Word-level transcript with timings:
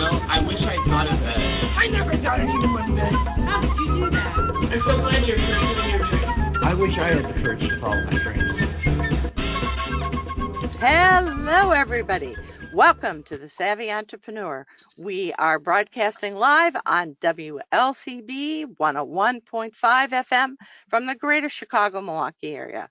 Know, 0.00 0.20
I 0.28 0.40
wish 0.40 0.56
I 0.56 0.76
thought 0.88 1.12
of 1.12 1.20
that. 1.20 1.36
I 1.76 1.86
never 1.88 2.16
thought 2.22 2.40
anyone 2.40 2.72
would 2.72 2.96
bed. 2.96 3.12
How 3.44 3.60
did 3.60 3.76
you 3.76 3.86
do 4.00 4.10
that? 4.10 4.32
I'm 4.72 4.80
so 4.88 4.96
glad 4.96 5.26
you're 5.26 5.36
pursuing 5.36 5.90
your 5.90 6.08
dream. 6.08 6.64
I 6.64 6.74
wish 6.74 6.98
I 6.98 7.08
had 7.12 7.18
the 7.18 7.34
courage 7.42 7.60
to 7.60 7.80
follow 7.80 8.02
my 8.04 8.16
dreams. 8.22 8.46
Hello, 10.80 11.72
everybody. 11.72 12.34
Welcome 12.72 13.24
to 13.24 13.36
the 13.36 13.50
Savvy 13.50 13.90
Entrepreneur. 13.90 14.66
We 14.96 15.34
are 15.34 15.58
broadcasting 15.58 16.34
live 16.34 16.76
on 16.86 17.16
WLCB 17.20 18.76
101.5 18.76 19.72
FM 19.72 20.54
from 20.88 21.06
the 21.06 21.14
greater 21.14 21.50
Chicago 21.50 22.00
Milwaukee 22.00 22.54
area. 22.54 22.88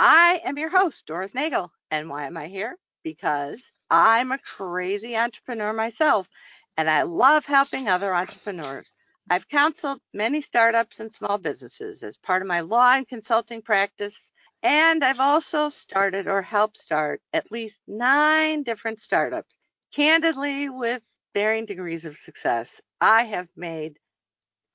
I 0.00 0.40
am 0.42 0.56
your 0.56 0.70
host, 0.70 1.04
Doris 1.06 1.34
Nagel. 1.34 1.70
And 1.90 2.08
why 2.08 2.26
am 2.26 2.38
I 2.38 2.46
here? 2.46 2.78
Because 3.04 3.60
I'm 3.90 4.32
a 4.32 4.38
crazy 4.38 5.16
entrepreneur 5.16 5.72
myself 5.72 6.28
and 6.76 6.88
I 6.90 7.02
love 7.02 7.46
helping 7.46 7.88
other 7.88 8.14
entrepreneurs. 8.14 8.92
I've 9.28 9.48
counseled 9.48 10.00
many 10.12 10.40
startups 10.40 11.00
and 11.00 11.12
small 11.12 11.38
businesses 11.38 12.02
as 12.02 12.16
part 12.16 12.42
of 12.42 12.48
my 12.48 12.60
law 12.60 12.94
and 12.94 13.08
consulting 13.08 13.62
practice 13.62 14.30
and 14.62 15.04
I've 15.04 15.20
also 15.20 15.68
started 15.68 16.26
or 16.26 16.42
helped 16.42 16.78
start 16.78 17.20
at 17.32 17.52
least 17.52 17.78
nine 17.86 18.62
different 18.62 19.00
startups. 19.00 19.56
Candidly, 19.92 20.68
with 20.68 21.02
varying 21.34 21.66
degrees 21.66 22.04
of 22.04 22.16
success, 22.16 22.80
I 23.00 23.24
have 23.24 23.48
made, 23.56 23.98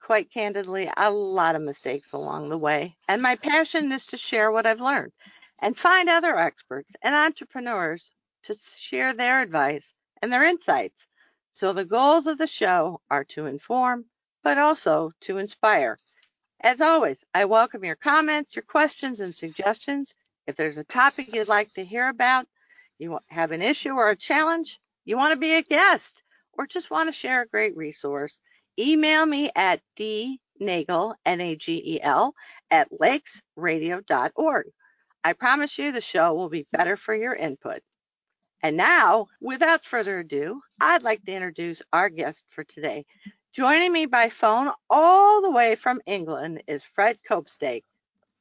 quite 0.01 0.31
candidly, 0.31 0.89
a 0.95 1.11
lot 1.11 1.55
of 1.55 1.61
mistakes 1.61 2.13
along 2.13 2.49
the 2.49 2.57
way. 2.57 2.95
And 3.09 3.21
my 3.21 3.35
passion 3.35 3.91
is 3.91 4.05
to 4.07 4.17
share 4.17 4.51
what 4.51 4.65
I've 4.65 4.79
learned 4.79 5.11
and 5.59 5.77
find 5.77 6.07
other 6.09 6.37
experts 6.37 6.93
and 7.01 7.13
entrepreneurs 7.13 8.11
to 8.43 8.55
share 8.77 9.13
their 9.13 9.41
advice 9.41 9.93
and 10.21 10.31
their 10.31 10.43
insights. 10.43 11.07
So 11.51 11.73
the 11.73 11.85
goals 11.85 12.27
of 12.27 12.37
the 12.37 12.47
show 12.47 13.01
are 13.09 13.25
to 13.25 13.45
inform, 13.45 14.05
but 14.43 14.57
also 14.57 15.11
to 15.21 15.37
inspire. 15.37 15.97
As 16.61 16.79
always, 16.79 17.23
I 17.33 17.45
welcome 17.45 17.83
your 17.83 17.95
comments, 17.95 18.55
your 18.55 18.63
questions, 18.63 19.19
and 19.19 19.35
suggestions. 19.35 20.15
If 20.47 20.55
there's 20.55 20.77
a 20.77 20.83
topic 20.83 21.33
you'd 21.33 21.47
like 21.47 21.73
to 21.73 21.83
hear 21.83 22.07
about, 22.07 22.47
you 22.99 23.19
have 23.29 23.51
an 23.51 23.61
issue 23.61 23.93
or 23.93 24.09
a 24.09 24.15
challenge, 24.15 24.79
you 25.05 25.17
want 25.17 25.33
to 25.33 25.39
be 25.39 25.55
a 25.55 25.63
guest, 25.63 26.23
or 26.53 26.67
just 26.67 26.91
want 26.91 27.09
to 27.09 27.13
share 27.13 27.41
a 27.41 27.47
great 27.47 27.75
resource, 27.75 28.39
email 28.77 29.25
me 29.25 29.49
at 29.55 29.81
dnagel, 29.97 31.15
N-A-G-E-L, 31.25 32.33
at 32.69 32.89
lakesradio.org. 32.91 34.65
I 35.23 35.33
promise 35.33 35.77
you 35.77 35.91
the 35.91 36.01
show 36.01 36.33
will 36.33 36.49
be 36.49 36.67
better 36.71 36.95
for 36.95 37.15
your 37.15 37.33
input. 37.33 37.81
And 38.63 38.77
now, 38.77 39.27
without 39.39 39.85
further 39.85 40.19
ado, 40.19 40.61
I'd 40.79 41.01
like 41.03 41.25
to 41.25 41.31
introduce 41.33 41.81
our 41.91 42.09
guest 42.09 42.45
for 42.49 42.63
today. 42.63 43.05
Joining 43.53 43.91
me 43.91 44.05
by 44.05 44.29
phone 44.29 44.71
all 44.89 45.41
the 45.41 45.49
way 45.49 45.75
from 45.75 46.01
England 46.05 46.63
is 46.67 46.83
Fred 46.83 47.19
Copestake. 47.27 47.83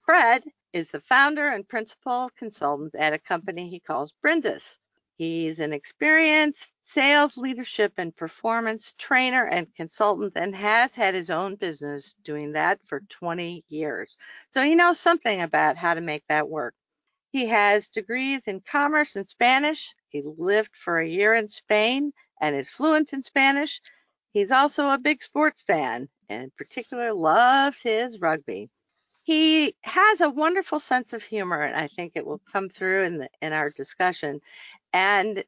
Fred 0.04 0.44
is 0.72 0.90
the 0.90 1.00
founder 1.00 1.48
and 1.48 1.66
principal 1.66 2.30
consultant 2.36 2.94
at 2.94 3.14
a 3.14 3.18
company 3.18 3.70
he 3.70 3.80
calls 3.80 4.12
Brindis. 4.20 4.76
He's 5.16 5.58
an 5.58 5.72
experienced 5.72 6.74
sales, 6.82 7.36
leadership, 7.36 7.94
and 7.96 8.14
performance 8.14 8.94
trainer 8.98 9.46
and 9.46 9.74
consultant 9.74 10.32
and 10.36 10.54
has 10.54 10.94
had 10.94 11.14
his 11.14 11.30
own 11.30 11.56
business 11.56 12.14
doing 12.24 12.52
that 12.52 12.80
for 12.86 13.00
20 13.00 13.64
years. 13.68 14.16
So 14.50 14.62
he 14.62 14.74
knows 14.74 15.00
something 15.00 15.40
about 15.42 15.76
how 15.76 15.94
to 15.94 16.00
make 16.00 16.24
that 16.28 16.48
work. 16.48 16.74
He 17.32 17.46
has 17.46 17.88
degrees 17.88 18.46
in 18.46 18.60
commerce 18.60 19.16
and 19.16 19.28
Spanish. 19.28 19.94
He 20.10 20.22
lived 20.22 20.76
for 20.76 20.98
a 20.98 21.08
year 21.08 21.34
in 21.34 21.48
Spain 21.48 22.12
and 22.40 22.56
is 22.56 22.68
fluent 22.68 23.12
in 23.12 23.22
Spanish. 23.22 23.80
He's 24.32 24.50
also 24.50 24.90
a 24.90 24.98
big 24.98 25.22
sports 25.22 25.62
fan 25.62 26.08
and 26.28 26.44
in 26.44 26.50
particular 26.56 27.12
loves 27.12 27.80
his 27.80 28.20
rugby. 28.20 28.70
He 29.24 29.74
has 29.82 30.20
a 30.20 30.30
wonderful 30.30 30.80
sense 30.80 31.12
of 31.12 31.22
humor 31.22 31.62
and 31.62 31.76
I 31.76 31.88
think 31.88 32.12
it 32.14 32.26
will 32.26 32.40
come 32.52 32.68
through 32.68 33.04
in 33.04 33.18
the, 33.18 33.28
in 33.40 33.52
our 33.52 33.70
discussion 33.70 34.40
and 34.92 35.44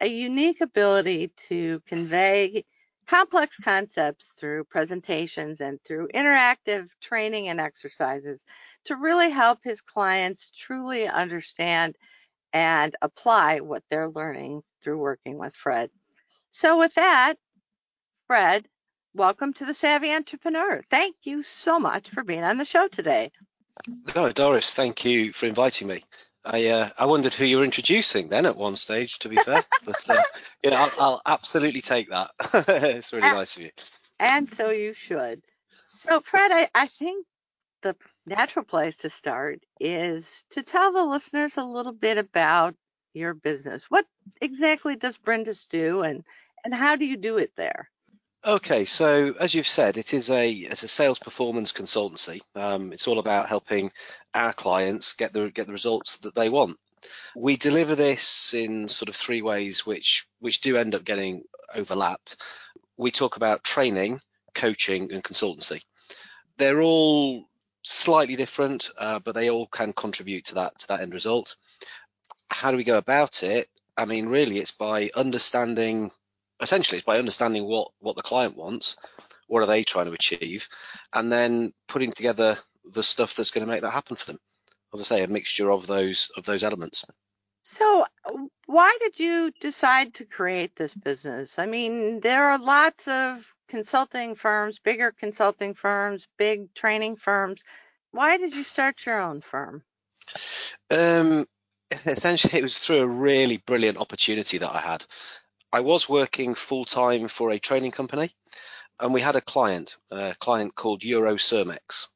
a 0.00 0.06
unique 0.06 0.60
ability 0.60 1.32
to 1.48 1.80
convey 1.86 2.64
complex 3.06 3.58
concepts 3.58 4.32
through 4.38 4.64
presentations 4.64 5.60
and 5.60 5.80
through 5.82 6.08
interactive 6.14 6.88
training 7.00 7.48
and 7.48 7.60
exercises 7.60 8.44
to 8.84 8.96
really 8.96 9.30
help 9.30 9.60
his 9.62 9.80
clients 9.80 10.50
truly 10.50 11.06
understand 11.06 11.96
and 12.54 12.94
apply 13.02 13.60
what 13.60 13.82
they're 13.90 14.08
learning 14.08 14.62
through 14.80 14.96
working 14.96 15.36
with 15.36 15.54
Fred. 15.56 15.90
So 16.50 16.78
with 16.78 16.94
that, 16.94 17.34
Fred, 18.28 18.66
welcome 19.12 19.52
to 19.54 19.66
the 19.66 19.74
Savvy 19.74 20.12
Entrepreneur. 20.12 20.80
Thank 20.88 21.16
you 21.24 21.42
so 21.42 21.80
much 21.80 22.10
for 22.10 22.22
being 22.22 22.44
on 22.44 22.56
the 22.56 22.64
show 22.64 22.86
today. 22.86 23.32
No, 24.14 24.30
Doris, 24.30 24.72
thank 24.72 25.04
you 25.04 25.32
for 25.32 25.46
inviting 25.46 25.88
me. 25.88 26.04
I 26.46 26.68
uh, 26.68 26.88
I 26.98 27.06
wondered 27.06 27.34
who 27.34 27.44
you 27.44 27.58
were 27.58 27.64
introducing 27.64 28.28
then 28.28 28.46
at 28.46 28.56
one 28.56 28.76
stage, 28.76 29.18
to 29.20 29.28
be 29.28 29.36
fair, 29.36 29.64
but 29.84 30.08
uh, 30.08 30.22
you 30.62 30.70
know 30.70 30.76
I'll, 30.76 30.92
I'll, 31.00 31.22
absolutely 31.26 31.80
take 31.80 32.10
that. 32.10 32.30
it's 32.54 33.12
really 33.12 33.26
and, 33.26 33.36
nice 33.36 33.56
of 33.56 33.62
you. 33.62 33.70
And 34.20 34.48
so 34.48 34.70
you 34.70 34.94
should. 34.94 35.42
So 35.88 36.20
Fred, 36.20 36.52
I, 36.52 36.68
I 36.74 36.86
think 36.86 37.26
the 37.82 37.96
natural 38.26 38.64
place 38.64 38.96
to 38.98 39.10
start 39.10 39.60
is 39.80 40.44
to 40.50 40.62
tell 40.62 40.92
the 40.92 41.04
listeners 41.04 41.56
a 41.56 41.64
little 41.64 41.92
bit 41.92 42.18
about 42.18 42.74
your 43.12 43.34
business. 43.34 43.84
What 43.90 44.06
exactly 44.40 44.96
does 44.96 45.16
Brindis 45.16 45.66
do, 45.66 46.02
and 46.02 46.24
and 46.64 46.74
how 46.74 46.96
do 46.96 47.04
you 47.04 47.16
do 47.16 47.38
it 47.38 47.52
there? 47.56 47.90
Okay, 48.46 48.84
so 48.84 49.34
as 49.40 49.54
you've 49.54 49.66
said, 49.66 49.96
it 49.96 50.12
is 50.12 50.28
a 50.30 50.50
it's 50.50 50.82
a 50.82 50.88
sales 50.88 51.18
performance 51.18 51.72
consultancy. 51.72 52.40
Um, 52.54 52.92
it's 52.92 53.08
all 53.08 53.18
about 53.18 53.48
helping 53.48 53.90
our 54.34 54.52
clients 54.52 55.14
get 55.14 55.32
the 55.32 55.50
get 55.50 55.66
the 55.66 55.72
results 55.72 56.18
that 56.18 56.34
they 56.34 56.50
want. 56.50 56.76
We 57.36 57.56
deliver 57.56 57.94
this 57.94 58.54
in 58.54 58.88
sort 58.88 59.08
of 59.08 59.16
three 59.16 59.42
ways, 59.42 59.86
which 59.86 60.26
which 60.40 60.60
do 60.60 60.76
end 60.76 60.94
up 60.94 61.04
getting 61.04 61.44
overlapped. 61.74 62.36
We 62.96 63.10
talk 63.10 63.36
about 63.36 63.64
training, 63.64 64.20
coaching, 64.54 65.12
and 65.12 65.24
consultancy. 65.24 65.82
They're 66.58 66.82
all 66.82 67.48
slightly 67.84 68.36
different, 68.36 68.90
uh, 68.98 69.20
but 69.20 69.34
they 69.34 69.50
all 69.50 69.66
can 69.66 69.92
contribute 69.92 70.46
to 70.46 70.54
that 70.56 70.78
to 70.80 70.88
that 70.88 71.00
end 71.00 71.14
result. 71.14 71.56
How 72.50 72.70
do 72.70 72.76
we 72.76 72.84
go 72.84 72.98
about 72.98 73.42
it? 73.42 73.68
I 73.96 74.04
mean, 74.06 74.26
really, 74.26 74.58
it's 74.58 74.72
by 74.72 75.10
understanding 75.14 76.10
essentially 76.60 76.98
it's 76.98 77.06
by 77.06 77.18
understanding 77.18 77.64
what 77.64 77.90
what 78.00 78.16
the 78.16 78.22
client 78.22 78.56
wants 78.56 78.96
what 79.46 79.62
are 79.62 79.66
they 79.66 79.84
trying 79.84 80.06
to 80.06 80.12
achieve 80.12 80.68
and 81.12 81.30
then 81.30 81.72
putting 81.88 82.10
together 82.10 82.56
the 82.92 83.02
stuff 83.02 83.34
that's 83.34 83.50
going 83.50 83.64
to 83.64 83.70
make 83.70 83.82
that 83.82 83.90
happen 83.90 84.16
for 84.16 84.26
them 84.26 84.38
as 84.92 85.00
i 85.00 85.04
say 85.04 85.22
a 85.22 85.28
mixture 85.28 85.70
of 85.70 85.86
those 85.86 86.30
of 86.36 86.44
those 86.44 86.62
elements 86.62 87.04
so 87.62 88.04
why 88.66 88.96
did 89.00 89.18
you 89.18 89.50
decide 89.60 90.14
to 90.14 90.24
create 90.24 90.74
this 90.76 90.94
business 90.94 91.58
i 91.58 91.66
mean 91.66 92.20
there 92.20 92.48
are 92.48 92.58
lots 92.58 93.08
of 93.08 93.53
consulting 93.68 94.34
firms 94.34 94.78
bigger 94.78 95.12
consulting 95.12 95.74
firms 95.74 96.26
big 96.38 96.72
training 96.74 97.16
firms 97.16 97.62
why 98.10 98.36
did 98.36 98.54
you 98.54 98.62
start 98.62 99.04
your 99.06 99.20
own 99.20 99.40
firm 99.40 99.82
um 100.90 101.46
essentially 102.06 102.58
it 102.58 102.62
was 102.62 102.78
through 102.78 103.00
a 103.00 103.06
really 103.06 103.56
brilliant 103.58 103.98
opportunity 103.98 104.58
that 104.58 104.74
i 104.74 104.80
had 104.80 105.04
I 105.74 105.80
was 105.80 106.08
working 106.08 106.54
full 106.54 106.84
time 106.84 107.26
for 107.26 107.50
a 107.50 107.58
training 107.58 107.90
company, 107.90 108.30
and 109.00 109.12
we 109.12 109.20
had 109.20 109.34
a 109.34 109.40
client, 109.40 109.96
a 110.08 110.36
client 110.38 110.76
called 110.76 111.00
Eurocermex. 111.00 112.06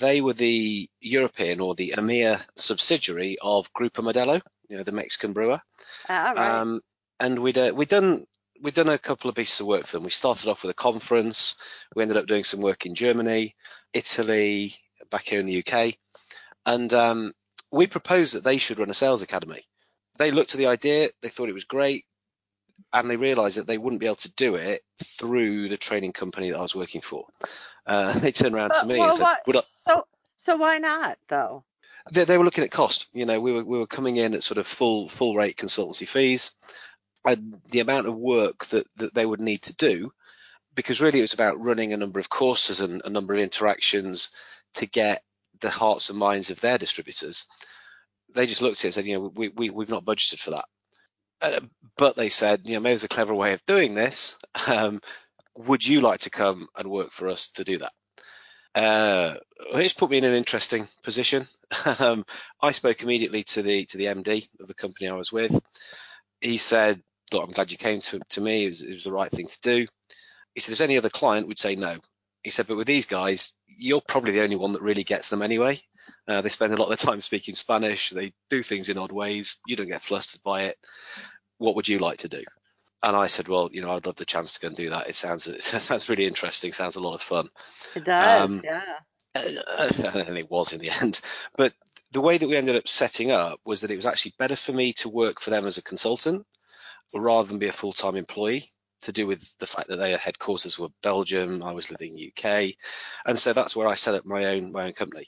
They 0.00 0.22
were 0.22 0.32
the 0.32 0.88
European 1.00 1.60
or 1.60 1.74
the 1.74 1.92
EMEA 1.98 2.40
subsidiary 2.56 3.36
of 3.42 3.70
Grupo 3.74 4.02
Modelo, 4.02 4.40
you 4.70 4.78
know, 4.78 4.84
the 4.84 4.92
Mexican 4.92 5.34
brewer. 5.34 5.60
Ah, 6.08 6.32
right. 6.34 6.60
Um, 6.60 6.80
and 7.20 7.40
we'd 7.40 7.58
uh, 7.58 7.72
we'd 7.76 7.90
done 7.90 8.24
we'd 8.60 8.74
done 8.74 8.88
a 8.88 8.98
couple 8.98 9.28
of 9.28 9.36
pieces 9.36 9.60
of 9.60 9.66
work 9.66 9.86
for 9.86 9.96
them. 9.96 10.04
We 10.04 10.10
started 10.10 10.48
off 10.48 10.62
with 10.62 10.70
a 10.70 10.74
conference. 10.74 11.56
We 11.94 12.02
ended 12.02 12.16
up 12.16 12.26
doing 12.26 12.44
some 12.44 12.60
work 12.60 12.86
in 12.86 12.94
Germany, 12.94 13.54
Italy, 13.92 14.76
back 15.10 15.24
here 15.24 15.40
in 15.40 15.46
the 15.46 15.64
UK, 15.64 15.94
and 16.66 16.92
um, 16.94 17.32
we 17.70 17.86
proposed 17.86 18.34
that 18.34 18.44
they 18.44 18.58
should 18.58 18.78
run 18.78 18.90
a 18.90 18.94
sales 18.94 19.22
academy. 19.22 19.62
They 20.16 20.30
looked 20.30 20.54
at 20.54 20.58
the 20.58 20.68
idea. 20.68 21.10
They 21.22 21.28
thought 21.28 21.48
it 21.48 21.54
was 21.54 21.64
great 21.64 22.04
and 22.92 23.10
they 23.10 23.16
realised 23.16 23.56
that 23.56 23.66
they 23.66 23.78
wouldn't 23.78 24.00
be 24.00 24.06
able 24.06 24.16
to 24.16 24.32
do 24.32 24.54
it 24.56 24.82
through 25.02 25.68
the 25.68 25.76
training 25.76 26.12
company 26.12 26.50
that 26.50 26.58
I 26.58 26.62
was 26.62 26.74
working 26.74 27.00
for. 27.00 27.26
Uh, 27.86 28.18
they 28.18 28.32
turned 28.32 28.54
around 28.54 28.72
to 28.80 28.86
me 28.86 28.98
well, 28.98 29.08
and 29.08 29.16
said, 29.16 29.22
what- 29.22 29.46
"Would 29.46 29.56
I, 29.56 29.60
so 29.60 30.06
so 30.36 30.56
why 30.56 30.78
not 30.78 31.18
though? 31.28 31.64
they, 32.12 32.24
they 32.24 32.38
were 32.38 32.44
looking 32.44 32.64
at 32.64 32.70
cost. 32.70 33.08
You 33.12 33.26
know, 33.26 33.40
we 33.40 33.52
were 33.52 33.64
we 33.64 33.78
were 33.78 33.86
coming 33.86 34.16
in 34.16 34.34
at 34.34 34.42
sort 34.42 34.58
of 34.58 34.66
full 34.66 35.08
full 35.08 35.34
rate 35.34 35.56
consultancy 35.56 36.06
fees, 36.06 36.52
and 37.24 37.54
the 37.70 37.80
amount 37.80 38.06
of 38.06 38.16
work 38.16 38.66
that 38.66 38.86
that 38.96 39.14
they 39.14 39.26
would 39.26 39.40
need 39.40 39.62
to 39.62 39.74
do, 39.74 40.12
because 40.74 41.00
really 41.00 41.18
it 41.18 41.22
was 41.22 41.34
about 41.34 41.62
running 41.62 41.92
a 41.92 41.96
number 41.96 42.20
of 42.20 42.28
courses 42.28 42.80
and 42.80 43.02
a 43.04 43.10
number 43.10 43.34
of 43.34 43.40
interactions 43.40 44.30
to 44.74 44.86
get 44.86 45.22
the 45.60 45.70
hearts 45.70 46.10
and 46.10 46.18
minds 46.18 46.50
of 46.50 46.60
their 46.60 46.78
distributors. 46.78 47.46
They 48.34 48.46
just 48.46 48.62
looked 48.62 48.80
at 48.80 48.84
it 48.84 48.86
and 48.88 48.94
said, 48.94 49.06
you 49.06 49.14
know, 49.14 49.32
we 49.34 49.48
we 49.48 49.70
we've 49.70 49.88
not 49.88 50.04
budgeted 50.04 50.40
for 50.40 50.52
that. 50.52 50.66
Uh, 51.40 51.60
but 51.96 52.16
they 52.16 52.28
said, 52.28 52.62
you 52.64 52.74
know, 52.74 52.80
maybe 52.80 52.92
there's 52.92 53.04
a 53.04 53.08
clever 53.08 53.34
way 53.34 53.52
of 53.52 53.64
doing 53.66 53.94
this. 53.94 54.38
Um, 54.66 55.00
would 55.56 55.86
you 55.86 56.00
like 56.00 56.20
to 56.20 56.30
come 56.30 56.68
and 56.76 56.90
work 56.90 57.12
for 57.12 57.28
us 57.28 57.48
to 57.50 57.64
do 57.64 57.78
that? 57.78 57.92
Uh, 58.74 59.36
it's 59.74 59.94
put 59.94 60.10
me 60.10 60.18
in 60.18 60.24
an 60.24 60.34
interesting 60.34 60.88
position. 61.02 61.46
um, 62.00 62.24
I 62.60 62.72
spoke 62.72 63.02
immediately 63.02 63.44
to 63.44 63.62
the 63.62 63.84
to 63.86 63.98
the 63.98 64.06
MD 64.06 64.48
of 64.60 64.66
the 64.66 64.74
company 64.74 65.08
I 65.08 65.14
was 65.14 65.30
with. 65.30 65.58
He 66.40 66.58
said, 66.58 67.02
"Look, 67.32 67.42
I'm 67.44 67.52
glad 67.52 67.70
you 67.72 67.78
came 67.78 68.00
to, 68.00 68.20
to 68.30 68.40
me. 68.40 68.66
It 68.66 68.68
was, 68.68 68.82
it 68.82 68.92
was 68.92 69.04
the 69.04 69.12
right 69.12 69.30
thing 69.30 69.46
to 69.46 69.60
do." 69.60 69.86
He 70.54 70.60
said, 70.60 70.72
"If 70.72 70.78
there's 70.78 70.88
any 70.88 70.98
other 70.98 71.10
client, 71.10 71.48
would 71.48 71.58
say 71.58 71.76
no." 71.76 71.98
He 72.42 72.50
said, 72.50 72.66
"But 72.66 72.76
with 72.76 72.86
these 72.86 73.06
guys, 73.06 73.52
you're 73.66 74.00
probably 74.00 74.32
the 74.32 74.42
only 74.42 74.56
one 74.56 74.72
that 74.72 74.82
really 74.82 75.04
gets 75.04 75.30
them 75.30 75.42
anyway. 75.42 75.82
Uh, 76.28 76.42
they 76.42 76.48
spend 76.48 76.72
a 76.72 76.76
lot 76.76 76.90
of 76.90 76.90
their 76.90 77.08
time 77.08 77.20
speaking 77.20 77.54
Spanish. 77.54 78.10
They 78.10 78.32
do 78.50 78.62
things 78.62 78.88
in 78.88 78.98
odd 78.98 79.12
ways. 79.12 79.56
You 79.66 79.76
don't 79.76 79.88
get 79.88 80.02
flustered 80.02 80.42
by 80.42 80.64
it. 80.64 80.78
What 81.58 81.76
would 81.76 81.88
you 81.88 81.98
like 81.98 82.18
to 82.18 82.28
do?" 82.28 82.44
And 83.02 83.16
I 83.16 83.26
said, 83.26 83.48
"Well, 83.48 83.68
you 83.72 83.82
know, 83.82 83.90
I'd 83.92 84.06
love 84.06 84.16
the 84.16 84.24
chance 84.24 84.54
to 84.54 84.60
go 84.60 84.68
and 84.68 84.76
do 84.76 84.90
that. 84.90 85.08
It 85.08 85.14
sounds 85.14 85.46
it 85.48 85.62
sounds 85.62 86.08
really 86.08 86.26
interesting. 86.26 86.72
Sounds 86.72 86.96
a 86.96 87.00
lot 87.00 87.14
of 87.14 87.22
fun." 87.22 87.48
It 87.94 88.04
does, 88.04 88.50
Um, 88.50 88.60
yeah. 88.64 88.98
uh, 89.34 89.90
and 90.28 90.38
it 90.38 90.50
was 90.50 90.72
in 90.72 90.80
the 90.80 90.90
end. 90.90 91.20
But 91.56 91.72
the 92.12 92.20
way 92.20 92.38
that 92.38 92.48
we 92.48 92.56
ended 92.56 92.76
up 92.76 92.86
setting 92.86 93.32
up 93.32 93.60
was 93.64 93.80
that 93.80 93.90
it 93.90 93.96
was 93.96 94.06
actually 94.06 94.34
better 94.38 94.56
for 94.56 94.72
me 94.72 94.92
to 94.94 95.08
work 95.08 95.40
for 95.40 95.50
them 95.50 95.66
as 95.66 95.78
a 95.78 95.82
consultant 95.82 96.46
rather 97.22 97.48
than 97.48 97.58
be 97.58 97.68
a 97.68 97.72
full-time 97.72 98.16
employee 98.16 98.68
to 99.02 99.12
do 99.12 99.26
with 99.26 99.56
the 99.58 99.66
fact 99.66 99.88
that 99.88 99.96
their 99.98 100.16
headquarters 100.16 100.78
were 100.78 100.88
Belgium, 101.02 101.62
I 101.62 101.72
was 101.72 101.90
living 101.90 102.18
in 102.18 102.26
UK, 102.28 102.76
and 103.26 103.38
so 103.38 103.52
that's 103.52 103.76
where 103.76 103.88
I 103.88 103.94
set 103.94 104.14
up 104.14 104.24
my 104.24 104.46
own 104.46 104.72
my 104.72 104.84
own 104.86 104.92
company. 104.94 105.26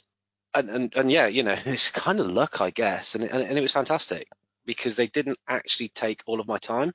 And 0.54 0.70
and, 0.70 0.96
and 0.96 1.12
yeah, 1.12 1.26
you 1.26 1.42
know, 1.42 1.56
it's 1.66 1.90
kind 1.90 2.20
of 2.20 2.28
luck, 2.28 2.60
I 2.60 2.70
guess, 2.70 3.14
and 3.14 3.24
it, 3.24 3.30
and, 3.32 3.42
and 3.42 3.58
it 3.58 3.62
was 3.62 3.72
fantastic 3.72 4.28
because 4.66 4.96
they 4.96 5.06
didn't 5.08 5.38
actually 5.48 5.88
take 5.90 6.22
all 6.26 6.40
of 6.40 6.48
my 6.48 6.58
time, 6.58 6.92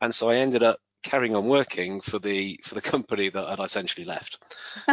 and 0.00 0.14
so 0.14 0.30
I 0.30 0.36
ended 0.36 0.62
up 0.62 0.78
carrying 1.02 1.34
on 1.34 1.46
working 1.48 2.00
for 2.00 2.18
the 2.18 2.60
for 2.64 2.74
the 2.74 2.80
company 2.82 3.28
that 3.30 3.44
I'd 3.44 3.60
essentially 3.64 4.06
left. 4.06 4.38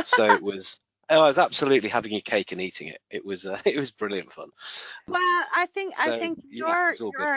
So 0.01 0.31
it 0.31 0.41
was 0.41 0.79
I 1.09 1.17
was 1.17 1.37
absolutely 1.39 1.89
having 1.89 2.13
a 2.15 2.21
cake 2.21 2.51
and 2.51 2.61
eating 2.61 2.89
it. 2.89 3.01
It 3.09 3.25
was 3.25 3.45
uh, 3.45 3.59
it 3.65 3.77
was 3.77 3.91
brilliant 3.91 4.31
fun. 4.31 4.49
Well, 5.07 5.45
I 5.55 5.65
think 5.73 5.95
I 5.99 6.05
So, 6.05 6.11
think 6.11 6.39
yeah, 6.49 6.65
you're 6.67 6.67
it 6.85 6.89
was 6.89 7.01
all 7.01 7.11
good. 7.11 7.29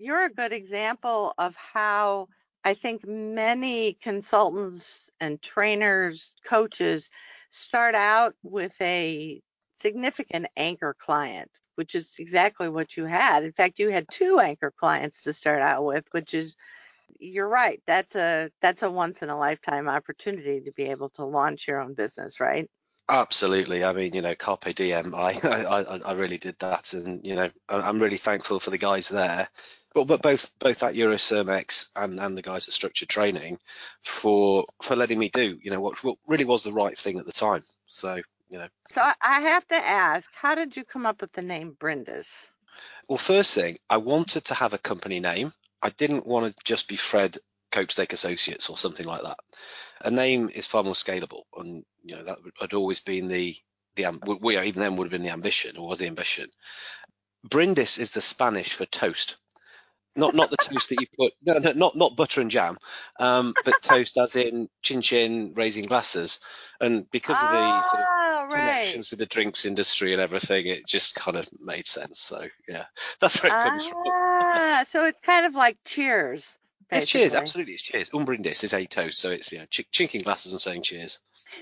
You're 0.00 0.24
a 0.24 0.32
good 0.32 0.52
example 0.52 1.34
of 1.38 1.54
how 1.54 2.28
I 2.64 2.74
think 2.74 3.06
many 3.06 3.94
consultants 3.94 5.10
and 5.20 5.40
trainers, 5.42 6.34
coaches 6.44 7.10
start 7.50 7.94
out 7.94 8.34
with 8.42 8.74
a 8.80 9.40
significant 9.76 10.46
anchor 10.56 10.96
client, 10.98 11.50
which 11.74 11.94
is 11.94 12.14
exactly 12.18 12.68
what 12.68 12.96
you 12.96 13.04
had. 13.04 13.44
In 13.44 13.52
fact, 13.52 13.78
you 13.78 13.90
had 13.90 14.06
two 14.10 14.40
anchor 14.40 14.72
clients 14.78 15.22
to 15.22 15.32
start 15.32 15.60
out 15.60 15.84
with, 15.84 16.04
which 16.12 16.34
is 16.34 16.56
you're 17.18 17.48
right. 17.48 17.82
That's 17.86 18.14
a 18.16 18.50
that's 18.62 18.82
a 18.82 18.90
once 18.90 19.22
in 19.22 19.30
a 19.30 19.38
lifetime 19.38 19.88
opportunity 19.88 20.62
to 20.62 20.72
be 20.72 20.84
able 20.84 21.10
to 21.10 21.24
launch 21.24 21.68
your 21.68 21.80
own 21.80 21.94
business, 21.94 22.40
right? 22.40 22.70
Absolutely. 23.10 23.84
I 23.84 23.92
mean, 23.92 24.14
you 24.14 24.22
know, 24.22 24.34
carpe 24.36 24.74
diem. 24.74 25.14
I 25.16 25.32
I, 25.42 25.82
I- 25.98 26.12
really 26.12 26.38
did 26.38 26.56
that, 26.60 26.92
and 26.94 27.26
you 27.26 27.34
know, 27.34 27.50
I'm 27.68 28.00
really 28.00 28.18
thankful 28.18 28.60
for 28.60 28.70
the 28.70 28.78
guys 28.78 29.08
there. 29.08 29.48
But 29.94 30.04
but 30.06 30.22
both 30.22 30.56
both 30.60 30.82
at 30.84 30.94
Eurocermex 30.94 31.88
and 31.96 32.20
and 32.20 32.38
the 32.38 32.42
guys 32.42 32.68
at 32.68 32.74
Structured 32.74 33.08
Training 33.08 33.58
for 34.02 34.66
for 34.82 34.94
letting 34.96 35.18
me 35.18 35.28
do 35.28 35.58
you 35.62 35.70
know 35.72 35.80
what 35.80 36.02
what 36.04 36.18
really 36.28 36.44
was 36.44 36.62
the 36.62 36.72
right 36.72 36.96
thing 36.96 37.18
at 37.18 37.26
the 37.26 37.32
time. 37.32 37.64
So 37.86 38.20
you 38.48 38.58
know, 38.58 38.68
So 38.90 39.00
I- 39.02 39.14
I 39.20 39.40
have 39.40 39.66
to 39.68 39.74
ask, 39.76 40.30
how 40.34 40.54
did 40.54 40.76
you 40.76 40.84
come 40.84 41.06
up 41.06 41.20
with 41.20 41.32
the 41.32 41.42
name 41.42 41.72
Brindis? 41.78 42.50
well, 43.08 43.18
first 43.18 43.54
thing, 43.54 43.78
I 43.88 43.96
wanted 43.98 44.44
to 44.46 44.54
have 44.54 44.72
a 44.74 44.78
company 44.78 45.20
name. 45.20 45.52
I 45.82 45.90
didn't 45.90 46.26
want 46.26 46.54
to 46.56 46.64
just 46.64 46.88
be 46.88 46.96
Fred 46.96 47.38
Copestake 47.72 48.12
Associates 48.12 48.68
or 48.70 48.76
something 48.76 49.06
like 49.06 49.22
that. 49.22 49.38
A 50.02 50.10
name 50.10 50.50
is 50.52 50.66
far 50.66 50.82
more 50.82 50.94
scalable, 50.94 51.42
and 51.56 51.84
you 52.02 52.16
know 52.16 52.24
that 52.24 52.38
had 52.60 52.74
always 52.74 53.00
been 53.00 53.28
the 53.28 53.56
the 53.96 54.38
we 54.40 54.58
even 54.58 54.80
then 54.80 54.96
would 54.96 55.04
have 55.04 55.12
been 55.12 55.22
the 55.22 55.30
ambition, 55.30 55.76
or 55.76 55.88
was 55.88 55.98
the 55.98 56.06
ambition. 56.06 56.48
Brindis 57.44 57.98
is 57.98 58.10
the 58.10 58.20
Spanish 58.20 58.74
for 58.74 58.86
toast, 58.86 59.36
not 60.16 60.34
not 60.34 60.50
the 60.50 60.56
toast 60.56 60.88
that 60.88 61.00
you 61.00 61.06
put 61.18 61.32
no, 61.42 61.58
no 61.58 61.72
not 61.72 61.96
not 61.96 62.16
butter 62.16 62.40
and 62.40 62.50
jam, 62.50 62.78
um, 63.18 63.54
but 63.64 63.80
toast 63.82 64.16
as 64.18 64.36
in 64.36 64.68
chin 64.82 65.00
chin 65.02 65.52
raising 65.54 65.84
glasses, 65.84 66.40
and 66.80 67.10
because 67.10 67.36
of 67.42 67.50
the 67.50 67.82
sort 67.82 68.02
of 68.02 68.08
oh, 68.08 68.42
right. 68.42 68.50
connections 68.50 69.10
with 69.10 69.18
the 69.18 69.26
drinks 69.26 69.64
industry 69.64 70.12
and 70.12 70.20
everything, 70.20 70.66
it 70.66 70.86
just 70.86 71.14
kind 71.14 71.36
of 71.36 71.48
made 71.60 71.86
sense. 71.86 72.20
So 72.20 72.46
yeah, 72.68 72.86
that's 73.20 73.42
where 73.42 73.52
it 73.52 73.68
comes 73.68 73.86
from. 73.86 74.02
Ah, 74.06 74.84
so 74.86 75.04
it's 75.04 75.20
kind 75.20 75.46
of 75.46 75.54
like 75.54 75.78
Cheers. 75.84 76.46
It's 76.92 77.06
cheers, 77.06 77.34
absolutely, 77.34 77.74
it's 77.74 77.82
cheers. 77.82 78.10
Umbrindis 78.10 78.64
is 78.64 78.72
a 78.72 78.86
toast, 78.86 79.18
so 79.18 79.30
it's 79.30 79.52
you 79.52 79.58
know 79.58 79.66
ch- 79.66 79.90
chinking 79.90 80.22
glasses 80.22 80.52
and 80.52 80.60
saying 80.60 80.82
cheers. 80.82 81.20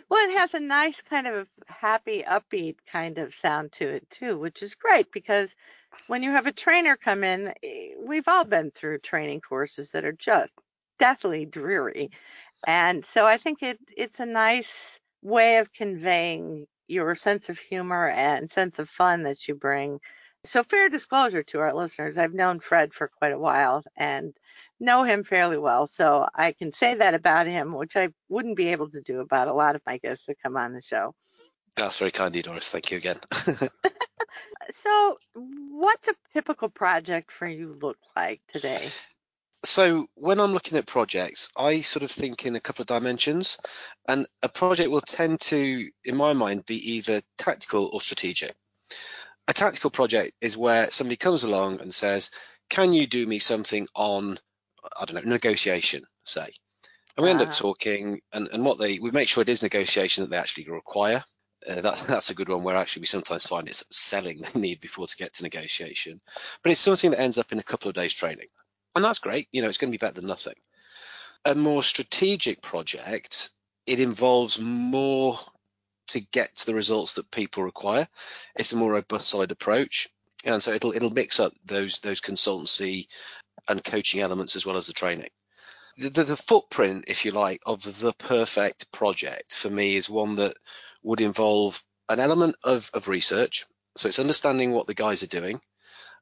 Well, 0.08 0.28
it 0.28 0.38
has 0.38 0.54
a 0.54 0.60
nice 0.60 1.02
kind 1.02 1.26
of 1.26 1.48
happy, 1.66 2.22
upbeat 2.22 2.76
kind 2.86 3.18
of 3.18 3.34
sound 3.34 3.72
to 3.72 3.88
it 3.88 4.08
too, 4.10 4.38
which 4.38 4.62
is 4.62 4.74
great 4.74 5.10
because 5.12 5.54
when 6.06 6.22
you 6.22 6.30
have 6.30 6.46
a 6.46 6.52
trainer 6.52 6.96
come 6.96 7.24
in, 7.24 7.54
eh, 7.62 7.94
we've 7.98 8.28
all 8.28 8.44
been 8.44 8.70
through 8.70 8.98
training 8.98 9.40
courses 9.40 9.90
that 9.92 10.04
are 10.04 10.12
just 10.12 10.52
deathly 10.98 11.46
dreary, 11.46 12.10
and 12.66 13.04
so 13.04 13.26
I 13.26 13.36
think 13.38 13.62
it 13.62 13.78
it's 13.96 14.20
a 14.20 14.26
nice 14.26 14.98
way 15.22 15.58
of 15.58 15.72
conveying 15.72 16.66
your 16.86 17.14
sense 17.14 17.48
of 17.48 17.58
humor 17.58 18.08
and 18.08 18.50
sense 18.50 18.78
of 18.78 18.88
fun 18.88 19.22
that 19.24 19.46
you 19.46 19.54
bring. 19.54 20.00
So, 20.44 20.62
fair 20.62 20.88
disclosure 20.88 21.42
to 21.44 21.60
our 21.60 21.74
listeners, 21.74 22.16
I've 22.16 22.34
known 22.34 22.60
Fred 22.60 22.94
for 22.94 23.08
quite 23.08 23.32
a 23.32 23.38
while 23.38 23.84
and 23.96 24.34
know 24.80 25.02
him 25.02 25.24
fairly 25.24 25.58
well. 25.58 25.86
So, 25.86 26.28
I 26.34 26.52
can 26.52 26.72
say 26.72 26.94
that 26.94 27.14
about 27.14 27.46
him, 27.46 27.72
which 27.72 27.96
I 27.96 28.08
wouldn't 28.28 28.56
be 28.56 28.68
able 28.68 28.90
to 28.90 29.00
do 29.00 29.20
about 29.20 29.48
a 29.48 29.54
lot 29.54 29.76
of 29.76 29.82
my 29.86 29.98
guests 29.98 30.26
that 30.26 30.42
come 30.42 30.56
on 30.56 30.72
the 30.72 30.82
show. 30.82 31.14
That's 31.76 31.98
very 31.98 32.10
kind 32.10 32.28
of 32.28 32.36
you, 32.36 32.42
Doris. 32.42 32.70
Thank 32.70 32.90
you 32.90 32.96
again. 32.96 33.20
So, 34.70 35.16
what's 35.34 36.08
a 36.08 36.14
typical 36.32 36.68
project 36.68 37.32
for 37.32 37.46
you 37.46 37.78
look 37.80 37.98
like 38.14 38.40
today? 38.48 38.88
so 39.64 40.06
when 40.14 40.40
I'm 40.40 40.52
looking 40.52 40.78
at 40.78 40.86
projects, 40.86 41.48
I 41.56 41.80
sort 41.80 42.04
of 42.04 42.10
think 42.10 42.46
in 42.46 42.54
a 42.54 42.60
couple 42.60 42.82
of 42.82 42.86
dimensions, 42.86 43.58
and 44.06 44.26
a 44.42 44.48
project 44.48 44.90
will 44.90 45.00
tend 45.00 45.40
to, 45.40 45.90
in 46.04 46.16
my 46.16 46.32
mind, 46.32 46.66
be 46.66 46.92
either 46.92 47.22
tactical 47.38 47.90
or 47.92 48.00
strategic. 48.00 48.54
A 49.48 49.54
tactical 49.54 49.90
project 49.90 50.34
is 50.40 50.56
where 50.56 50.90
somebody 50.90 51.16
comes 51.16 51.44
along 51.44 51.80
and 51.80 51.92
says, 51.92 52.30
"Can 52.68 52.92
you 52.92 53.06
do 53.06 53.26
me 53.26 53.38
something 53.38 53.88
on, 53.94 54.38
I 54.96 55.04
don't 55.04 55.24
know, 55.24 55.30
negotiation, 55.32 56.04
say?" 56.24 56.50
And 57.16 57.24
we 57.24 57.30
end 57.30 57.42
up 57.42 57.48
Ah. 57.48 57.52
talking, 57.52 58.20
and, 58.32 58.48
and 58.52 58.64
what 58.64 58.78
they 58.78 58.98
we 58.98 59.10
make 59.10 59.28
sure 59.28 59.42
it 59.42 59.48
is 59.48 59.62
negotiation 59.62 60.22
that 60.22 60.30
they 60.30 60.36
actually 60.36 60.68
require. 60.68 61.24
Uh, 61.66 61.80
that, 61.80 61.96
that's 62.06 62.30
a 62.30 62.34
good 62.34 62.48
one 62.48 62.62
where 62.62 62.76
actually 62.76 63.00
we 63.00 63.06
sometimes 63.06 63.46
find 63.46 63.68
it's 63.68 63.84
selling 63.90 64.40
they 64.54 64.60
need 64.60 64.80
before 64.80 65.06
to 65.08 65.16
get 65.16 65.34
to 65.34 65.42
negotiation, 65.42 66.20
but 66.62 66.70
it's 66.70 66.80
something 66.80 67.10
that 67.10 67.20
ends 67.20 67.38
up 67.38 67.50
in 67.52 67.58
a 67.58 67.64
couple 67.64 67.88
of 67.88 67.94
days 67.94 68.14
training, 68.14 68.46
and 68.94 69.04
that's 69.04 69.18
great. 69.18 69.48
You 69.52 69.62
know, 69.62 69.68
it's 69.68 69.78
going 69.78 69.90
to 69.92 69.98
be 69.98 70.00
better 70.00 70.14
than 70.20 70.26
nothing. 70.28 70.54
A 71.44 71.54
more 71.54 71.82
strategic 71.82 72.62
project, 72.62 73.50
it 73.86 74.00
involves 74.00 74.58
more 74.58 75.38
to 76.08 76.20
get 76.20 76.54
to 76.56 76.66
the 76.66 76.74
results 76.74 77.14
that 77.14 77.30
people 77.30 77.62
require. 77.62 78.08
It's 78.56 78.72
a 78.72 78.76
more 78.76 78.92
robust, 78.92 79.28
solid 79.28 79.50
approach, 79.50 80.08
and 80.44 80.62
so 80.62 80.72
it'll 80.72 80.92
it'll 80.94 81.10
mix 81.10 81.40
up 81.40 81.52
those 81.64 81.98
those 82.00 82.20
consultancy 82.20 83.08
and 83.68 83.84
coaching 83.84 84.20
elements 84.20 84.56
as 84.56 84.64
well 84.64 84.76
as 84.76 84.86
the 84.86 84.92
training. 84.92 85.30
The, 85.96 86.10
the, 86.10 86.24
the 86.24 86.36
footprint, 86.36 87.06
if 87.08 87.24
you 87.24 87.32
like, 87.32 87.60
of 87.66 87.82
the 88.00 88.12
perfect 88.12 88.90
project 88.92 89.54
for 89.54 89.68
me 89.68 89.96
is 89.96 90.08
one 90.08 90.36
that 90.36 90.56
would 91.02 91.20
involve 91.20 91.82
an 92.08 92.20
element 92.20 92.56
of, 92.64 92.90
of 92.94 93.08
research. 93.08 93.66
So 93.96 94.08
it's 94.08 94.18
understanding 94.18 94.72
what 94.72 94.86
the 94.86 94.94
guys 94.94 95.22
are 95.22 95.28
doing, 95.28 95.60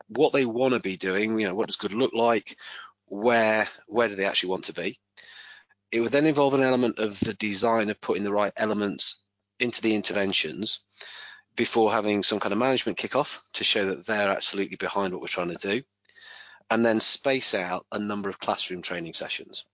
what 0.09 0.33
they 0.33 0.47
want 0.47 0.75
to 0.75 0.81
be 0.81 0.97
doing, 0.97 1.39
you 1.39 1.47
know, 1.47 1.55
what 1.55 1.67
does 1.67 1.77
good 1.77 1.93
look 1.93 2.13
like, 2.15 2.57
where 3.07 3.69
where 3.87 4.09
do 4.09 4.15
they 4.15 4.25
actually 4.25 4.51
want 4.51 4.65
to 4.65 4.73
be. 4.73 4.99
It 5.93 6.01
would 6.01 6.13
then 6.13 6.27
involve 6.27 6.55
an 6.55 6.63
element 6.63 6.99
of 6.99 7.19
the 7.21 7.35
design 7.35 7.91
of 7.91 8.01
putting 8.01 8.25
the 8.25 8.33
right 8.33 8.53
elements 8.57 9.25
into 9.61 9.81
the 9.81 9.95
interventions 9.95 10.81
before 11.55 11.93
having 11.93 12.23
some 12.23 12.41
kind 12.41 12.53
of 12.53 12.59
management 12.59 12.99
kickoff 12.99 13.41
to 13.55 13.65
show 13.65 13.87
that 13.87 14.07
they're 14.07 14.31
absolutely 14.31 14.77
behind 14.77 15.13
what 15.13 15.23
we're 15.23 15.29
trying 15.29 15.55
to 15.55 15.69
do. 15.69 15.83
And 16.71 16.85
then 16.85 17.01
space 17.01 17.55
out 17.55 17.87
a 17.93 17.99
number 17.99 18.29
of 18.29 18.39
classroom 18.39 18.83
training 18.83 19.13
sessions. 19.13 19.65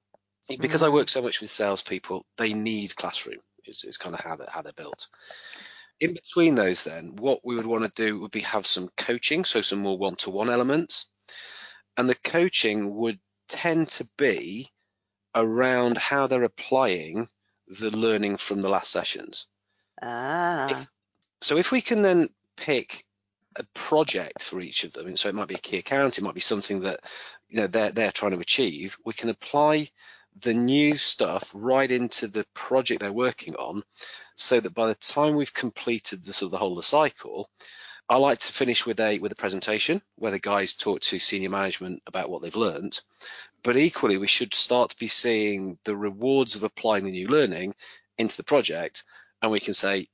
Because 0.48 0.82
I 0.82 0.88
work 0.88 1.08
so 1.08 1.22
much 1.22 1.40
with 1.40 1.50
salespeople, 1.50 2.26
they 2.36 2.52
need 2.52 2.96
classroom. 2.96 3.38
Is, 3.64 3.84
is 3.84 3.96
kind 3.96 4.14
of 4.14 4.20
how 4.20 4.36
they're, 4.36 4.48
how 4.50 4.62
they're 4.62 4.72
built. 4.72 5.06
In 6.00 6.14
between 6.14 6.56
those, 6.56 6.82
then, 6.82 7.14
what 7.14 7.40
we 7.44 7.54
would 7.54 7.66
want 7.66 7.84
to 7.84 8.02
do 8.04 8.18
would 8.18 8.32
be 8.32 8.40
have 8.40 8.66
some 8.66 8.90
coaching, 8.96 9.44
so 9.44 9.60
some 9.60 9.78
more 9.78 9.96
one-to-one 9.96 10.50
elements, 10.50 11.06
and 11.96 12.08
the 12.08 12.16
coaching 12.16 12.92
would 12.96 13.20
tend 13.48 13.88
to 13.90 14.08
be 14.18 14.68
around 15.34 15.96
how 15.96 16.26
they're 16.26 16.42
applying 16.42 17.28
the 17.68 17.96
learning 17.96 18.36
from 18.36 18.60
the 18.60 18.68
last 18.68 18.90
sessions. 18.90 19.46
Ah. 20.02 20.68
If, 20.70 20.90
so 21.40 21.56
if 21.56 21.70
we 21.70 21.80
can 21.80 22.02
then 22.02 22.28
pick 22.56 23.04
a 23.56 23.64
project 23.74 24.42
for 24.42 24.60
each 24.60 24.84
of 24.84 24.92
them, 24.92 25.06
and 25.06 25.18
so 25.18 25.28
it 25.28 25.34
might 25.34 25.48
be 25.48 25.54
a 25.54 25.58
key 25.58 25.78
account, 25.78 26.18
it 26.18 26.24
might 26.24 26.34
be 26.34 26.40
something 26.40 26.80
that 26.80 27.00
you 27.48 27.58
know 27.58 27.66
they're 27.66 27.90
they're 27.90 28.12
trying 28.12 28.32
to 28.32 28.38
achieve, 28.38 28.96
we 29.04 29.12
can 29.12 29.28
apply 29.28 29.88
the 30.40 30.54
new 30.54 30.96
stuff 30.96 31.50
right 31.54 31.90
into 31.90 32.26
the 32.26 32.46
project 32.54 33.00
they're 33.00 33.12
working 33.12 33.54
on 33.56 33.82
so 34.34 34.58
that 34.60 34.74
by 34.74 34.86
the 34.86 34.94
time 34.94 35.36
we've 35.36 35.52
completed 35.52 36.24
the 36.24 36.32
sort 36.32 36.46
of 36.46 36.52
the 36.52 36.56
whole 36.56 36.72
of 36.72 36.76
the 36.76 36.82
cycle 36.82 37.50
I 38.08 38.16
like 38.16 38.38
to 38.38 38.52
finish 38.52 38.84
with 38.84 39.00
a 39.00 39.18
with 39.20 39.32
a 39.32 39.36
presentation 39.36 40.02
where 40.16 40.32
the 40.32 40.38
guys 40.38 40.74
talk 40.74 41.00
to 41.00 41.18
senior 41.18 41.50
management 41.50 42.02
about 42.06 42.30
what 42.30 42.42
they've 42.42 42.54
learned. 42.54 43.00
But 43.62 43.76
equally 43.76 44.18
we 44.18 44.26
should 44.26 44.54
start 44.54 44.90
to 44.90 44.96
be 44.96 45.08
seeing 45.08 45.78
the 45.84 45.96
rewards 45.96 46.56
of 46.56 46.62
applying 46.62 47.04
the 47.04 47.10
new 47.10 47.28
learning 47.28 47.74
into 48.18 48.36
the 48.36 48.44
project 48.44 49.04
and 49.40 49.50
we 49.50 49.60
can 49.60 49.74
say 49.74 50.08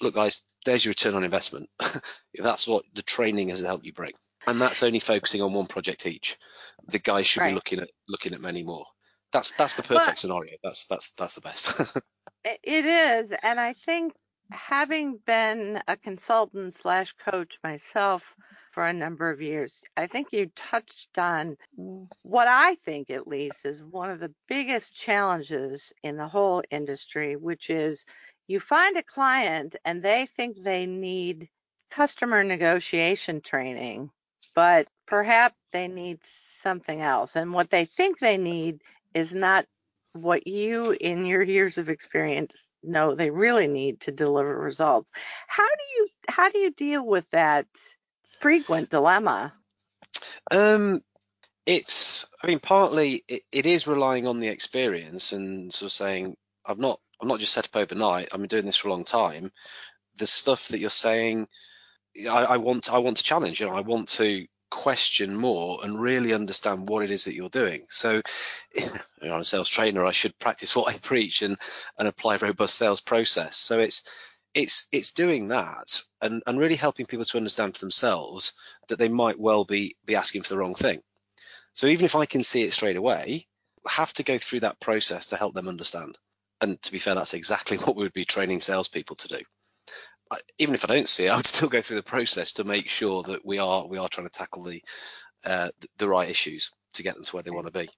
look 0.00 0.14
guys 0.14 0.42
there's 0.64 0.84
your 0.84 0.90
return 0.90 1.14
on 1.14 1.24
investment 1.24 1.68
that's 2.34 2.66
what 2.66 2.84
the 2.94 3.02
training 3.02 3.48
has 3.48 3.60
helped 3.60 3.84
you 3.84 3.92
bring 3.92 4.12
and 4.46 4.60
that's 4.60 4.82
only 4.82 4.98
focusing 5.00 5.42
on 5.42 5.52
one 5.52 5.66
project 5.66 6.06
each 6.06 6.36
the 6.88 6.98
guys 6.98 7.26
should 7.26 7.40
Right. 7.40 7.48
be 7.50 7.54
looking 7.54 7.78
at 7.80 7.88
looking 8.08 8.32
at 8.34 8.40
many 8.40 8.62
more 8.62 8.84
that's 9.32 9.52
that's 9.52 9.74
the 9.74 9.82
perfect 9.84 10.06
But- 10.06 10.18
scenario. 10.18 10.54
That's 10.64 10.86
that's 10.86 11.10
that's 11.12 11.34
the 11.34 11.40
best. 11.40 11.80
It 12.44 12.58
it 12.64 12.84
is, 12.86 13.32
and 13.44 13.60
I 13.60 13.74
think 13.74 14.14
having 14.50 15.18
been 15.26 15.80
a 15.86 15.96
consultant 15.96 16.74
slash 16.74 17.12
coach 17.12 17.58
myself 17.62 18.34
for 18.72 18.84
a 18.86 18.92
number 18.92 19.30
of 19.30 19.40
years, 19.40 19.82
I 19.96 20.06
think 20.08 20.28
you 20.32 20.50
touched 20.56 21.16
on 21.18 21.56
what 22.22 22.48
I 22.48 22.74
think, 22.76 23.10
at 23.10 23.28
least, 23.28 23.64
is 23.66 23.82
one 23.84 24.10
of 24.10 24.18
the 24.20 24.32
biggest 24.48 24.94
challenges 24.94 25.92
in 26.02 26.16
the 26.16 26.26
whole 26.28 26.62
industry, 26.70 27.36
which 27.36 27.70
is 27.70 28.04
you 28.50 28.58
find 28.58 28.96
a 28.96 29.02
client 29.02 29.76
and 29.84 30.02
they 30.02 30.26
think 30.26 30.60
they 30.60 30.84
need 30.84 31.48
customer 31.90 32.42
negotiation 32.42 33.40
training, 33.40 34.10
but 34.56 34.88
perhaps 35.06 35.54
they 35.72 35.86
need 35.86 36.18
something 36.24 37.00
else. 37.00 37.36
And 37.36 37.52
what 37.52 37.70
they 37.70 37.84
think 37.84 38.18
they 38.18 38.38
need 38.38 38.82
is 39.14 39.32
not 39.32 39.66
what 40.14 40.48
you 40.48 40.96
in 41.00 41.24
your 41.24 41.42
years 41.42 41.78
of 41.78 41.88
experience 41.88 42.72
know 42.82 43.14
they 43.14 43.30
really 43.30 43.68
need 43.68 44.00
to 44.00 44.10
deliver 44.10 44.58
results. 44.58 45.12
How 45.46 45.68
do 45.68 45.84
you 45.96 46.08
how 46.28 46.48
do 46.50 46.58
you 46.58 46.72
deal 46.72 47.06
with 47.06 47.30
that 47.30 47.66
frequent 48.40 48.90
dilemma? 48.90 49.52
um, 50.50 51.00
it's. 51.66 52.26
I 52.42 52.48
mean, 52.48 52.58
partly 52.58 53.22
it, 53.28 53.42
it 53.52 53.66
is 53.66 53.86
relying 53.86 54.26
on 54.26 54.40
the 54.40 54.48
experience 54.48 55.30
and 55.30 55.72
sort 55.72 55.86
of 55.86 55.92
saying, 55.92 56.36
I've 56.66 56.78
not 56.78 56.98
I'm 57.20 57.28
not 57.28 57.40
just 57.40 57.52
set 57.52 57.66
up 57.66 57.76
overnight. 57.76 58.28
I've 58.32 58.40
been 58.40 58.48
doing 58.48 58.66
this 58.66 58.76
for 58.76 58.88
a 58.88 58.92
long 58.92 59.04
time. 59.04 59.52
The 60.18 60.26
stuff 60.26 60.68
that 60.68 60.78
you're 60.78 60.90
saying, 60.90 61.48
I, 62.28 62.44
I 62.44 62.56
want 62.56 62.92
I 62.92 62.98
want 62.98 63.18
to 63.18 63.22
challenge. 63.22 63.60
You 63.60 63.66
know, 63.66 63.76
I 63.76 63.80
want 63.80 64.08
to 64.10 64.46
question 64.70 65.36
more 65.36 65.80
and 65.82 66.00
really 66.00 66.32
understand 66.32 66.88
what 66.88 67.02
it 67.02 67.10
is 67.10 67.24
that 67.24 67.34
you're 67.34 67.48
doing. 67.48 67.86
So, 67.90 68.22
you 68.74 68.86
know, 69.22 69.34
I'm 69.34 69.40
a 69.40 69.44
sales 69.44 69.68
trainer. 69.68 70.04
I 70.04 70.12
should 70.12 70.38
practice 70.38 70.74
what 70.74 70.92
I 70.92 70.98
preach 70.98 71.42
and 71.42 71.56
and 71.98 72.08
apply 72.08 72.36
a 72.36 72.38
robust 72.38 72.76
sales 72.76 73.00
process. 73.00 73.56
So 73.56 73.78
it's 73.78 74.02
it's 74.54 74.88
it's 74.92 75.12
doing 75.12 75.48
that 75.48 76.02
and 76.20 76.42
and 76.46 76.58
really 76.58 76.76
helping 76.76 77.06
people 77.06 77.24
to 77.24 77.36
understand 77.36 77.74
for 77.74 77.80
themselves 77.80 78.52
that 78.88 78.98
they 78.98 79.08
might 79.08 79.38
well 79.38 79.64
be 79.64 79.96
be 80.04 80.16
asking 80.16 80.42
for 80.42 80.50
the 80.50 80.58
wrong 80.58 80.74
thing. 80.74 81.00
So 81.72 81.86
even 81.86 82.04
if 82.04 82.16
I 82.16 82.26
can 82.26 82.42
see 82.42 82.62
it 82.62 82.72
straight 82.72 82.96
away, 82.96 83.46
have 83.88 84.12
to 84.14 84.22
go 84.22 84.38
through 84.38 84.60
that 84.60 84.80
process 84.80 85.28
to 85.28 85.36
help 85.36 85.54
them 85.54 85.68
understand. 85.68 86.18
And 86.60 86.80
to 86.82 86.92
be 86.92 86.98
fair, 86.98 87.14
that's 87.14 87.34
exactly 87.34 87.76
what 87.78 87.96
we 87.96 88.02
would 88.02 88.12
be 88.12 88.24
training 88.24 88.60
salespeople 88.60 89.16
to 89.16 89.28
do. 89.28 89.40
I, 90.30 90.38
even 90.58 90.74
if 90.74 90.84
I 90.84 90.94
don't 90.94 91.08
see 91.08 91.26
it, 91.26 91.30
I 91.32 91.36
would 91.36 91.46
still 91.46 91.68
go 91.68 91.80
through 91.80 91.96
the 91.96 92.02
process 92.02 92.52
to 92.54 92.64
make 92.64 92.88
sure 92.88 93.22
that 93.24 93.44
we 93.44 93.58
are 93.58 93.86
we 93.86 93.98
are 93.98 94.08
trying 94.08 94.28
to 94.28 94.32
tackle 94.32 94.64
the 94.64 94.82
uh, 95.44 95.70
the 95.98 96.08
right 96.08 96.28
issues 96.28 96.70
to 96.94 97.02
get 97.02 97.14
them 97.14 97.24
to 97.24 97.36
where 97.36 97.42
they 97.42 97.50
want 97.50 97.66
to 97.66 97.72
be. 97.72 97.88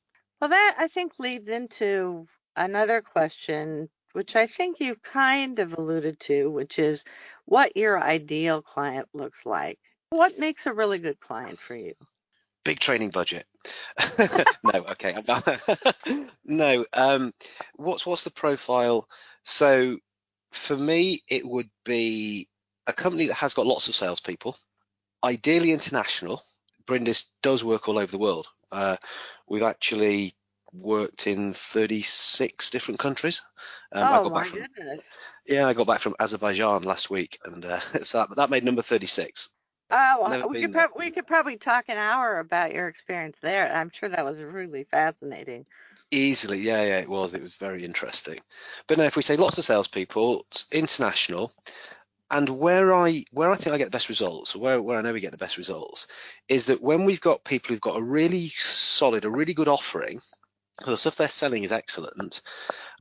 Well, 0.40 0.50
that 0.50 0.76
I 0.78 0.88
think 0.88 1.18
leads 1.18 1.48
into 1.48 2.26
another 2.56 3.00
question, 3.02 3.88
which 4.12 4.36
I 4.36 4.46
think 4.46 4.80
you've 4.80 5.02
kind 5.02 5.58
of 5.58 5.72
alluded 5.72 6.20
to, 6.20 6.50
which 6.50 6.78
is 6.78 7.04
what 7.44 7.76
your 7.76 8.02
ideal 8.02 8.62
client 8.62 9.08
looks 9.14 9.46
like. 9.46 9.78
What 10.10 10.38
makes 10.38 10.66
a 10.66 10.74
really 10.74 10.98
good 10.98 11.20
client 11.20 11.58
for 11.58 11.74
you? 11.74 11.94
Big 12.64 12.78
training 12.80 13.10
budget. 13.10 13.46
no, 14.62 14.84
okay. 14.90 15.16
No. 16.44 16.84
Um, 16.92 17.32
what's 17.76 18.04
what's 18.06 18.24
the 18.24 18.30
profile? 18.30 19.08
So 19.44 19.98
for 20.50 20.76
me, 20.76 21.22
it 21.28 21.46
would 21.46 21.70
be 21.84 22.48
a 22.86 22.92
company 22.92 23.26
that 23.26 23.34
has 23.34 23.54
got 23.54 23.66
lots 23.66 23.88
of 23.88 23.94
salespeople, 23.94 24.56
ideally 25.24 25.72
international. 25.72 26.42
Brindis 26.86 27.32
does 27.42 27.64
work 27.64 27.88
all 27.88 27.98
over 27.98 28.10
the 28.10 28.18
world. 28.18 28.48
Uh, 28.70 28.96
we've 29.48 29.62
actually 29.62 30.34
worked 30.72 31.26
in 31.26 31.52
36 31.52 32.70
different 32.70 32.98
countries. 32.98 33.42
Um, 33.92 34.04
I 34.04 34.18
oh 34.18 34.24
got 34.24 34.32
my 34.32 34.40
back 34.40 34.48
from 34.48 34.58
goodness. 34.60 35.04
yeah, 35.46 35.66
I 35.66 35.74
got 35.74 35.86
back 35.86 36.00
from 36.00 36.16
Azerbaijan 36.18 36.82
last 36.82 37.10
week, 37.10 37.38
and 37.44 37.64
uh, 37.64 37.78
so 38.02 38.18
that, 38.18 38.36
that 38.36 38.50
made 38.50 38.64
number 38.64 38.82
36. 38.82 39.50
Oh, 39.94 40.18
well, 40.22 40.48
we 40.48 40.54
been 40.54 40.62
could 40.62 40.74
there. 40.74 40.88
prob- 40.88 40.98
we 40.98 41.10
could 41.10 41.26
probably 41.26 41.58
talk 41.58 41.84
an 41.88 41.98
hour 41.98 42.38
about 42.38 42.72
your 42.72 42.88
experience 42.88 43.38
there. 43.42 43.70
I'm 43.70 43.90
sure 43.90 44.08
that 44.08 44.24
was 44.24 44.40
really 44.40 44.84
fascinating. 44.84 45.66
Easily, 46.10 46.60
yeah, 46.60 46.82
yeah, 46.82 46.98
it 47.00 47.08
was. 47.08 47.34
It 47.34 47.42
was 47.42 47.54
very 47.54 47.84
interesting. 47.84 48.38
But 48.86 48.98
now, 48.98 49.04
if 49.04 49.16
we 49.16 49.22
say 49.22 49.36
lots 49.36 49.58
of 49.58 49.64
salespeople, 49.64 50.46
it's 50.50 50.66
international, 50.72 51.52
and 52.30 52.48
where 52.48 52.94
I 52.94 53.24
where 53.32 53.50
I 53.50 53.56
think 53.56 53.74
I 53.74 53.78
get 53.78 53.84
the 53.84 53.90
best 53.90 54.08
results, 54.08 54.56
or 54.56 54.60
where 54.60 54.80
where 54.80 54.98
I 54.98 55.02
know 55.02 55.12
we 55.12 55.20
get 55.20 55.32
the 55.32 55.38
best 55.38 55.58
results, 55.58 56.06
is 56.48 56.66
that 56.66 56.82
when 56.82 57.04
we've 57.04 57.20
got 57.20 57.44
people 57.44 57.68
who've 57.68 57.80
got 57.80 57.98
a 57.98 58.02
really 58.02 58.50
solid, 58.56 59.26
a 59.26 59.30
really 59.30 59.54
good 59.54 59.68
offering, 59.68 60.20
the 60.84 60.96
stuff 60.96 61.16
they're 61.16 61.28
selling 61.28 61.64
is 61.64 61.72
excellent, 61.72 62.40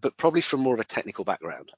but 0.02 0.18
probably 0.18 0.42
from 0.42 0.60
more 0.60 0.74
of 0.74 0.82
a 0.82 0.86
technical 0.86 1.24
background, 1.24 1.72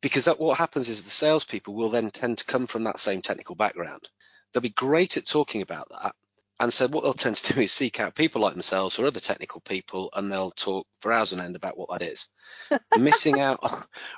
because 0.00 0.26
that 0.26 0.38
what 0.38 0.58
happens 0.58 0.88
is 0.88 1.02
the 1.02 1.10
salespeople 1.10 1.74
will 1.74 1.90
then 1.90 2.10
tend 2.10 2.38
to 2.38 2.44
come 2.44 2.68
from 2.68 2.84
that 2.84 3.00
same 3.00 3.20
technical 3.20 3.56
background. 3.56 4.08
They'll 4.52 4.60
be 4.60 4.70
great 4.70 5.16
at 5.16 5.26
talking 5.26 5.62
about 5.62 5.88
that, 5.90 6.14
and 6.60 6.70
so 6.70 6.86
what 6.88 7.02
they'll 7.02 7.14
tend 7.14 7.36
to 7.36 7.54
do 7.54 7.60
is 7.62 7.72
seek 7.72 8.00
out 8.00 8.14
people 8.14 8.42
like 8.42 8.52
themselves 8.52 8.98
or 8.98 9.06
other 9.06 9.18
technical 9.18 9.62
people, 9.62 10.10
and 10.14 10.30
they'll 10.30 10.50
talk 10.50 10.86
for 11.00 11.10
hours 11.10 11.32
on 11.32 11.40
end 11.40 11.56
about 11.56 11.78
what 11.78 11.88
that 11.90 12.02
is. 12.02 12.28
Missing 12.98 13.40
out, 13.40 13.60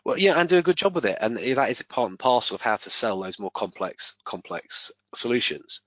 well, 0.04 0.18
yeah, 0.18 0.34
and 0.34 0.48
do 0.48 0.58
a 0.58 0.62
good 0.62 0.76
job 0.76 0.96
with 0.96 1.04
it. 1.04 1.18
And 1.20 1.36
that 1.36 1.70
is 1.70 1.80
a 1.80 1.84
part 1.84 2.10
and 2.10 2.18
parcel 2.18 2.56
of 2.56 2.60
how 2.60 2.74
to 2.74 2.90
sell 2.90 3.20
those 3.20 3.38
more 3.38 3.52
complex, 3.52 4.16
complex 4.24 4.90
solutions. 5.14 5.82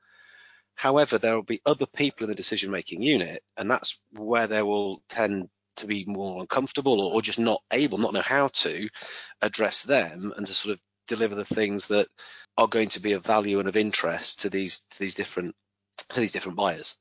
However, 0.75 1.18
there 1.18 1.36
will 1.36 1.44
be 1.44 1.62
other 1.66 1.86
people 1.86 2.24
in 2.24 2.30
the 2.30 2.36
decision-making 2.36 3.02
unit, 3.02 3.44
and 3.58 3.70
that's 3.70 4.00
where 4.14 4.48
they 4.48 4.62
will 4.62 5.02
tend 5.10 5.50
to 5.75 5.88
be 5.88 6.06
more 6.06 6.40
uncomfortable 6.40 7.02
or, 7.02 7.16
or 7.16 7.22
just 7.22 7.40
not 7.40 7.62
able, 7.72 7.98
not 7.98 8.14
know 8.14 8.22
how 8.22 8.48
to 8.48 8.88
address 9.42 9.84
them 9.84 10.34
and 10.38 10.48
to 10.48 10.54
sort 10.54 10.74
of 10.74 10.80
deliver 11.08 11.36
the 11.36 11.44
things 11.44 11.88
that 11.88 12.08
are 12.58 12.68
going 12.68 12.90
to 12.90 13.00
be 13.00 13.14
of 13.14 13.26
value 13.26 13.60
and 13.60 13.68
of 13.68 13.76
interest 13.76 14.42
to 14.42 14.50
these 14.50 14.80
to 14.80 15.00
these 15.00 15.16
different 15.16 15.56
to 16.10 16.20
these 16.20 16.32
different 16.32 16.58
buyers. 16.58 16.96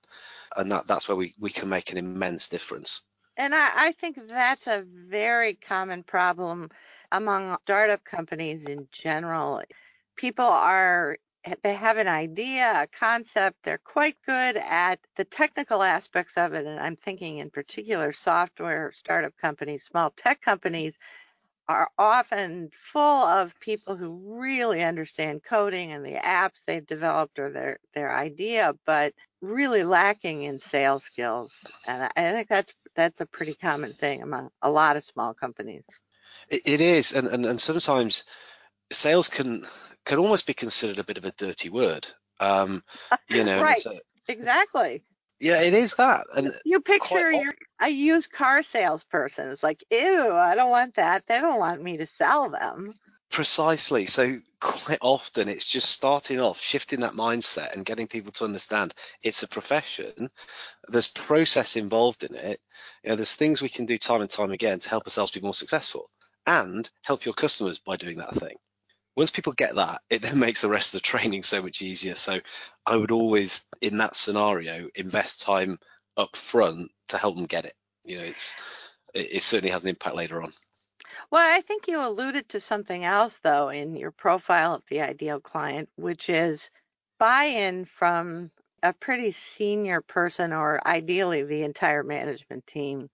And 0.56 0.70
that, 0.70 0.86
that's 0.86 1.08
where 1.08 1.16
we, 1.16 1.34
we 1.38 1.50
can 1.50 1.68
make 1.68 1.90
an 1.90 1.98
immense 1.98 2.48
difference. 2.48 3.02
And 3.36 3.54
I, 3.54 3.70
I 3.74 3.92
think 3.92 4.28
that's 4.28 4.66
a 4.66 4.84
very 4.86 5.54
common 5.54 6.04
problem 6.04 6.70
among 7.10 7.56
startup 7.62 8.04
companies 8.04 8.64
in 8.64 8.86
general. 8.92 9.62
People 10.16 10.44
are, 10.44 11.16
they 11.62 11.74
have 11.74 11.96
an 11.96 12.06
idea, 12.06 12.82
a 12.82 12.86
concept, 12.86 13.58
they're 13.64 13.78
quite 13.78 14.16
good 14.24 14.56
at 14.56 15.00
the 15.16 15.24
technical 15.24 15.82
aspects 15.82 16.36
of 16.36 16.54
it. 16.54 16.66
And 16.66 16.78
I'm 16.78 16.96
thinking 16.96 17.38
in 17.38 17.50
particular 17.50 18.12
software 18.12 18.92
startup 18.92 19.36
companies, 19.36 19.82
small 19.82 20.10
tech 20.16 20.40
companies 20.40 20.98
are 21.68 21.88
often 21.98 22.70
full 22.82 23.00
of 23.00 23.58
people 23.60 23.96
who 23.96 24.38
really 24.38 24.82
understand 24.82 25.42
coding 25.42 25.92
and 25.92 26.04
the 26.04 26.12
apps 26.14 26.64
they've 26.66 26.86
developed 26.86 27.38
or 27.38 27.50
their, 27.50 27.78
their 27.94 28.14
idea, 28.14 28.74
but 28.84 29.14
really 29.40 29.84
lacking 29.84 30.42
in 30.42 30.58
sales 30.58 31.04
skills. 31.04 31.54
And 31.88 32.04
I, 32.04 32.10
I 32.16 32.32
think 32.32 32.48
that's 32.48 32.72
that's 32.94 33.20
a 33.20 33.26
pretty 33.26 33.54
common 33.54 33.90
thing 33.90 34.22
among 34.22 34.50
a 34.62 34.70
lot 34.70 34.96
of 34.96 35.04
small 35.04 35.34
companies. 35.34 35.84
It, 36.48 36.62
it 36.66 36.80
is, 36.80 37.12
and, 37.12 37.26
and, 37.28 37.44
and 37.46 37.60
sometimes 37.60 38.24
sales 38.92 39.28
can 39.28 39.66
can 40.04 40.18
almost 40.18 40.46
be 40.46 40.54
considered 40.54 40.98
a 40.98 41.04
bit 41.04 41.18
of 41.18 41.24
a 41.24 41.32
dirty 41.32 41.70
word. 41.70 42.06
Um, 42.40 42.82
you 43.28 43.44
know, 43.44 43.62
Right. 43.62 43.84
a- 43.86 44.00
Exactly. 44.28 45.02
Yeah, 45.40 45.60
it 45.60 45.74
is 45.74 45.94
that. 45.94 46.26
And 46.34 46.54
You 46.64 46.80
picture 46.80 47.30
your, 47.30 47.54
a 47.84 47.88
used 47.88 48.32
car 48.32 48.62
salesperson. 48.62 49.50
It's 49.50 49.62
like, 49.62 49.84
ew, 49.90 50.32
I 50.32 50.54
don't 50.54 50.70
want 50.70 50.94
that. 50.94 51.26
They 51.26 51.38
don't 51.38 51.58
want 51.58 51.82
me 51.82 51.98
to 51.98 52.06
sell 52.06 52.48
them. 52.48 52.94
Precisely. 53.30 54.06
So 54.06 54.38
quite 54.60 54.98
often 55.02 55.48
it's 55.48 55.66
just 55.66 55.90
starting 55.90 56.40
off, 56.40 56.60
shifting 56.60 57.00
that 57.00 57.12
mindset 57.12 57.74
and 57.74 57.84
getting 57.84 58.06
people 58.06 58.32
to 58.32 58.44
understand 58.44 58.94
it's 59.22 59.42
a 59.42 59.48
profession. 59.48 60.30
There's 60.88 61.08
process 61.08 61.76
involved 61.76 62.24
in 62.24 62.34
it. 62.34 62.60
You 63.02 63.10
know, 63.10 63.16
there's 63.16 63.34
things 63.34 63.60
we 63.60 63.68
can 63.68 63.86
do 63.86 63.98
time 63.98 64.22
and 64.22 64.30
time 64.30 64.52
again 64.52 64.78
to 64.78 64.88
help 64.88 65.04
ourselves 65.04 65.32
be 65.32 65.40
more 65.40 65.54
successful 65.54 66.08
and 66.46 66.88
help 67.04 67.24
your 67.24 67.34
customers 67.34 67.78
by 67.80 67.96
doing 67.96 68.18
that 68.18 68.34
thing. 68.34 68.56
Once 69.16 69.30
people 69.30 69.52
get 69.52 69.74
that, 69.74 70.00
it 70.08 70.22
then 70.22 70.38
makes 70.38 70.62
the 70.62 70.68
rest 70.68 70.94
of 70.94 71.02
the 71.02 71.06
training 71.06 71.42
so 71.42 71.60
much 71.60 71.82
easier. 71.82 72.14
So 72.14 72.40
I 72.86 72.96
would 72.96 73.10
always, 73.10 73.68
in 73.82 73.98
that 73.98 74.16
scenario, 74.16 74.88
invest 74.94 75.42
time 75.42 75.78
up 76.16 76.36
front 76.36 76.90
to 77.08 77.18
help 77.18 77.36
them 77.36 77.46
get 77.46 77.64
it. 77.64 77.74
You 78.04 78.18
know, 78.18 78.24
it's 78.24 78.56
it, 79.14 79.36
it 79.36 79.42
certainly 79.42 79.72
has 79.72 79.84
an 79.84 79.90
impact 79.90 80.16
later 80.16 80.42
on. 80.42 80.52
Well, 81.30 81.56
I 81.56 81.60
think 81.60 81.88
you 81.88 82.04
alluded 82.04 82.50
to 82.50 82.60
something 82.60 83.04
else, 83.04 83.38
though, 83.38 83.68
in 83.68 83.96
your 83.96 84.10
profile 84.10 84.74
of 84.74 84.82
the 84.88 85.00
ideal 85.00 85.40
client, 85.40 85.88
which 85.96 86.28
is 86.28 86.70
buy 87.18 87.44
in 87.44 87.84
from 87.84 88.50
a 88.82 88.92
pretty 88.92 89.32
senior 89.32 90.00
person 90.02 90.52
or 90.52 90.86
ideally 90.86 91.42
the 91.42 91.62
entire 91.62 92.02
management 92.02 92.66
team. 92.66 93.08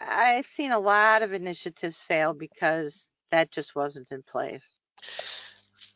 I've 0.00 0.46
seen 0.46 0.72
a 0.72 0.78
lot 0.78 1.22
of 1.22 1.34
initiatives 1.34 1.98
fail 1.98 2.32
because 2.32 3.08
that 3.30 3.52
just 3.52 3.76
wasn't 3.76 4.10
in 4.10 4.22
place. 4.22 4.66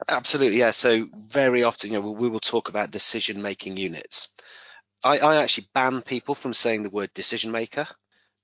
Absolutely, 0.09 0.59
yeah. 0.59 0.73
So 0.73 1.09
very 1.15 1.63
often, 1.63 1.93
you 1.93 2.01
know, 2.01 2.11
we 2.13 2.29
will 2.29 2.41
talk 2.41 2.69
about 2.69 2.91
decision 2.91 3.41
making 3.41 3.77
units. 3.77 4.29
I, 5.05 5.19
I 5.19 5.37
actually 5.37 5.69
ban 5.75 6.03
people 6.03 6.35
from 6.35 6.55
saying 6.55 6.83
the 6.83 6.91
word 6.91 7.13
decision 7.15 7.53
maker 7.53 7.87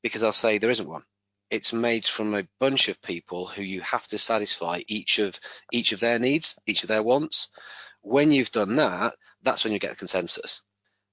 because 0.03 0.23
I'll 0.23 0.33
say 0.33 0.59
there 0.59 0.71
isn't 0.71 0.89
one. 0.89 1.05
It's 1.51 1.73
made 1.73 2.07
from 2.07 2.35
a 2.35 2.47
bunch 2.61 2.89
of 2.89 3.03
people 3.03 3.47
who 3.47 3.63
you 3.63 3.81
have 3.81 4.07
to 4.09 4.19
satisfy 4.19 4.83
each 4.87 5.19
of 5.19 5.39
each 5.73 5.93
of 5.93 6.01
their 6.01 6.19
needs, 6.19 6.59
each 6.67 6.83
of 6.85 6.89
their 6.89 7.03
wants. 7.03 7.49
When 8.03 8.31
you've 8.31 8.53
done 8.53 8.77
that, 8.77 9.15
that's 9.43 9.65
when 9.65 9.73
you 9.73 9.79
get 9.79 9.91
the 9.91 9.97
consensus. 9.97 10.63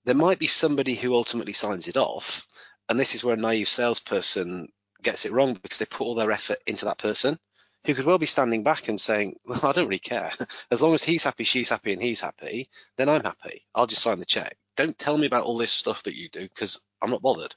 There 0.06 0.16
might 0.16 0.40
be 0.40 0.48
somebody 0.48 0.96
who 0.96 1.16
ultimately 1.16 1.54
signs 1.54 1.88
it 1.88 1.98
off, 1.98 2.48
and 2.88 3.00
this 3.00 3.16
is 3.16 3.24
where 3.24 3.34
a 3.34 3.38
naive 3.38 3.68
salesperson 3.68 4.68
gets 5.02 5.26
it 5.26 5.32
wrong 5.32 5.54
because 5.54 5.80
they 5.80 5.86
put 5.86 6.06
all 6.06 6.16
their 6.16 6.32
effort 6.32 6.60
into 6.68 6.86
that 6.86 6.98
person 6.98 7.40
who 7.88 7.96
could 7.96 8.06
well 8.06 8.20
be 8.20 8.26
standing 8.26 8.64
back 8.64 8.90
and 8.90 9.00
saying, 9.00 9.40
Well, 9.46 9.66
I 9.66 9.72
don't 9.72 9.88
really 9.88 9.98
care. 9.98 10.32
As 10.70 10.82
long 10.82 10.94
as 10.94 11.04
he's 11.04 11.24
happy, 11.24 11.46
she's 11.46 11.70
happy, 11.70 11.94
and 11.94 12.02
he's 12.02 12.20
happy, 12.20 12.70
then 12.98 13.08
I'm 13.08 13.24
happy. 13.24 13.66
I'll 13.74 13.88
just 13.88 14.02
sign 14.04 14.20
the 14.20 14.26
check. 14.26 14.58
Don't 14.76 15.00
tell 15.00 15.18
me 15.18 15.26
about 15.26 15.46
all 15.46 15.58
this 15.58 15.72
stuff 15.72 16.04
that 16.04 16.16
you 16.16 16.30
do 16.30 16.42
because 16.42 16.82
I'm 17.02 17.10
not 17.10 17.22
bothered. 17.22 17.56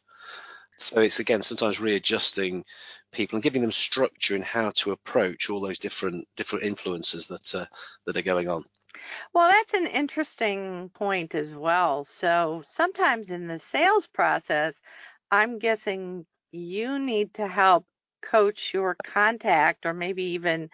So 0.78 1.00
it's 1.00 1.18
again 1.18 1.42
sometimes 1.42 1.80
readjusting 1.80 2.64
people 3.12 3.36
and 3.36 3.42
giving 3.42 3.60
them 3.60 3.72
structure 3.72 4.34
in 4.34 4.40
how 4.40 4.70
to 4.76 4.92
approach 4.92 5.50
all 5.50 5.60
those 5.60 5.78
different 5.78 6.26
different 6.36 6.64
influences 6.64 7.26
that 7.26 7.54
uh, 7.54 7.66
that 8.06 8.16
are 8.16 8.22
going 8.22 8.48
on. 8.48 8.64
Well, 9.34 9.48
that's 9.48 9.74
an 9.74 9.88
interesting 9.88 10.90
point 10.94 11.34
as 11.34 11.54
well. 11.54 12.04
So 12.04 12.62
sometimes 12.68 13.30
in 13.30 13.46
the 13.46 13.58
sales 13.58 14.06
process, 14.06 14.80
I'm 15.30 15.58
guessing 15.58 16.24
you 16.52 16.98
need 16.98 17.34
to 17.34 17.46
help 17.46 17.84
coach 18.22 18.72
your 18.74 18.96
contact 19.04 19.86
or 19.86 19.94
maybe 19.94 20.22
even 20.22 20.70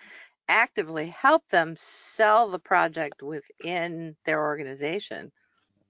actively 0.49 1.09
help 1.09 1.49
them 1.49 1.75
sell 1.77 2.51
the 2.51 2.59
project 2.59 3.23
within 3.23 4.17
their 4.25 4.43
organization. 4.45 5.33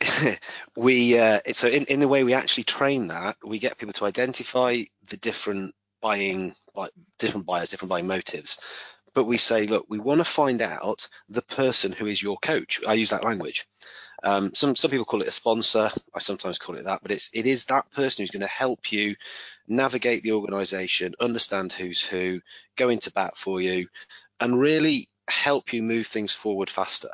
we 0.77 1.19
uh, 1.19 1.41
so 1.53 1.69
in, 1.69 1.85
in 1.85 2.01
the 2.01 2.09
way 2.09 2.25
we 2.25 2.35
actually 2.35 2.65
train 2.65 3.09
that, 3.09 3.37
we 3.45 3.59
get 3.59 3.79
people 3.79 3.95
to 3.95 4.05
identify 4.05 4.83
the 5.07 5.17
different 5.17 5.75
buying 6.01 6.55
different 7.19 7.47
buyers, 7.47 7.71
different 7.71 7.91
buying 7.91 8.07
motives. 8.07 8.59
But 9.15 9.25
we 9.25 9.39
say, 9.39 9.65
look, 9.65 9.87
we 9.89 9.99
want 9.99 10.19
to 10.19 10.25
find 10.25 10.61
out 10.61 11.09
the 11.31 11.43
person 11.43 11.93
who 11.93 12.07
is 12.07 12.23
your 12.23 12.37
coach. 12.37 12.81
I 12.87 12.95
use 12.95 13.11
that 13.11 13.25
language. 13.25 13.67
Um, 14.27 14.53
some 14.55 14.75
some 14.75 14.91
people 14.91 15.05
call 15.05 15.23
it 15.23 15.29
a 15.29 15.31
sponsor. 15.31 15.89
I 16.13 16.19
sometimes 16.19 16.59
call 16.59 16.77
it 16.77 16.87
that, 16.87 17.01
but 17.01 17.13
it's 17.13 17.31
it 17.33 17.47
is 17.47 17.67
that 17.67 17.89
person 17.93 18.23
who's 18.23 18.33
going 18.33 18.41
to 18.41 18.49
help 18.49 18.91
you 18.91 19.15
navigate 19.69 20.25
the 20.25 20.33
organisation, 20.33 21.15
understand 21.21 21.73
who's 21.73 22.03
who, 22.03 22.41
go 22.75 22.89
into 22.89 23.13
bat 23.13 23.37
for 23.37 23.61
you, 23.61 23.87
and 24.41 24.59
really 24.59 25.09
help 25.29 25.73
you 25.73 25.81
move 25.81 26.09
things 26.09 26.33
forward 26.33 26.69
faster. 26.69 27.11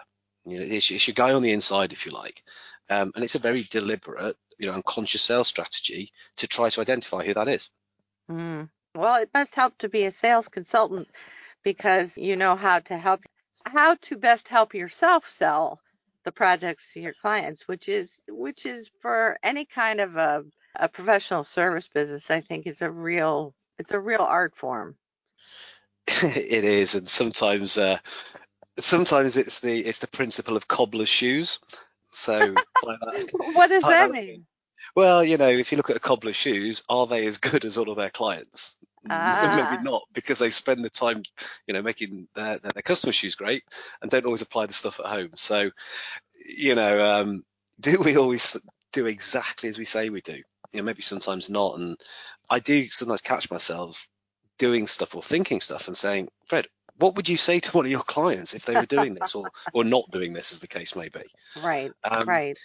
You 0.47 0.61
know, 0.61 0.65
it's, 0.65 0.91
it's 0.91 1.07
your 1.07 1.13
guy 1.13 1.35
on 1.35 1.43
the 1.43 1.53
inside, 1.53 1.93
if 1.93 2.07
you 2.07 2.13
like. 2.13 2.43
Um, 2.89 3.13
and 3.15 3.23
it's 3.23 3.35
a 3.35 3.41
very 3.41 3.61
deliberate, 3.61 4.39
you 4.59 4.69
know, 4.69 4.73
unconscious 4.73 5.21
sales 5.21 5.49
strategy 5.49 6.13
to 6.39 6.49
try 6.49 6.71
to 6.71 6.81
identify 6.81 7.27
who 7.27 7.35
that 7.35 7.49
is. 7.49 7.69
Mm. 8.31 8.71
Well, 8.95 9.21
it 9.21 9.29
must 9.35 9.55
help 9.55 9.77
to 9.79 9.91
be 9.91 10.07
a 10.07 10.11
sales 10.11 10.49
consultant 10.49 11.09
because 11.63 12.17
you 12.17 12.37
know 12.37 12.57
how 12.57 12.79
to 12.79 12.97
help 12.97 13.21
how 13.67 13.97
to 13.97 14.17
best 14.17 14.49
help 14.49 14.73
yourself 14.73 15.29
sell 15.29 15.82
the 16.25 16.33
projects 16.33 16.93
to 16.93 17.01
your 17.01 17.15
clients, 17.21 17.67
which 17.67 17.89
is 17.89 18.21
which 18.29 18.67
is 18.67 18.91
for 19.01 19.39
any 19.43 19.65
kind 19.65 20.01
of 20.01 20.17
a, 20.17 20.45
a 20.77 20.89
professional 20.89 21.45
service 21.45 21.89
business, 21.89 22.31
I 22.31 22.41
think 22.41 22.67
is 22.67 22.83
a 22.83 22.91
real 22.91 23.55
it's 23.79 23.93
a 23.93 24.01
real 24.01 24.21
art 24.21 24.57
form. 24.57 24.97
it 26.07 26.65
is, 26.65 26.95
and 26.95 27.07
sometimes 27.07 27.79
uh, 27.79 27.99
sometimes 28.79 29.37
it's 29.37 29.61
the 29.61 29.81
it's 29.81 30.01
the 30.01 30.09
principle 30.09 30.57
of 30.57 30.69
cobbler's 30.69 31.09
shoes. 31.09 31.59
So 32.05 32.55
what 32.83 33.69
does 33.69 33.83
that, 33.83 34.11
that 34.11 34.11
mean? 34.11 34.47
Well, 34.95 35.25
you 35.25 35.39
know, 35.39 35.49
if 35.49 35.73
you 35.73 35.77
look 35.77 35.91
at 35.91 35.97
a 35.97 36.01
cobbler's 36.01 36.37
shoes, 36.37 36.83
are 36.89 37.07
they 37.07 37.27
as 37.27 37.39
good 37.39 37.65
as 37.65 37.79
all 37.79 37.91
of 37.91 37.97
their 37.97 38.11
clients? 38.11 38.77
Ah. 39.11 39.69
Maybe 39.71 39.83
not, 39.83 40.05
because 40.13 40.39
they 40.39 40.51
spend 40.51 40.85
the 40.85 40.91
time, 40.91 41.23
you 41.67 41.75
know, 41.75 41.83
making 41.83 42.29
their, 42.35 42.59
their, 42.59 42.73
their 42.73 42.83
customer 42.83 43.13
shoes 43.13 43.35
great 43.35 43.65
and 44.01 44.11
don't 44.11 44.25
always 44.25 44.43
apply 44.43 44.67
the 44.67 44.73
stuff 44.73 45.01
at 45.01 45.07
home. 45.07 45.31
So, 45.35 45.71
you 46.47 46.75
know, 46.75 47.05
um, 47.05 47.45
do 47.81 47.99
we 47.99 48.17
always 48.17 48.57
do 48.93 49.07
exactly 49.07 49.69
as 49.69 49.79
we 49.79 49.85
say 49.85 50.09
we 50.09 50.21
do? 50.21 50.41
You 50.73 50.81
know, 50.81 50.83
maybe 50.83 51.03
sometimes 51.03 51.51
not. 51.51 51.79
And 51.79 51.97
I 52.49 52.61
do 52.61 52.91
sometimes 52.91 53.21
catch 53.21 53.51
myself 53.51 54.09
doing 54.59 54.87
stuff 54.87 55.15
or 55.15 55.23
thinking 55.23 55.61
stuff 55.61 55.89
and 55.89 55.97
saying, 55.97 56.29
Fred, 56.47 56.67
what 56.99 57.17
would 57.17 57.29
you 57.29 57.37
say 57.37 57.59
to 57.61 57.73
one 57.73 57.85
of 57.85 57.91
your 57.91 58.03
clients 58.03 58.55
if 58.55 58.65
they 58.65 58.77
were 58.77 58.87
doing 58.87 59.15
this 59.15 59.35
or 59.35 59.51
or 59.73 59.85
not 59.85 60.11
doing 60.11 60.33
this 60.33 60.53
as 60.53 60.61
the 60.61 60.69
case 60.69 60.95
may 60.95 61.09
be 61.09 61.23
right 61.63 61.93
um, 62.05 62.29
right 62.29 62.59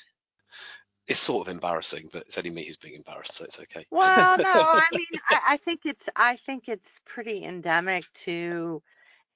it's 1.07 1.19
sort 1.19 1.47
of 1.47 1.51
embarrassing 1.51 2.09
but 2.11 2.23
it's 2.23 2.37
only 2.37 2.49
me 2.49 2.65
who's 2.65 2.77
being 2.77 2.95
embarrassed 2.95 3.33
so 3.33 3.43
it's 3.43 3.59
okay. 3.59 3.85
Well 3.91 4.37
no 4.37 4.49
i 4.51 4.85
mean 4.93 5.07
I, 5.29 5.41
I 5.49 5.57
think 5.57 5.85
it's 5.85 6.09
i 6.15 6.35
think 6.35 6.67
it's 6.67 6.99
pretty 7.05 7.43
endemic 7.43 8.11
to 8.25 8.81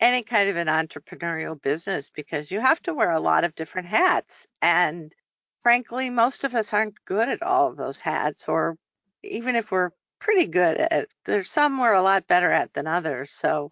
any 0.02 0.24
kind 0.24 0.50
of 0.50 0.58
an 0.58 0.68
entrepreneurial 0.68 1.62
business 1.62 2.10
because 2.10 2.52
you 2.52 2.60
have 2.60 2.82
to 2.84 2.94
wear 2.94 3.12
a 3.12 3.20
lot 3.22 3.44
of 3.46 3.56
different 3.56 3.88
hats. 3.88 4.48
And 4.62 5.16
frankly 5.64 6.10
most 6.10 6.44
of 6.44 6.56
us 6.56 6.74
aren't 6.74 7.04
good 7.06 7.30
at 7.30 7.44
all 7.44 7.70
of 7.70 7.78
those 7.78 8.00
hats 8.00 8.48
or 8.50 8.78
even 9.24 9.56
if 9.56 9.72
we're 9.72 9.92
pretty 10.20 10.48
good 10.48 10.78
at 10.78 11.08
there's 11.26 11.50
some 11.52 11.80
we're 11.80 11.94
a 11.94 12.02
lot 12.04 12.28
better 12.28 12.52
at 12.52 12.74
than 12.74 12.88
others. 12.88 13.32
So 13.34 13.72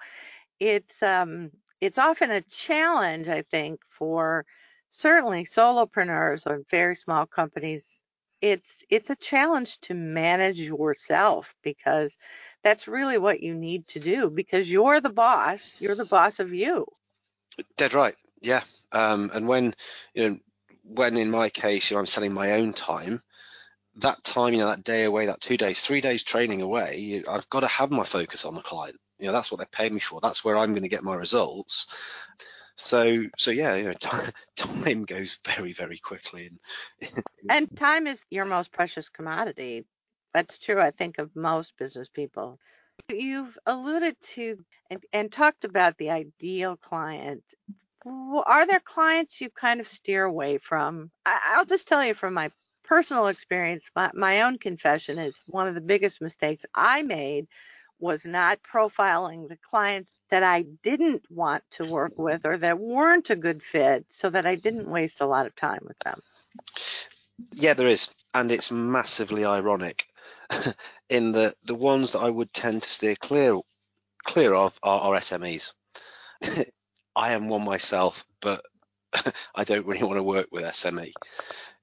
it's 0.60 1.02
um 1.04 1.52
it's 1.82 1.98
often 1.98 2.32
a 2.32 2.42
challenge, 2.42 3.28
I 3.30 3.42
think, 3.44 3.82
for 3.90 4.46
certainly 4.90 5.46
solopreneurs 5.46 6.48
or 6.48 6.64
very 6.70 6.96
small 6.96 7.26
companies. 7.26 8.04
It's 8.42 8.84
it's 8.90 9.10
a 9.10 9.16
challenge 9.18 9.80
to 9.82 9.94
manage 9.96 10.60
yourself 10.60 11.56
because 11.64 12.18
that's 12.64 12.88
really 12.88 13.18
what 13.18 13.42
you 13.42 13.54
need 13.56 13.88
to 13.90 14.00
do 14.00 14.30
because 14.30 14.72
you're 14.72 15.02
the 15.02 15.10
boss. 15.10 15.76
You're 15.80 15.96
the 15.96 16.06
boss 16.06 16.40
of 16.40 16.54
you. 16.54 16.88
Dead 17.78 17.94
right. 17.94 18.16
Yeah. 18.42 18.64
Um, 18.92 19.32
and 19.34 19.48
when 19.48 19.74
you 20.14 20.30
know 20.30 20.40
when 20.84 21.18
in 21.18 21.32
my 21.32 21.50
case, 21.50 21.90
you 21.92 21.96
know, 21.96 22.00
I'm 22.00 22.06
selling 22.08 22.34
my 22.34 22.54
own 22.54 22.74
time, 22.74 23.22
that 23.98 24.24
time, 24.24 24.54
you 24.54 24.60
know, 24.60 24.68
that 24.68 24.84
day 24.84 25.04
away, 25.04 25.28
that 25.28 25.42
two 25.42 25.58
days, 25.58 25.82
three 25.82 26.02
days 26.02 26.24
training 26.24 26.62
away, 26.62 27.24
I've 27.30 27.50
got 27.50 27.62
to 27.62 27.68
have 27.68 27.92
my 27.92 28.04
focus 28.06 28.46
on 28.46 28.56
the 28.56 28.62
client. 28.62 28.98
You 29.20 29.28
know, 29.28 29.34
that's 29.34 29.52
what 29.52 29.60
they 29.60 29.66
pay 29.72 29.90
me 29.90 30.00
for. 30.00 30.22
That's 30.22 30.44
where 30.44 30.58
I'm 30.58 30.72
going 30.72 30.84
to 30.84 30.90
get 30.90 31.04
my 31.04 31.16
results. 31.16 31.88
So, 32.80 33.26
so 33.38 33.52
yeah, 33.52 33.76
you 33.76 33.84
know, 33.84 33.94
time, 34.00 34.32
time 34.56 35.06
goes 35.06 35.38
very, 35.46 35.74
very 35.74 36.00
quickly. 36.00 36.50
And, 37.02 37.24
and 37.50 37.78
time 37.78 38.08
is 38.08 38.24
your 38.30 38.46
most 38.46 38.72
precious 38.72 39.10
commodity. 39.10 39.86
That's 40.34 40.58
true, 40.58 40.80
I 40.80 40.92
think, 40.92 41.18
of 41.18 41.36
most 41.36 41.74
business 41.78 42.08
people. 42.08 42.60
You've 43.10 43.58
alluded 43.66 44.16
to 44.36 44.64
and, 44.90 45.04
and 45.12 45.32
talked 45.32 45.66
about 45.66 45.98
the 45.98 46.12
ideal 46.12 46.78
client. 46.78 47.44
Are 48.06 48.66
there 48.66 48.80
clients 48.80 49.42
you 49.42 49.50
kind 49.50 49.82
of 49.82 49.88
steer 49.88 50.24
away 50.24 50.58
from? 50.58 51.12
I, 51.26 51.56
will 51.58 51.66
just 51.66 51.88
tell 51.88 52.06
you 52.06 52.14
from 52.14 52.34
my 52.34 52.50
personal 52.86 53.28
experience, 53.28 53.90
my, 53.96 54.10
my 54.14 54.44
own 54.44 54.58
confession 54.58 55.18
is 55.18 55.36
one 55.48 55.68
of 55.68 55.76
the 55.76 55.82
biggest 55.82 56.22
mistakes 56.22 56.66
I 56.74 57.02
made 57.02 57.48
was 58.00 58.26
not 58.26 58.60
profiling 58.64 59.48
the 59.48 59.58
clients 59.58 60.22
that 60.30 60.44
I 60.44 60.64
didn't 60.84 61.24
want 61.30 61.64
to 61.72 61.86
work 61.86 62.18
with 62.18 62.46
or 62.46 62.58
that 62.58 62.80
weren't 62.80 63.30
a 63.30 63.36
good 63.36 63.62
fit 63.62 64.06
so 64.08 64.30
that 64.30 64.46
I 64.46 64.56
didn't 64.56 64.90
waste 64.90 65.22
a 65.22 65.26
lot 65.26 65.46
of 65.46 65.56
time 65.56 65.82
with 65.84 66.00
them. 66.00 66.22
Yeah, 67.54 67.74
there 67.74 67.88
is, 67.88 68.10
and 68.34 68.52
it's 68.52 68.72
massively 68.72 69.46
ironic 69.46 70.08
in 71.10 71.34
that 71.34 71.56
the 71.64 71.76
ones 71.76 72.14
that 72.14 72.20
I 72.20 72.30
would 72.30 72.54
tend 72.54 72.84
to 72.84 72.90
steer 72.90 73.16
clear 73.16 73.60
clear 74.24 74.54
of 74.54 74.78
are, 74.84 75.00
are 75.00 75.20
SMEs. 75.20 75.74
I 77.16 77.34
am 77.34 77.50
one 77.50 77.66
myself, 77.66 78.26
but 78.42 78.64
I 79.56 79.64
don't 79.64 79.88
really 79.88 80.04
want 80.04 80.18
to 80.18 80.24
work 80.24 80.48
with 80.52 80.64
SME. 80.64 81.12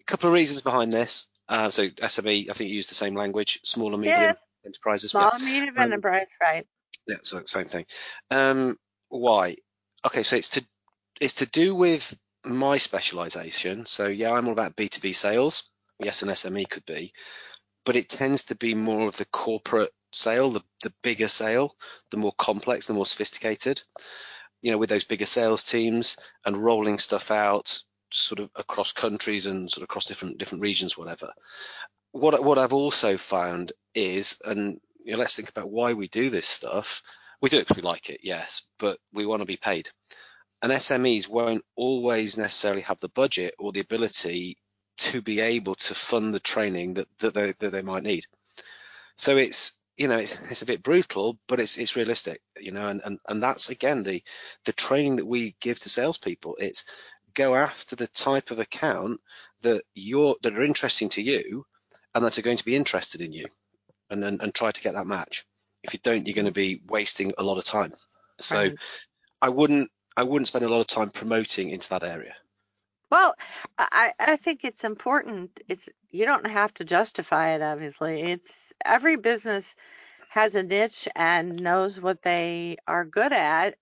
A 0.00 0.04
couple 0.04 0.28
of 0.28 0.34
reasons 0.34 0.62
behind 0.62 0.92
this. 0.92 1.26
Uh, 1.48 1.70
so 1.70 1.88
SME, 1.88 2.50
I 2.50 2.52
think 2.52 2.70
you 2.70 2.76
use 2.76 2.88
the 2.88 2.94
same 2.94 3.14
language, 3.14 3.60
small 3.64 3.92
and 3.92 4.02
medium 4.02 4.20
Yes. 4.20 4.45
Enterprises. 4.66 5.12
Small 5.12 5.30
and 5.32 5.44
medium 5.44 5.76
Um, 5.76 5.82
enterprise, 5.84 6.28
right? 6.42 6.66
Yeah, 7.06 7.16
so 7.22 7.42
same 7.44 7.68
thing. 7.68 7.86
Um, 8.30 8.76
why? 9.08 9.56
Okay, 10.04 10.22
so 10.22 10.36
it's 10.36 10.50
to 10.50 10.66
it's 11.20 11.34
to 11.34 11.46
do 11.46 11.74
with 11.74 12.18
my 12.44 12.78
specialization. 12.78 13.86
So 13.86 14.06
yeah, 14.06 14.32
I'm 14.32 14.46
all 14.46 14.52
about 14.52 14.76
B2B 14.76 15.14
sales. 15.14 15.70
Yes, 15.98 16.22
an 16.22 16.28
SME 16.28 16.68
could 16.68 16.84
be, 16.84 17.12
but 17.84 17.96
it 17.96 18.08
tends 18.08 18.44
to 18.44 18.54
be 18.54 18.74
more 18.74 19.08
of 19.08 19.16
the 19.16 19.24
corporate 19.26 19.92
sale, 20.12 20.50
the, 20.50 20.62
the 20.82 20.92
bigger 21.02 21.28
sale, 21.28 21.74
the 22.10 22.16
more 22.16 22.32
complex, 22.36 22.86
the 22.86 22.94
more 22.94 23.06
sophisticated. 23.06 23.82
You 24.62 24.72
know, 24.72 24.78
with 24.78 24.90
those 24.90 25.04
bigger 25.04 25.26
sales 25.26 25.64
teams 25.64 26.16
and 26.44 26.56
rolling 26.56 26.98
stuff 26.98 27.30
out 27.30 27.80
sort 28.10 28.40
of 28.40 28.50
across 28.56 28.92
countries 28.92 29.46
and 29.46 29.70
sort 29.70 29.78
of 29.82 29.84
across 29.84 30.06
different 30.06 30.38
different 30.38 30.62
regions, 30.62 30.96
whatever. 30.96 31.32
What 32.12 32.42
what 32.42 32.58
I've 32.58 32.72
also 32.72 33.16
found 33.16 33.72
is, 33.96 34.36
and 34.44 34.80
you 35.04 35.12
know, 35.12 35.18
let's 35.18 35.36
think 35.36 35.48
about 35.48 35.70
why 35.70 35.94
we 35.94 36.08
do 36.08 36.30
this 36.30 36.46
stuff. 36.46 37.02
We 37.40 37.48
do 37.48 37.58
it 37.58 37.68
because 37.68 37.76
we 37.76 37.82
like 37.82 38.10
it, 38.10 38.20
yes, 38.22 38.62
but 38.78 38.98
we 39.12 39.26
want 39.26 39.40
to 39.42 39.46
be 39.46 39.56
paid. 39.56 39.88
And 40.62 40.72
SMEs 40.72 41.28
won't 41.28 41.64
always 41.76 42.38
necessarily 42.38 42.80
have 42.82 42.98
the 43.00 43.10
budget 43.10 43.54
or 43.58 43.72
the 43.72 43.80
ability 43.80 44.56
to 44.98 45.20
be 45.20 45.40
able 45.40 45.74
to 45.74 45.94
fund 45.94 46.32
the 46.32 46.40
training 46.40 46.94
that, 46.94 47.08
that, 47.18 47.34
they, 47.34 47.52
that 47.58 47.70
they 47.70 47.82
might 47.82 48.02
need. 48.02 48.24
So 49.16 49.36
it's 49.36 49.80
you 49.96 50.08
know 50.08 50.18
it's, 50.18 50.36
it's 50.50 50.62
a 50.62 50.66
bit 50.66 50.82
brutal, 50.82 51.38
but 51.48 51.60
it's 51.60 51.78
it's 51.78 51.96
realistic, 51.96 52.40
you 52.60 52.72
know, 52.72 52.88
and, 52.88 53.00
and 53.04 53.18
and 53.28 53.42
that's 53.42 53.70
again 53.70 54.02
the 54.02 54.22
the 54.64 54.72
training 54.72 55.16
that 55.16 55.26
we 55.26 55.56
give 55.60 55.78
to 55.80 55.88
salespeople. 55.88 56.56
It's 56.58 56.84
go 57.34 57.54
after 57.54 57.96
the 57.96 58.08
type 58.08 58.50
of 58.50 58.58
account 58.58 59.20
that 59.62 59.82
you're 59.94 60.36
that 60.42 60.56
are 60.56 60.62
interesting 60.62 61.08
to 61.10 61.22
you 61.22 61.64
and 62.14 62.24
that 62.24 62.38
are 62.38 62.42
going 62.42 62.56
to 62.56 62.64
be 62.64 62.76
interested 62.76 63.20
in 63.20 63.32
you 63.32 63.46
and 64.10 64.24
and, 64.24 64.42
and 64.42 64.54
try 64.54 64.70
to 64.70 64.80
get 64.80 64.94
that 64.94 65.06
match. 65.06 65.44
If 65.82 65.94
you 65.94 66.00
don't, 66.02 66.26
you're 66.26 66.34
going 66.34 66.46
to 66.46 66.52
be 66.52 66.82
wasting 66.88 67.32
a 67.38 67.42
lot 67.44 67.58
of 67.58 67.64
time. 67.64 67.92
So 68.40 68.70
Right. 68.70 68.78
I 69.42 69.48
wouldn't 69.50 69.90
I 70.16 70.24
wouldn't 70.24 70.48
spend 70.48 70.64
a 70.64 70.68
lot 70.68 70.80
of 70.80 70.86
time 70.86 71.10
promoting 71.10 71.70
into 71.70 71.88
that 71.90 72.04
area. 72.04 72.34
Well, 73.10 73.34
I, 73.78 74.12
I 74.18 74.36
think 74.36 74.64
it's 74.64 74.84
important. 74.84 75.60
It's 75.68 75.88
you 76.10 76.24
don't 76.26 76.46
have 76.46 76.74
to 76.74 76.84
justify 76.84 77.50
it. 77.54 77.62
Obviously, 77.62 78.22
it's 78.22 78.72
every 78.84 79.16
business 79.16 79.76
has 80.28 80.54
a 80.54 80.62
niche 80.62 81.08
and 81.16 81.60
knows 81.62 82.00
what 82.00 82.22
they 82.22 82.76
are 82.86 83.04
good 83.04 83.32
at. 83.32 83.76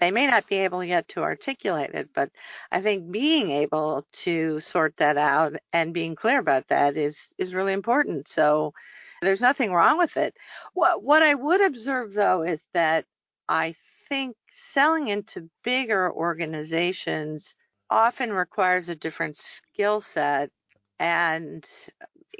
They 0.00 0.10
may 0.12 0.26
not 0.26 0.46
be 0.48 0.56
able 0.58 0.84
yet 0.84 1.08
to 1.10 1.22
articulate 1.22 1.90
it, 1.94 2.10
but 2.14 2.30
I 2.72 2.80
think 2.80 3.10
being 3.12 3.50
able 3.50 4.06
to 4.24 4.60
sort 4.60 4.96
that 4.98 5.18
out 5.18 5.56
and 5.72 5.94
being 5.94 6.14
clear 6.14 6.38
about 6.40 6.68
that 6.68 6.96
is 6.96 7.34
is 7.38 7.54
really 7.54 7.72
important. 7.74 8.28
So 8.28 8.74
there's 9.20 9.40
nothing 9.40 9.72
wrong 9.72 9.98
with 9.98 10.16
it. 10.16 10.36
What 10.74 11.02
what 11.02 11.22
I 11.22 11.34
would 11.34 11.64
observe 11.64 12.12
though 12.12 12.42
is 12.42 12.62
that 12.74 13.04
I 13.48 13.74
think 14.08 14.36
selling 14.50 15.08
into 15.08 15.50
bigger 15.64 16.10
organizations 16.12 17.56
often 17.90 18.32
requires 18.32 18.88
a 18.88 18.94
different 18.94 19.36
skill 19.36 20.00
set 20.00 20.50
and 20.98 21.68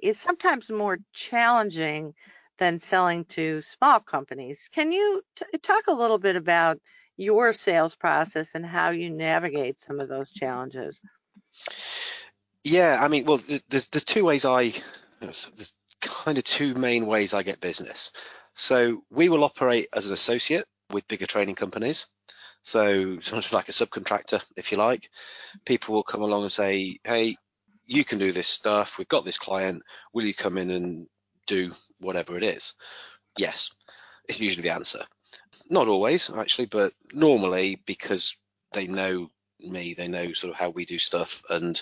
is 0.02 0.20
sometimes 0.20 0.70
more 0.70 0.98
challenging 1.12 2.14
than 2.58 2.78
selling 2.78 3.24
to 3.24 3.60
small 3.62 4.00
companies. 4.00 4.68
Can 4.72 4.92
you 4.92 5.22
t- 5.34 5.58
talk 5.62 5.86
a 5.88 5.92
little 5.92 6.18
bit 6.18 6.36
about 6.36 6.78
your 7.16 7.52
sales 7.52 7.94
process 7.94 8.54
and 8.54 8.64
how 8.64 8.90
you 8.90 9.10
navigate 9.10 9.80
some 9.80 9.98
of 9.98 10.08
those 10.08 10.30
challenges? 10.30 11.00
Yeah, 12.62 12.98
I 13.00 13.08
mean, 13.08 13.24
well, 13.24 13.40
there's 13.68 13.88
there's 13.88 14.04
two 14.04 14.24
ways 14.24 14.44
I 14.44 14.74
there's 15.20 15.50
kind 16.00 16.38
of 16.38 16.44
two 16.44 16.74
main 16.74 17.06
ways 17.06 17.34
I 17.34 17.42
get 17.42 17.60
business. 17.60 18.12
So 18.54 19.04
we 19.10 19.28
will 19.28 19.44
operate 19.44 19.88
as 19.94 20.06
an 20.06 20.12
associate 20.12 20.66
with 20.90 21.08
bigger 21.08 21.26
training 21.26 21.54
companies. 21.54 22.06
So 22.62 23.20
sort 23.20 23.44
of 23.44 23.52
like 23.52 23.68
a 23.68 23.72
subcontractor, 23.72 24.42
if 24.56 24.70
you 24.70 24.78
like. 24.78 25.10
People 25.64 25.94
will 25.94 26.02
come 26.02 26.22
along 26.22 26.42
and 26.42 26.52
say, 26.52 26.98
"Hey, 27.04 27.36
you 27.86 28.04
can 28.04 28.18
do 28.18 28.32
this 28.32 28.48
stuff. 28.48 28.98
We've 28.98 29.08
got 29.08 29.24
this 29.24 29.38
client. 29.38 29.82
Will 30.12 30.24
you 30.24 30.34
come 30.34 30.58
in 30.58 30.70
and 30.70 31.08
do 31.46 31.72
whatever 31.98 32.36
it 32.36 32.42
is?" 32.42 32.74
Yes, 33.38 33.72
it's 34.28 34.40
usually 34.40 34.62
the 34.62 34.74
answer. 34.74 35.04
Not 35.70 35.88
always, 35.88 36.30
actually, 36.30 36.66
but 36.66 36.92
normally 37.12 37.82
because 37.86 38.36
they 38.72 38.86
know 38.86 39.30
me, 39.60 39.94
they 39.94 40.08
know 40.08 40.32
sort 40.32 40.52
of 40.52 40.58
how 40.58 40.70
we 40.70 40.84
do 40.84 40.98
stuff, 40.98 41.42
and 41.48 41.80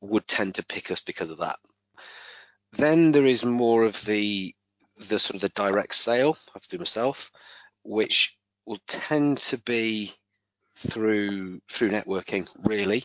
would 0.00 0.26
tend 0.26 0.56
to 0.56 0.64
pick 0.64 0.90
us 0.90 1.00
because 1.00 1.30
of 1.30 1.38
that. 1.38 1.58
Then 2.72 3.12
there 3.12 3.26
is 3.26 3.44
more 3.44 3.84
of 3.84 4.02
the 4.04 4.54
the 5.08 5.18
sort 5.18 5.36
of 5.36 5.40
the 5.40 5.48
direct 5.50 5.94
sale 5.94 6.36
I 6.48 6.50
have 6.54 6.62
to 6.62 6.68
do 6.68 6.78
myself, 6.78 7.30
which 7.82 8.36
will 8.66 8.80
tend 8.86 9.38
to 9.38 9.58
be 9.58 10.14
through 10.76 11.60
through 11.70 11.90
networking. 11.90 12.48
Really, 12.64 13.04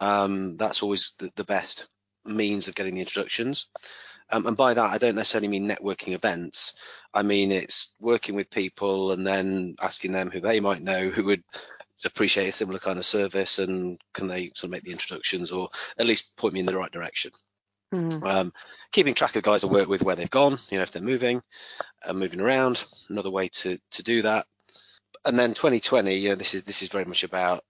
um, 0.00 0.56
that's 0.56 0.82
always 0.82 1.14
the, 1.18 1.30
the 1.36 1.44
best 1.44 1.88
means 2.24 2.68
of 2.68 2.74
getting 2.74 2.94
the 2.94 3.00
introductions. 3.00 3.68
Um, 4.30 4.46
and 4.46 4.56
by 4.56 4.74
that, 4.74 4.90
I 4.90 4.98
don't 4.98 5.14
necessarily 5.14 5.48
mean 5.48 5.68
networking 5.68 6.14
events. 6.14 6.74
I 7.14 7.22
mean 7.22 7.52
it's 7.52 7.94
working 8.00 8.34
with 8.34 8.50
people 8.50 9.12
and 9.12 9.24
then 9.26 9.76
asking 9.80 10.12
them 10.12 10.30
who 10.30 10.40
they 10.40 10.58
might 10.60 10.82
know 10.82 11.10
who 11.10 11.24
would 11.24 11.44
appreciate 12.04 12.48
a 12.48 12.52
similar 12.52 12.78
kind 12.78 12.98
of 12.98 13.06
service 13.06 13.58
and 13.58 13.98
can 14.12 14.26
they 14.26 14.46
sort 14.54 14.64
of 14.64 14.70
make 14.70 14.82
the 14.82 14.92
introductions 14.92 15.52
or 15.52 15.70
at 15.98 16.06
least 16.06 16.36
point 16.36 16.54
me 16.54 16.60
in 16.60 16.66
the 16.66 16.76
right 16.76 16.92
direction. 16.92 17.30
Um, 17.92 18.52
keeping 18.92 19.14
track 19.14 19.36
of 19.36 19.42
guys 19.42 19.64
I 19.64 19.68
work 19.68 19.88
with 19.88 20.02
where 20.02 20.16
they've 20.16 20.30
gone, 20.30 20.58
you 20.70 20.78
know, 20.78 20.82
if 20.82 20.90
they're 20.90 21.02
moving, 21.02 21.42
uh, 22.04 22.12
moving 22.12 22.40
around, 22.40 22.84
another 23.10 23.30
way 23.30 23.48
to 23.48 23.78
to 23.92 24.02
do 24.02 24.22
that. 24.22 24.46
And 25.24 25.38
then 25.38 25.54
2020, 25.54 26.14
you 26.16 26.28
know, 26.30 26.34
this 26.34 26.54
is 26.54 26.62
this 26.64 26.82
is 26.82 26.88
very 26.88 27.04
much 27.04 27.24
about 27.24 27.64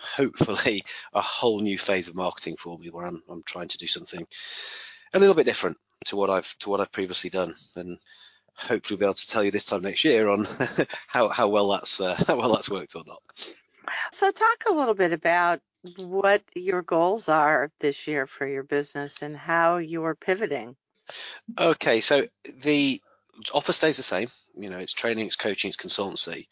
hopefully 0.00 0.84
a 1.12 1.20
whole 1.20 1.60
new 1.60 1.78
phase 1.78 2.08
of 2.08 2.14
marketing 2.14 2.56
for 2.56 2.78
me 2.78 2.90
where 2.90 3.06
I'm 3.06 3.22
I'm 3.28 3.42
trying 3.44 3.68
to 3.68 3.78
do 3.78 3.86
something 3.86 4.26
a 5.14 5.18
little 5.18 5.34
bit 5.34 5.46
different 5.46 5.76
to 6.06 6.16
what 6.16 6.30
I've 6.30 6.56
to 6.58 6.70
what 6.70 6.80
I've 6.80 6.92
previously 6.92 7.30
done 7.30 7.54
and 7.76 7.98
hopefully 8.54 8.98
be 8.98 9.04
able 9.04 9.14
to 9.14 9.28
tell 9.28 9.44
you 9.44 9.50
this 9.50 9.66
time 9.66 9.82
next 9.82 10.04
year 10.04 10.28
on 10.28 10.46
how 11.06 11.28
how 11.28 11.48
well 11.48 11.68
that's 11.68 12.00
uh, 12.00 12.14
how 12.26 12.36
well 12.36 12.52
that's 12.52 12.70
worked 12.70 12.96
or 12.96 13.04
not. 13.06 13.22
So, 14.12 14.30
talk 14.30 14.64
a 14.70 14.72
little 14.72 14.94
bit 14.94 15.12
about 15.12 15.60
what 15.98 16.42
your 16.54 16.82
goals 16.82 17.28
are 17.28 17.70
this 17.80 18.06
year 18.06 18.26
for 18.26 18.46
your 18.46 18.62
business 18.62 19.22
and 19.22 19.36
how 19.36 19.78
you're 19.78 20.14
pivoting. 20.14 20.76
Okay, 21.58 22.00
so 22.00 22.28
the 22.62 23.00
offer 23.52 23.72
stays 23.72 23.96
the 23.96 24.02
same. 24.02 24.28
You 24.54 24.70
know, 24.70 24.78
it's 24.78 24.92
training, 24.92 25.26
it's 25.26 25.36
coaching, 25.36 25.68
it's 25.68 25.76
consultancy, 25.76 26.46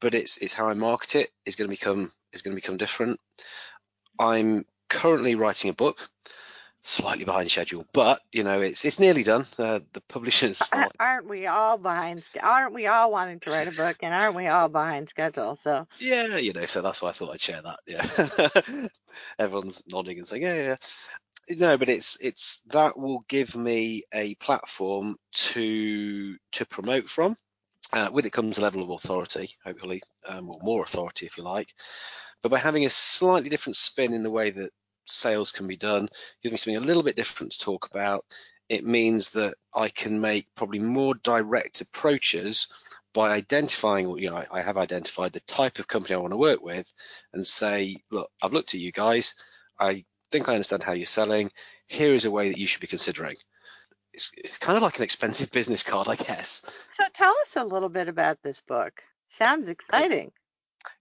but 0.00 0.14
it's 0.14 0.38
it's 0.38 0.54
how 0.54 0.68
I 0.68 0.74
market 0.74 1.14
it 1.16 1.30
is 1.46 1.56
going 1.56 1.68
to 1.68 1.76
become 1.76 2.10
is 2.32 2.42
going 2.42 2.52
to 2.56 2.60
become 2.60 2.76
different. 2.76 3.20
I'm 4.18 4.64
currently 4.88 5.34
writing 5.34 5.70
a 5.70 5.74
book, 5.74 6.08
slightly 6.84 7.24
behind 7.24 7.50
schedule, 7.50 7.86
but 7.92 8.20
you 8.30 8.44
know, 8.44 8.60
it's 8.60 8.84
it's 8.84 9.00
nearly 9.00 9.24
done. 9.24 9.46
Uh, 9.58 9.80
the 9.94 10.02
publishers 10.02 10.58
start. 10.58 10.92
Aren't 11.00 11.26
we 11.26 11.46
all 11.46 11.78
behind? 11.78 12.22
Aren't 12.40 12.74
we 12.74 12.86
all 12.86 13.10
wanting 13.10 13.40
to 13.40 13.50
write 13.50 13.68
a 13.68 13.72
book? 13.72 13.96
And 14.02 14.14
aren't 14.14 14.36
we 14.36 14.46
all 14.46 14.68
behind 14.68 15.08
schedule? 15.08 15.56
So, 15.56 15.88
Yeah, 15.98 16.36
you 16.36 16.52
know, 16.52 16.66
so 16.66 16.82
that's 16.82 17.02
why 17.02 17.08
I 17.08 17.12
thought 17.12 17.32
I'd 17.32 17.40
share 17.40 17.62
that. 17.62 17.80
Yeah, 17.86 18.88
everyone's 19.38 19.82
nodding 19.88 20.18
and 20.18 20.26
saying, 20.26 20.42
yeah, 20.42 20.54
yeah. 20.54 20.76
No, 21.56 21.76
but 21.78 21.88
it's 21.88 22.16
it's 22.20 22.60
that 22.70 22.98
will 22.98 23.24
give 23.28 23.56
me 23.56 24.04
a 24.12 24.34
platform 24.36 25.16
to 25.32 26.36
to 26.52 26.66
promote 26.66 27.08
from. 27.08 27.36
Uh, 27.92 28.08
with 28.12 28.26
it 28.26 28.32
comes 28.32 28.58
a 28.58 28.62
level 28.62 28.82
of 28.82 28.90
authority, 28.90 29.50
hopefully, 29.64 30.02
um, 30.26 30.48
or 30.48 30.56
more 30.62 30.82
authority 30.82 31.26
if 31.26 31.36
you 31.36 31.44
like. 31.44 31.68
But 32.42 32.50
by 32.50 32.58
having 32.58 32.84
a 32.84 32.90
slightly 32.90 33.50
different 33.50 33.76
spin 33.76 34.14
in 34.14 34.22
the 34.22 34.30
way 34.30 34.50
that 34.50 34.70
sales 35.06 35.52
can 35.52 35.66
be 35.66 35.76
done, 35.76 36.08
gives 36.42 36.52
me 36.52 36.56
something 36.56 36.76
a 36.76 36.86
little 36.86 37.02
bit 37.02 37.16
different 37.16 37.52
to 37.52 37.58
talk 37.58 37.88
about. 37.90 38.24
It 38.68 38.84
means 38.84 39.30
that 39.30 39.54
I 39.74 39.88
can 39.88 40.20
make 40.20 40.46
probably 40.54 40.78
more 40.78 41.14
direct 41.14 41.80
approaches 41.80 42.68
by 43.12 43.30
identifying, 43.30 44.18
you 44.18 44.30
know, 44.30 44.36
I, 44.36 44.46
I 44.50 44.62
have 44.62 44.76
identified 44.76 45.32
the 45.32 45.40
type 45.40 45.78
of 45.78 45.86
company 45.86 46.14
I 46.14 46.18
want 46.18 46.32
to 46.32 46.38
work 46.38 46.62
with 46.62 46.92
and 47.32 47.46
say, 47.46 47.96
look, 48.10 48.30
I've 48.42 48.52
looked 48.52 48.74
at 48.74 48.80
you 48.80 48.92
guys. 48.92 49.34
I 49.78 50.04
think 50.32 50.48
I 50.48 50.54
understand 50.54 50.82
how 50.82 50.92
you're 50.92 51.06
selling. 51.06 51.50
Here 51.86 52.14
is 52.14 52.24
a 52.24 52.30
way 52.30 52.48
that 52.48 52.58
you 52.58 52.66
should 52.66 52.80
be 52.80 52.86
considering. 52.86 53.36
It's, 54.12 54.32
it's 54.36 54.58
kind 54.58 54.76
of 54.76 54.82
like 54.82 54.98
an 54.98 55.04
expensive 55.04 55.50
business 55.52 55.82
card, 55.82 56.08
I 56.08 56.16
guess. 56.16 56.62
so 56.92 57.04
tell 57.12 57.34
us 57.42 57.56
a 57.56 57.64
little 57.64 57.88
bit 57.88 58.08
about 58.08 58.42
this 58.42 58.60
book. 58.60 59.02
Sounds 59.28 59.68
exciting. 59.68 60.32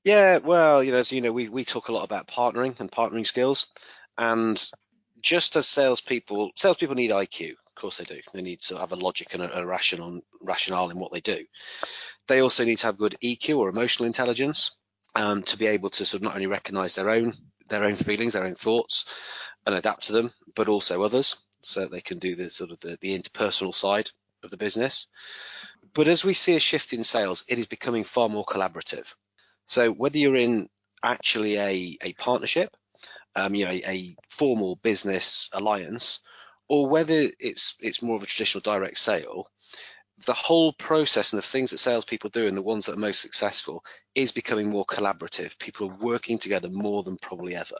Yeah, 0.03 0.37
well, 0.37 0.83
you 0.83 0.91
know, 0.91 0.97
as 0.97 1.11
you 1.11 1.21
know, 1.21 1.31
we 1.31 1.49
we 1.49 1.65
talk 1.65 1.87
a 1.87 1.93
lot 1.93 2.03
about 2.03 2.27
partnering 2.27 2.79
and 2.79 2.91
partnering 2.91 3.25
skills, 3.25 3.67
and 4.17 4.61
just 5.21 5.55
as 5.55 5.67
salespeople, 5.67 6.51
salespeople 6.55 6.95
need 6.95 7.11
IQ. 7.11 7.51
Of 7.51 7.75
course 7.75 7.97
they 7.97 8.03
do. 8.03 8.21
They 8.33 8.41
need 8.41 8.59
to 8.61 8.77
have 8.77 8.91
a 8.91 8.95
logic 8.97 9.33
and 9.33 9.43
a, 9.43 9.59
a 9.59 9.65
rational 9.65 10.21
rationale 10.41 10.89
in 10.89 10.99
what 10.99 11.11
they 11.11 11.21
do. 11.21 11.45
They 12.27 12.41
also 12.41 12.65
need 12.65 12.77
to 12.79 12.87
have 12.87 12.97
good 12.97 13.17
EQ 13.23 13.57
or 13.57 13.69
emotional 13.69 14.05
intelligence 14.05 14.71
um, 15.15 15.43
to 15.43 15.57
be 15.57 15.67
able 15.67 15.89
to 15.91 16.05
sort 16.05 16.19
of 16.19 16.23
not 16.23 16.35
only 16.35 16.47
recognise 16.47 16.95
their 16.95 17.09
own 17.09 17.33
their 17.69 17.83
own 17.85 17.95
feelings, 17.95 18.33
their 18.33 18.45
own 18.45 18.55
thoughts, 18.55 19.05
and 19.65 19.75
adapt 19.75 20.03
to 20.03 20.13
them, 20.13 20.31
but 20.55 20.67
also 20.67 21.01
others, 21.01 21.37
so 21.61 21.85
they 21.85 22.01
can 22.01 22.19
do 22.19 22.35
the 22.35 22.49
sort 22.49 22.71
of 22.71 22.79
the, 22.79 22.97
the 23.01 23.17
interpersonal 23.17 23.73
side 23.73 24.09
of 24.43 24.51
the 24.51 24.57
business. 24.57 25.07
But 25.93 26.07
as 26.07 26.25
we 26.25 26.33
see 26.33 26.55
a 26.55 26.59
shift 26.59 26.93
in 26.93 27.03
sales, 27.03 27.45
it 27.47 27.59
is 27.59 27.67
becoming 27.67 28.03
far 28.03 28.29
more 28.29 28.45
collaborative. 28.45 29.13
So 29.65 29.91
whether 29.91 30.17
you're 30.17 30.35
in 30.35 30.69
actually 31.03 31.57
a, 31.57 31.97
a 32.01 32.13
partnership, 32.13 32.75
um, 33.35 33.55
you 33.55 33.65
know, 33.65 33.71
a, 33.71 33.81
a 33.87 34.15
formal 34.29 34.77
business 34.77 35.49
alliance, 35.53 36.19
or 36.67 36.87
whether 36.87 37.29
it's 37.39 37.75
it's 37.81 38.01
more 38.01 38.15
of 38.15 38.23
a 38.23 38.27
traditional 38.27 38.61
direct 38.61 38.97
sale, 38.97 39.47
the 40.25 40.33
whole 40.33 40.73
process 40.73 41.33
and 41.33 41.41
the 41.41 41.45
things 41.45 41.71
that 41.71 41.79
salespeople 41.79 42.29
do 42.29 42.47
and 42.47 42.55
the 42.55 42.61
ones 42.61 42.85
that 42.85 42.95
are 42.95 42.99
most 42.99 43.21
successful 43.21 43.83
is 44.15 44.31
becoming 44.31 44.69
more 44.69 44.85
collaborative. 44.85 45.57
People 45.59 45.89
are 45.89 45.95
working 45.95 46.37
together 46.37 46.69
more 46.69 47.03
than 47.03 47.17
probably 47.17 47.55
ever. 47.55 47.77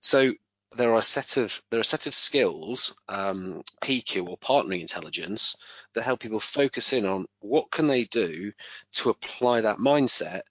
So 0.00 0.32
there 0.76 0.92
are 0.92 0.98
a 0.98 1.02
set 1.02 1.36
of 1.36 1.60
there 1.70 1.78
are 1.78 1.82
a 1.82 1.84
set 1.84 2.06
of 2.06 2.14
skills, 2.14 2.94
um, 3.08 3.62
PQ 3.82 4.28
or 4.28 4.38
partnering 4.38 4.80
intelligence, 4.80 5.56
that 5.94 6.02
help 6.02 6.20
people 6.20 6.40
focus 6.40 6.92
in 6.92 7.04
on 7.06 7.26
what 7.40 7.70
can 7.70 7.88
they 7.88 8.04
do 8.04 8.52
to 8.92 9.10
apply 9.10 9.60
that 9.62 9.78
mindset 9.78 10.42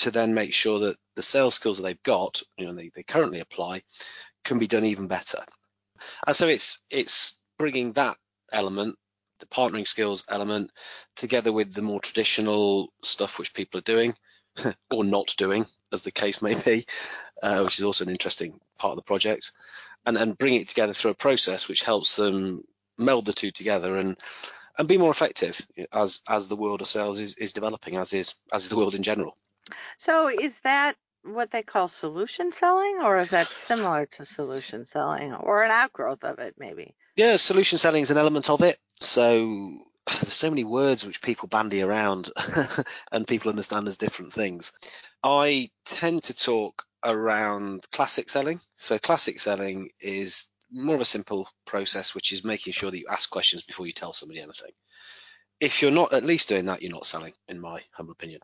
to 0.00 0.10
then 0.10 0.32
make 0.34 0.54
sure 0.54 0.78
that 0.78 0.96
the 1.16 1.22
sales 1.22 1.54
skills 1.54 1.76
that 1.76 1.82
they've 1.82 2.02
got, 2.02 2.42
you 2.56 2.66
know, 2.66 2.72
they, 2.72 2.90
they 2.94 3.02
currently 3.02 3.40
apply, 3.40 3.82
can 4.44 4.58
be 4.58 4.66
done 4.66 4.84
even 4.84 5.06
better. 5.06 5.44
And 6.26 6.34
so 6.34 6.48
it's 6.48 6.80
it's 6.90 7.40
bringing 7.58 7.92
that 7.92 8.16
element, 8.52 8.96
the 9.40 9.46
partnering 9.46 9.86
skills 9.86 10.24
element, 10.28 10.70
together 11.16 11.52
with 11.52 11.74
the 11.74 11.82
more 11.82 12.00
traditional 12.00 12.92
stuff 13.02 13.38
which 13.38 13.52
people 13.52 13.78
are 13.78 13.82
doing 13.82 14.14
or 14.90 15.04
not 15.04 15.34
doing, 15.36 15.66
as 15.92 16.02
the 16.02 16.10
case 16.10 16.40
may 16.40 16.54
be, 16.54 16.86
uh, 17.42 17.62
which 17.62 17.78
is 17.78 17.84
also 17.84 18.04
an 18.04 18.10
interesting 18.10 18.58
part 18.78 18.92
of 18.92 18.96
the 18.96 19.02
project, 19.02 19.52
and 20.06 20.16
and 20.16 20.38
bring 20.38 20.54
it 20.54 20.68
together 20.68 20.94
through 20.94 21.10
a 21.10 21.14
process 21.26 21.68
which 21.68 21.82
helps 21.82 22.16
them 22.16 22.64
meld 22.96 23.26
the 23.26 23.32
two 23.34 23.50
together 23.50 23.96
and 23.96 24.16
and 24.78 24.88
be 24.88 24.96
more 24.96 25.10
effective 25.10 25.60
as 25.92 26.20
as 26.26 26.48
the 26.48 26.56
world 26.56 26.80
of 26.80 26.86
sales 26.86 27.20
is, 27.20 27.34
is 27.36 27.52
developing, 27.52 27.98
as 27.98 28.14
is 28.14 28.36
as 28.50 28.62
is 28.62 28.70
the 28.70 28.76
world 28.76 28.94
in 28.94 29.02
general. 29.02 29.36
So 29.98 30.28
is 30.28 30.58
that 30.60 30.96
what 31.22 31.50
they 31.50 31.62
call 31.62 31.88
solution 31.88 32.52
selling, 32.52 33.00
or 33.02 33.18
is 33.18 33.30
that 33.30 33.46
similar 33.48 34.06
to 34.06 34.24
solution 34.24 34.86
selling, 34.86 35.34
or 35.34 35.62
an 35.62 35.70
outgrowth 35.70 36.24
of 36.24 36.38
it, 36.38 36.54
maybe? 36.58 36.94
Yeah, 37.16 37.36
solution 37.36 37.78
selling 37.78 38.02
is 38.02 38.10
an 38.10 38.16
element 38.16 38.48
of 38.48 38.62
it. 38.62 38.78
So 39.00 39.72
there's 40.06 40.32
so 40.32 40.50
many 40.50 40.64
words 40.64 41.04
which 41.04 41.22
people 41.22 41.48
bandy 41.48 41.82
around 41.82 42.30
and 43.12 43.26
people 43.26 43.50
understand 43.50 43.88
as 43.88 43.98
different 43.98 44.32
things. 44.32 44.72
I 45.22 45.70
tend 45.84 46.24
to 46.24 46.34
talk 46.34 46.84
around 47.04 47.86
classic 47.92 48.28
selling. 48.30 48.60
So 48.76 48.98
classic 48.98 49.40
selling 49.40 49.90
is 50.00 50.46
more 50.70 50.94
of 50.94 51.00
a 51.00 51.06
simple 51.06 51.48
process, 51.66 52.14
which 52.14 52.32
is 52.32 52.44
making 52.44 52.72
sure 52.72 52.90
that 52.90 52.98
you 52.98 53.06
ask 53.10 53.28
questions 53.28 53.64
before 53.64 53.86
you 53.86 53.92
tell 53.92 54.12
somebody 54.12 54.40
anything. 54.40 54.70
If 55.58 55.82
you're 55.82 55.90
not 55.90 56.12
at 56.12 56.24
least 56.24 56.48
doing 56.48 56.66
that, 56.66 56.80
you're 56.80 56.92
not 56.92 57.06
selling, 57.06 57.34
in 57.48 57.60
my 57.60 57.82
humble 57.92 58.12
opinion. 58.12 58.40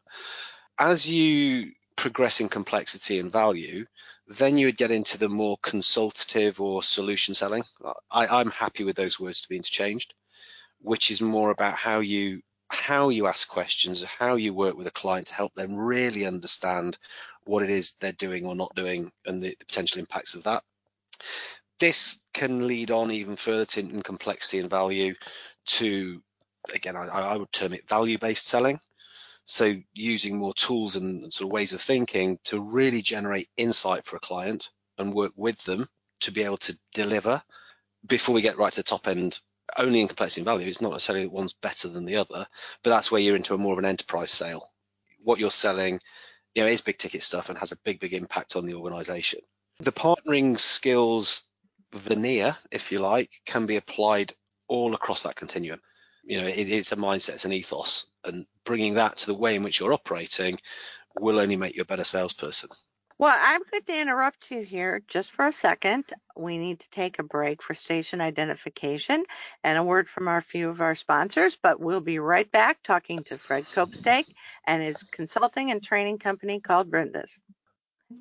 As 0.78 1.08
you 1.08 1.72
progress 1.96 2.40
in 2.40 2.48
complexity 2.48 3.18
and 3.18 3.32
value, 3.32 3.86
then 4.26 4.58
you 4.58 4.66
would 4.66 4.76
get 4.76 4.90
into 4.90 5.18
the 5.18 5.28
more 5.28 5.56
consultative 5.62 6.60
or 6.60 6.82
solution 6.82 7.34
selling. 7.34 7.64
I, 8.10 8.26
I'm 8.26 8.50
happy 8.50 8.84
with 8.84 8.96
those 8.96 9.18
words 9.18 9.42
to 9.42 9.48
be 9.48 9.56
interchanged, 9.56 10.14
which 10.80 11.10
is 11.10 11.20
more 11.20 11.50
about 11.50 11.74
how 11.74 12.00
you 12.00 12.42
how 12.68 13.10
you 13.10 13.28
ask 13.28 13.48
questions, 13.48 14.02
how 14.02 14.34
you 14.34 14.52
work 14.52 14.76
with 14.76 14.88
a 14.88 14.92
client 14.92 15.28
to 15.28 15.34
help 15.34 15.54
them 15.54 15.76
really 15.76 16.26
understand 16.26 16.98
what 17.44 17.62
it 17.62 17.70
is 17.70 17.92
they're 17.92 18.12
doing 18.12 18.44
or 18.44 18.56
not 18.56 18.74
doing 18.74 19.10
and 19.24 19.40
the, 19.40 19.50
the 19.50 19.64
potential 19.64 20.00
impacts 20.00 20.34
of 20.34 20.42
that. 20.42 20.64
This 21.78 22.20
can 22.34 22.66
lead 22.66 22.90
on 22.90 23.12
even 23.12 23.36
further 23.36 23.66
to 23.66 23.80
in 23.80 24.02
complexity 24.02 24.58
and 24.58 24.68
value 24.68 25.14
to, 25.66 26.20
again, 26.74 26.96
I, 26.96 27.06
I 27.06 27.36
would 27.36 27.52
term 27.52 27.72
it 27.72 27.88
value-based 27.88 28.44
selling. 28.44 28.80
So 29.46 29.76
using 29.94 30.36
more 30.36 30.52
tools 30.54 30.96
and 30.96 31.32
sort 31.32 31.48
of 31.48 31.52
ways 31.52 31.72
of 31.72 31.80
thinking 31.80 32.38
to 32.44 32.60
really 32.60 33.00
generate 33.00 33.48
insight 33.56 34.04
for 34.04 34.16
a 34.16 34.20
client 34.20 34.70
and 34.98 35.14
work 35.14 35.32
with 35.36 35.62
them 35.64 35.88
to 36.20 36.32
be 36.32 36.42
able 36.42 36.56
to 36.58 36.76
deliver 36.92 37.40
before 38.04 38.34
we 38.34 38.42
get 38.42 38.58
right 38.58 38.72
to 38.72 38.80
the 38.80 38.82
top 38.82 39.06
end 39.06 39.38
only 39.78 40.00
in 40.00 40.08
complexity 40.08 40.40
and 40.40 40.46
value. 40.46 40.68
It's 40.68 40.80
not 40.80 40.92
necessarily 40.92 41.26
that 41.26 41.32
one's 41.32 41.52
better 41.52 41.88
than 41.88 42.04
the 42.04 42.16
other, 42.16 42.46
but 42.82 42.90
that's 42.90 43.10
where 43.10 43.20
you're 43.20 43.36
into 43.36 43.54
a 43.54 43.58
more 43.58 43.72
of 43.72 43.78
an 43.78 43.84
enterprise 43.84 44.32
sale. 44.32 44.72
What 45.22 45.38
you're 45.38 45.50
selling, 45.50 46.00
you 46.54 46.62
know, 46.62 46.68
is 46.68 46.80
big 46.80 46.98
ticket 46.98 47.22
stuff 47.22 47.48
and 47.48 47.58
has 47.58 47.72
a 47.72 47.80
big, 47.84 48.00
big 48.00 48.14
impact 48.14 48.56
on 48.56 48.66
the 48.66 48.74
organization. 48.74 49.40
The 49.78 49.92
partnering 49.92 50.58
skills 50.58 51.44
veneer, 51.92 52.56
if 52.72 52.90
you 52.90 52.98
like, 52.98 53.30
can 53.44 53.66
be 53.66 53.76
applied 53.76 54.34
all 54.66 54.94
across 54.94 55.22
that 55.22 55.36
continuum. 55.36 55.80
You 56.26 56.42
know, 56.42 56.46
it, 56.48 56.70
it's 56.70 56.92
a 56.92 56.96
mindset, 56.96 57.34
it's 57.34 57.44
an 57.44 57.52
ethos, 57.52 58.06
and 58.24 58.46
bringing 58.64 58.94
that 58.94 59.18
to 59.18 59.26
the 59.26 59.34
way 59.34 59.54
in 59.54 59.62
which 59.62 59.80
you're 59.80 59.92
operating 59.92 60.58
will 61.18 61.38
only 61.38 61.56
make 61.56 61.76
you 61.76 61.82
a 61.82 61.86
better 61.86 62.04
salesperson. 62.04 62.68
Well, 63.18 63.36
I'm 63.40 63.62
going 63.70 63.82
to 63.82 64.00
interrupt 64.00 64.50
you 64.50 64.60
here 64.60 65.02
just 65.08 65.30
for 65.32 65.46
a 65.46 65.52
second. 65.52 66.12
We 66.36 66.58
need 66.58 66.80
to 66.80 66.90
take 66.90 67.18
a 67.18 67.22
break 67.22 67.62
for 67.62 67.72
station 67.72 68.20
identification 68.20 69.24
and 69.64 69.78
a 69.78 69.82
word 69.82 70.06
from 70.06 70.28
our 70.28 70.42
few 70.42 70.68
of 70.68 70.82
our 70.82 70.94
sponsors, 70.94 71.56
but 71.56 71.80
we'll 71.80 72.02
be 72.02 72.18
right 72.18 72.50
back 72.52 72.82
talking 72.82 73.22
to 73.24 73.38
Fred 73.38 73.64
Copestake 73.64 74.26
and 74.66 74.82
his 74.82 75.02
consulting 75.02 75.70
and 75.70 75.82
training 75.82 76.18
company 76.18 76.60
called 76.60 76.90
Brindis. 76.90 77.38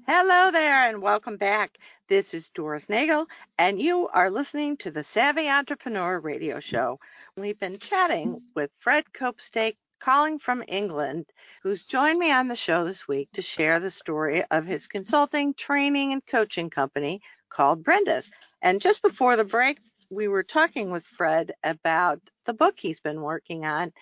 Hello 0.07 0.49
there 0.49 0.89
and 0.89 0.99
welcome 0.99 1.37
back. 1.37 1.77
This 2.09 2.33
is 2.33 2.49
Doris 2.49 2.89
Nagel 2.89 3.27
and 3.59 3.79
you 3.79 4.07
are 4.07 4.31
listening 4.31 4.77
to 4.77 4.89
the 4.89 5.03
Savvy 5.03 5.47
Entrepreneur 5.47 6.19
Radio 6.19 6.59
Show. 6.59 6.99
We've 7.37 7.59
been 7.59 7.77
chatting 7.77 8.41
with 8.55 8.71
Fred 8.79 9.05
Copestake 9.13 9.75
calling 9.99 10.39
from 10.39 10.63
England, 10.67 11.27
who's 11.61 11.85
joined 11.85 12.17
me 12.17 12.31
on 12.31 12.47
the 12.47 12.55
show 12.55 12.83
this 12.83 13.07
week 13.07 13.29
to 13.33 13.43
share 13.43 13.79
the 13.79 13.91
story 13.91 14.43
of 14.49 14.65
his 14.65 14.87
consulting, 14.87 15.53
training, 15.53 16.13
and 16.13 16.25
coaching 16.25 16.71
company 16.71 17.21
called 17.49 17.83
Brindis. 17.83 18.31
And 18.63 18.81
just 18.81 19.03
before 19.03 19.35
the 19.35 19.43
break, 19.43 19.79
we 20.09 20.27
were 20.27 20.43
talking 20.43 20.89
with 20.89 21.05
Fred 21.05 21.51
about 21.63 22.21
the 22.45 22.53
book 22.53 22.73
he's 22.79 23.01
been 23.01 23.21
working 23.21 23.65
on, 23.65 23.93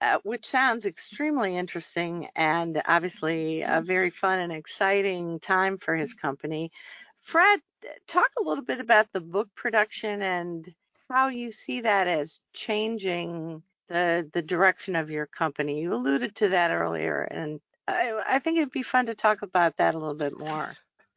uh, 0.00 0.18
which 0.22 0.46
sounds 0.46 0.86
extremely 0.86 1.56
interesting 1.56 2.28
and 2.34 2.80
obviously 2.86 3.62
a 3.62 3.82
very 3.84 4.10
fun 4.10 4.38
and 4.38 4.52
exciting 4.52 5.40
time 5.40 5.78
for 5.78 5.94
his 5.94 6.14
company. 6.14 6.72
Fred, 7.20 7.60
talk 8.06 8.28
a 8.38 8.48
little 8.48 8.64
bit 8.64 8.80
about 8.80 9.06
the 9.12 9.20
book 9.20 9.48
production 9.54 10.22
and 10.22 10.74
how 11.10 11.28
you 11.28 11.50
see 11.50 11.82
that 11.82 12.08
as 12.08 12.40
changing 12.52 13.62
the 13.88 14.28
the 14.32 14.42
direction 14.42 14.96
of 14.96 15.10
your 15.10 15.26
company. 15.26 15.80
You 15.80 15.92
alluded 15.92 16.36
to 16.36 16.50
that 16.50 16.70
earlier, 16.70 17.22
and 17.22 17.60
I, 17.86 18.22
I 18.26 18.38
think 18.38 18.58
it'd 18.58 18.70
be 18.70 18.82
fun 18.82 19.06
to 19.06 19.14
talk 19.14 19.42
about 19.42 19.76
that 19.78 19.94
a 19.94 19.98
little 19.98 20.14
bit 20.14 20.38
more. 20.38 20.72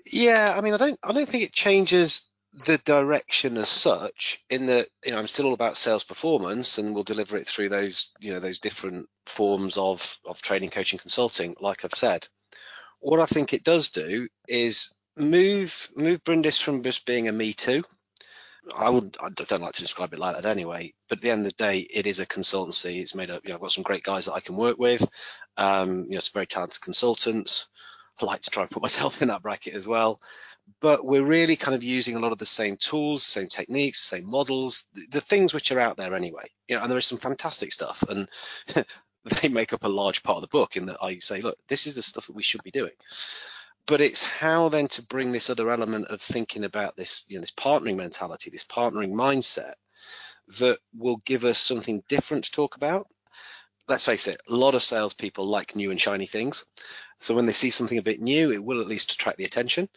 Yeah, 0.06 0.54
I 0.58 0.62
mean, 0.62 0.74
I 0.74 0.78
don't 0.78 1.00
I 1.04 1.14
don't 1.14 1.30
think 1.30 1.44
it 1.44 1.54
changes 1.54 2.30
the 2.66 2.78
direction 2.80 3.58
as 3.58 3.70
such 3.70 4.44
in 4.50 4.68
that 4.68 4.88
you 5.04 5.12
know 5.12 5.20
I'm 5.20 5.28
still 5.28 5.48
all 5.48 5.54
about 5.54 5.78
sales 5.78 6.04
performance 6.04 6.78
and 6.78 6.94
we'll 6.94 7.04
deliver 7.04 7.38
it 7.38 7.48
through 7.48 7.70
those 7.70 8.12
you 8.20 8.32
know 8.32 8.40
those 8.40 8.60
different 8.60 9.08
forms 9.26 9.78
of 9.78 10.20
of 10.26 10.42
training 10.42 10.70
coaching 10.70 11.00
consulting 11.00 11.56
like 11.60 11.84
I've 11.84 11.94
said 11.94 12.28
what 13.00 13.20
I 13.20 13.26
think 13.26 13.54
it 13.54 13.64
does 13.64 13.90
do 13.90 14.28
is 14.48 14.94
move 15.18 15.90
move 15.96 16.24
Brindis 16.24 16.60
from 16.60 16.84
just 16.84 17.06
being 17.06 17.28
a 17.28 17.32
me 17.32 17.54
too 17.54 17.84
I 18.76 18.90
would 18.90 19.18
I 19.22 19.30
don't 19.30 19.62
like 19.62 19.74
to 19.74 19.82
describe 19.82 20.14
it 20.14 20.20
like 20.20 20.36
that 20.36 20.46
anyway. 20.46 20.94
But 21.10 21.18
at 21.18 21.22
the 21.22 21.32
end 21.32 21.46
of 21.46 21.52
the 21.52 21.64
day, 21.64 21.80
it 21.80 22.08
is 22.08 22.20
a 22.20 22.26
consultancy. 22.26 23.02
It's 23.02 23.16
made 23.16 23.30
up. 23.30 23.44
You 23.44 23.50
know, 23.50 23.56
I've 23.56 23.62
got 23.62 23.72
some 23.72 23.84
great 23.84 24.04
guys 24.04 24.26
that 24.26 24.34
I 24.34 24.40
can 24.40 24.56
work 24.56 24.78
with. 24.78 25.06
Um, 25.58 26.04
you 26.04 26.12
know, 26.12 26.20
some 26.20 26.34
very 26.34 26.48
talented 26.48 26.82
consultants. 26.82 27.68
I 28.22 28.26
like 28.26 28.42
to 28.42 28.50
try 28.50 28.64
and 28.64 28.72
put 28.72 28.84
myself 28.84 29.22
in 29.22 29.30
that 29.30 29.42
bracket 29.42 29.74
as 29.74 29.88
well. 29.88 30.22
But 30.80 31.06
we're 31.06 31.24
really 31.24 31.56
kind 31.56 31.76
of 31.76 31.84
using 31.84 32.16
a 32.16 32.20
lot 32.20 32.32
of 32.32 32.38
the 32.38 32.46
same 32.46 32.78
tools, 32.78 33.24
same 33.24 33.48
techniques, 33.48 34.02
same 34.02 34.30
models, 34.30 34.86
the, 34.94 35.08
the 35.12 35.22
things 35.22 35.54
which 35.54 35.72
are 35.72 35.80
out 35.80 35.98
there 35.98 36.16
anyway. 36.16 36.46
You 36.68 36.78
know, 36.78 36.84
and 36.84 36.92
there 36.92 36.98
is 36.98 37.06
some 37.06 37.18
fantastic 37.18 37.74
stuff, 37.74 38.04
and 38.08 38.30
they 39.42 39.50
make 39.50 39.74
up 39.74 39.84
a 39.84 39.90
large 39.90 40.24
part 40.24 40.38
of 40.38 40.42
the 40.42 40.48
book. 40.48 40.78
In 40.78 40.86
that 40.88 40.98
I 41.02 41.20
say, 41.20 41.42
look, 41.42 41.58
this 41.68 41.88
is 41.88 41.96
the 41.96 42.02
stuff 42.02 42.28
that 42.28 42.36
we 42.36 42.44
should 42.44 42.64
be 42.64 42.72
doing 42.72 42.92
but 43.86 44.02
it's 44.02 44.24
how 44.24 44.70
then 44.70 44.88
to 44.88 45.02
bring 45.02 45.32
this 45.32 45.50
other 45.50 45.70
element 45.70 46.08
of 46.08 46.22
thinking 46.22 46.64
about 46.64 46.96
this, 46.96 47.26
you 47.28 47.36
know, 47.36 47.42
this 47.42 47.52
partnering 47.52 47.98
mentality, 47.98 48.50
this 48.50 48.64
partnering 48.64 49.12
mindset 49.12 49.74
that 50.60 50.80
will 50.96 51.18
give 51.26 51.44
us 51.44 51.58
something 51.58 52.04
different 52.08 52.46
to 52.46 52.52
talk 52.52 52.76
about. 52.76 53.08
Let's 53.88 54.06
face 54.06 54.28
it, 54.28 54.42
a 54.50 54.56
lot 54.56 54.76
of 54.76 54.84
salespeople 54.84 55.46
like 55.46 55.76
new 55.76 55.92
and 55.92 56.00
shiny 56.00 56.28
things. 56.28 56.66
So 57.20 57.36
when 57.36 57.46
they 57.46 57.54
see 57.54 57.70
something 57.70 57.98
a 57.98 58.04
bit 58.04 58.22
new, 58.22 58.52
it 58.52 58.64
will 58.64 58.82
at 58.82 58.88
least 58.88 59.12
attract 59.12 59.38
the 59.38 59.46
attention. 59.46 59.90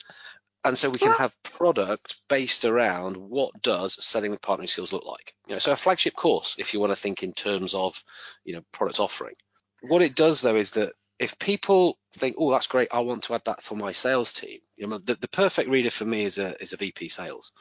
And 0.65 0.77
so 0.77 0.91
we 0.91 0.99
can 0.99 1.13
have 1.13 1.41
product 1.45 2.17
based 2.29 2.65
around 2.65 3.17
what 3.17 3.63
does 3.63 4.05
selling 4.05 4.33
with 4.33 4.41
partnering 4.41 4.69
skills 4.69 4.93
look 4.93 5.05
like. 5.05 5.33
You 5.47 5.55
know, 5.55 5.59
so 5.61 5.71
a 5.71 5.77
flagship 5.77 6.17
course, 6.17 6.57
if 6.59 6.75
you 6.75 6.81
want 6.81 6.91
to 6.91 7.01
think 7.01 7.23
in 7.23 7.33
terms 7.33 7.73
of, 7.73 8.03
you 8.45 8.55
know, 8.55 8.63
product 8.73 8.99
offering. 8.99 9.37
What 9.83 10.03
it 10.03 10.17
does 10.17 10.41
though 10.41 10.57
is 10.57 10.73
that 10.73 10.93
if 11.19 11.39
people 11.39 11.99
think, 12.13 12.37
oh, 12.39 12.51
that's 12.51 12.67
great, 12.67 12.89
I 12.93 13.01
want 13.01 13.23
to 13.25 13.35
add 13.35 13.43
that 13.47 13.63
for 13.63 13.77
my 13.77 13.93
sales 13.93 14.33
team. 14.33 14.59
You 14.77 14.89
know, 14.89 14.99
the, 14.99 15.15
the 15.15 15.29
perfect 15.29 15.71
reader 15.71 15.91
for 15.91 16.05
me 16.05 16.25
is 16.25 16.39
a 16.39 16.61
is 16.61 16.73
a 16.73 16.77
VP 16.77 17.09
sales 17.09 17.53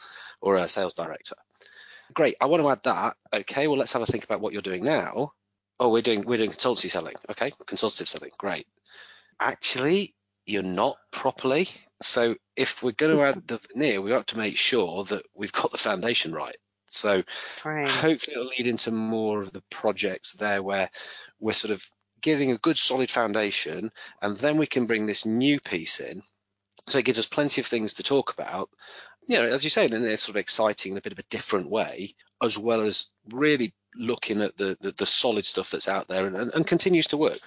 or 0.41 0.55
a 0.57 0.67
sales 0.67 0.95
director. 0.95 1.35
Great, 2.13 2.35
I 2.41 2.45
want 2.47 2.63
to 2.63 2.69
add 2.69 2.83
that. 2.83 3.17
Okay, 3.33 3.67
well 3.67 3.77
let's 3.77 3.93
have 3.93 4.01
a 4.01 4.05
think 4.05 4.23
about 4.23 4.41
what 4.41 4.53
you're 4.53 4.61
doing 4.61 4.83
now. 4.83 5.31
Oh, 5.79 5.89
we're 5.89 6.01
doing 6.01 6.23
we're 6.25 6.37
doing 6.37 6.51
consultancy 6.51 6.89
selling. 6.89 7.15
Okay, 7.29 7.51
consultative 7.65 8.07
selling. 8.07 8.31
Great. 8.37 8.67
Actually, 9.39 10.15
you're 10.45 10.63
not 10.63 10.97
properly. 11.11 11.67
So 12.01 12.35
if 12.55 12.83
we're 12.83 12.91
going 12.91 13.15
to 13.15 13.23
add 13.23 13.47
the 13.47 13.57
veneer, 13.57 14.01
we 14.01 14.11
have 14.11 14.21
got 14.21 14.27
to 14.27 14.37
make 14.37 14.57
sure 14.57 15.03
that 15.05 15.25
we've 15.33 15.51
got 15.51 15.71
the 15.71 15.77
foundation 15.77 16.33
right. 16.33 16.55
So 16.85 17.23
Right. 17.63 17.89
hopefully 17.89 18.35
it'll 18.35 18.47
lead 18.57 18.67
into 18.67 18.91
more 18.91 19.41
of 19.41 19.51
the 19.51 19.63
projects 19.69 20.33
there 20.33 20.61
where 20.63 20.89
we're 21.39 21.53
sort 21.53 21.71
of 21.71 21.83
giving 22.21 22.51
a 22.51 22.57
good 22.57 22.77
solid 22.77 23.09
foundation 23.11 23.91
and 24.21 24.37
then 24.37 24.57
we 24.57 24.65
can 24.65 24.85
bring 24.85 25.05
this 25.05 25.25
new 25.25 25.59
piece 25.59 25.99
in 25.99 26.21
so 26.87 26.97
it 26.97 27.05
gives 27.05 27.19
us 27.19 27.27
plenty 27.27 27.61
of 27.61 27.67
things 27.67 27.93
to 27.95 28.03
talk 28.03 28.31
about 28.31 28.69
you 29.27 29.35
know 29.35 29.47
as 29.47 29.63
you 29.63 29.69
say 29.69 29.85
in 29.85 29.93
a 29.93 30.17
sort 30.17 30.29
of 30.31 30.37
exciting 30.39 30.91
and 30.91 30.97
a 30.97 31.01
bit 31.01 31.11
of 31.11 31.19
a 31.19 31.23
different 31.29 31.69
way 31.69 32.15
as 32.41 32.57
well 32.57 32.81
as 32.81 33.07
really 33.31 33.73
looking 33.97 34.41
at 34.41 34.57
the 34.57 34.77
the, 34.81 34.91
the 34.91 35.05
solid 35.05 35.45
stuff 35.45 35.71
that's 35.71 35.87
out 35.87 36.07
there 36.07 36.25
and, 36.27 36.35
and, 36.35 36.53
and 36.53 36.67
continues 36.67 37.07
to 37.07 37.17
work 37.17 37.39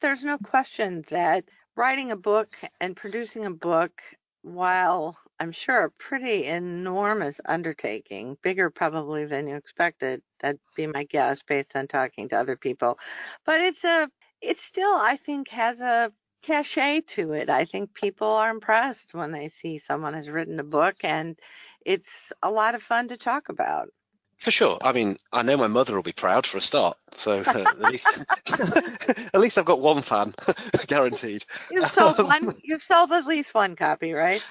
There's 0.00 0.24
no 0.24 0.38
question 0.38 1.04
that 1.10 1.44
writing 1.76 2.10
a 2.10 2.16
book 2.16 2.56
and 2.80 2.96
producing 2.96 3.46
a 3.46 3.50
book, 3.50 4.02
while 4.42 5.18
I'm 5.38 5.52
sure 5.52 5.84
a 5.84 5.90
pretty 5.90 6.44
enormous 6.46 7.40
undertaking, 7.44 8.36
bigger 8.42 8.70
probably 8.70 9.26
than 9.26 9.48
you 9.48 9.56
expected, 9.56 10.22
that'd 10.40 10.60
be 10.76 10.86
my 10.86 11.04
guess 11.04 11.42
based 11.42 11.76
on 11.76 11.88
talking 11.88 12.28
to 12.28 12.38
other 12.38 12.56
people. 12.56 12.98
But 13.46 13.60
it's 13.60 13.84
a, 13.84 14.10
it 14.40 14.58
still, 14.58 14.92
I 14.94 15.16
think, 15.16 15.48
has 15.48 15.80
a 15.80 16.12
cachet 16.42 17.02
to 17.02 17.32
it. 17.32 17.50
I 17.50 17.64
think 17.64 17.94
people 17.94 18.28
are 18.28 18.50
impressed 18.50 19.14
when 19.14 19.32
they 19.32 19.48
see 19.48 19.78
someone 19.78 20.14
has 20.14 20.28
written 20.28 20.60
a 20.60 20.64
book 20.64 20.96
and 21.04 21.38
it's 21.84 22.32
a 22.42 22.50
lot 22.50 22.74
of 22.74 22.82
fun 22.82 23.08
to 23.08 23.16
talk 23.16 23.48
about. 23.48 23.88
For 24.40 24.50
sure. 24.50 24.78
I 24.80 24.92
mean, 24.92 25.18
I 25.30 25.42
know 25.42 25.58
my 25.58 25.66
mother 25.66 25.94
will 25.94 26.02
be 26.02 26.12
proud 26.12 26.46
for 26.46 26.56
a 26.56 26.62
start. 26.62 26.96
So 27.14 27.40
uh, 27.40 27.58
at 27.58 27.78
least, 27.78 28.08
at 29.34 29.40
least 29.40 29.58
I've 29.58 29.66
got 29.66 29.80
one 29.80 30.00
fan, 30.00 30.34
guaranteed. 30.86 31.44
You've 31.70 31.90
sold 31.90 32.16
one, 32.16 32.56
you've 32.62 32.82
sold 32.82 33.12
at 33.12 33.26
least 33.26 33.52
one 33.52 33.76
copy, 33.76 34.14
right? 34.14 34.42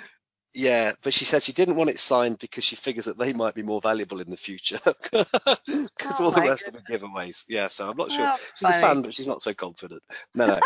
Yeah, 0.54 0.94
but 1.04 1.14
she 1.14 1.26
said 1.26 1.44
she 1.44 1.54
didn't 1.54 1.76
want 1.76 1.90
it 1.90 2.00
signed 2.00 2.40
because 2.40 2.64
she 2.64 2.76
figures 2.76 3.06
that 3.06 3.18
they 3.18 3.34
might 3.34 3.54
be 3.54 3.62
more 3.64 3.82
valuable 3.82 4.20
in 4.20 4.32
the 4.32 4.38
future 4.38 4.80
because 4.84 5.28
Oh 5.66 6.26
all 6.26 6.32
the 6.32 6.42
rest 6.42 6.68
of 6.68 6.74
them 6.74 6.84
are 6.88 6.98
giveaways. 6.98 7.46
Yeah, 7.48 7.68
so 7.68 7.90
I'm 7.90 7.98
not 7.98 8.12
sure. 8.12 8.26
Well, 8.26 8.40
She's 8.58 8.70
a 8.70 8.74
fan, 8.74 9.02
but 9.04 9.14
she's 9.14 9.28
not 9.28 9.42
so 9.42 9.54
confident. 9.54 10.02
No, 10.34 10.48
no. 10.48 10.60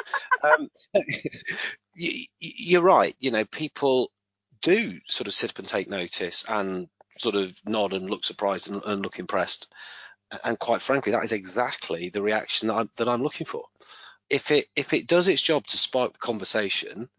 um, 0.43 0.69
you, 1.95 2.25
you're 2.39 2.81
right. 2.81 3.15
You 3.19 3.31
know, 3.31 3.43
people 3.45 4.11
do 4.61 4.99
sort 5.07 5.27
of 5.27 5.33
sit 5.33 5.51
up 5.51 5.59
and 5.59 5.67
take 5.67 5.89
notice 5.89 6.45
and 6.47 6.87
sort 7.17 7.35
of 7.35 7.57
nod 7.65 7.93
and 7.93 8.09
look 8.09 8.23
surprised 8.23 8.69
and, 8.69 8.81
and 8.85 9.01
look 9.01 9.19
impressed. 9.19 9.73
And 10.43 10.57
quite 10.57 10.81
frankly, 10.81 11.11
that 11.11 11.23
is 11.23 11.31
exactly 11.31 12.09
the 12.09 12.21
reaction 12.21 12.67
that 12.67 12.75
I'm, 12.75 12.89
that 12.97 13.07
I'm 13.07 13.23
looking 13.23 13.45
for. 13.45 13.65
If 14.29 14.51
it 14.51 14.67
if 14.75 14.93
it 14.93 15.07
does 15.07 15.27
its 15.27 15.41
job 15.41 15.67
to 15.67 15.77
spark 15.77 16.13
the 16.13 16.19
conversation, 16.19 17.09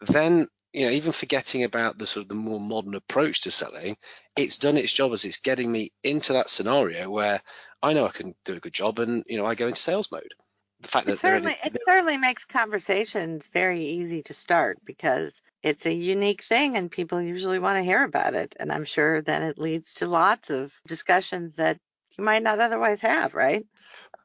then 0.00 0.48
you 0.72 0.86
know, 0.86 0.92
even 0.92 1.12
forgetting 1.12 1.64
about 1.64 1.98
the 1.98 2.06
sort 2.06 2.22
of 2.22 2.28
the 2.28 2.34
more 2.34 2.60
modern 2.60 2.94
approach 2.94 3.42
to 3.42 3.50
selling, 3.50 3.96
it's 4.36 4.58
done 4.58 4.76
its 4.76 4.92
job 4.92 5.12
as 5.12 5.24
it's 5.24 5.38
getting 5.38 5.70
me 5.70 5.92
into 6.02 6.32
that 6.32 6.48
scenario 6.48 7.10
where 7.10 7.42
I 7.82 7.92
know 7.92 8.06
I 8.06 8.10
can 8.10 8.34
do 8.44 8.54
a 8.54 8.60
good 8.60 8.72
job 8.72 8.98
and 8.98 9.24
you 9.26 9.36
know 9.36 9.46
I 9.46 9.54
go 9.54 9.66
into 9.66 9.80
sales 9.80 10.10
mode. 10.10 10.34
The 10.82 10.88
fact 10.88 11.08
It 11.08 11.12
that 11.12 11.22
they're 11.22 11.32
certainly 11.32 11.56
it 11.64 11.78
certainly 11.86 12.18
makes 12.18 12.44
conversations 12.44 13.48
very 13.52 13.84
easy 13.84 14.22
to 14.24 14.34
start 14.34 14.78
because 14.84 15.40
it's 15.62 15.86
a 15.86 15.94
unique 15.94 16.44
thing 16.44 16.76
and 16.76 16.90
people 16.90 17.22
usually 17.22 17.60
want 17.60 17.78
to 17.78 17.84
hear 17.84 18.04
about 18.04 18.34
it. 18.34 18.54
And 18.60 18.72
I'm 18.72 18.84
sure 18.84 19.22
then 19.22 19.42
it 19.42 19.58
leads 19.58 19.94
to 19.94 20.08
lots 20.08 20.50
of 20.50 20.72
discussions 20.86 21.56
that 21.56 21.78
you 22.18 22.24
might 22.24 22.42
not 22.42 22.60
otherwise 22.60 23.00
have, 23.02 23.34
right? 23.34 23.66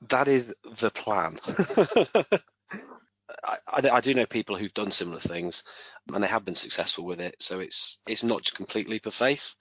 that 0.09 0.27
is 0.27 0.53
the 0.63 0.91
plan. 0.91 1.39
I, 3.43 3.57
I, 3.67 3.89
I 3.91 4.01
do 4.01 4.13
know 4.13 4.25
people 4.25 4.55
who've 4.57 4.73
done 4.73 4.91
similar 4.91 5.19
things 5.19 5.63
and 6.13 6.23
they 6.23 6.27
have 6.27 6.45
been 6.45 6.55
successful 6.55 7.05
with 7.05 7.21
it. 7.21 7.35
So 7.39 7.59
it's 7.59 7.99
it's 8.07 8.23
not 8.23 8.43
just 8.43 8.55
complete 8.55 8.89
leap 8.89 9.05
of 9.05 9.13
faith. 9.13 9.55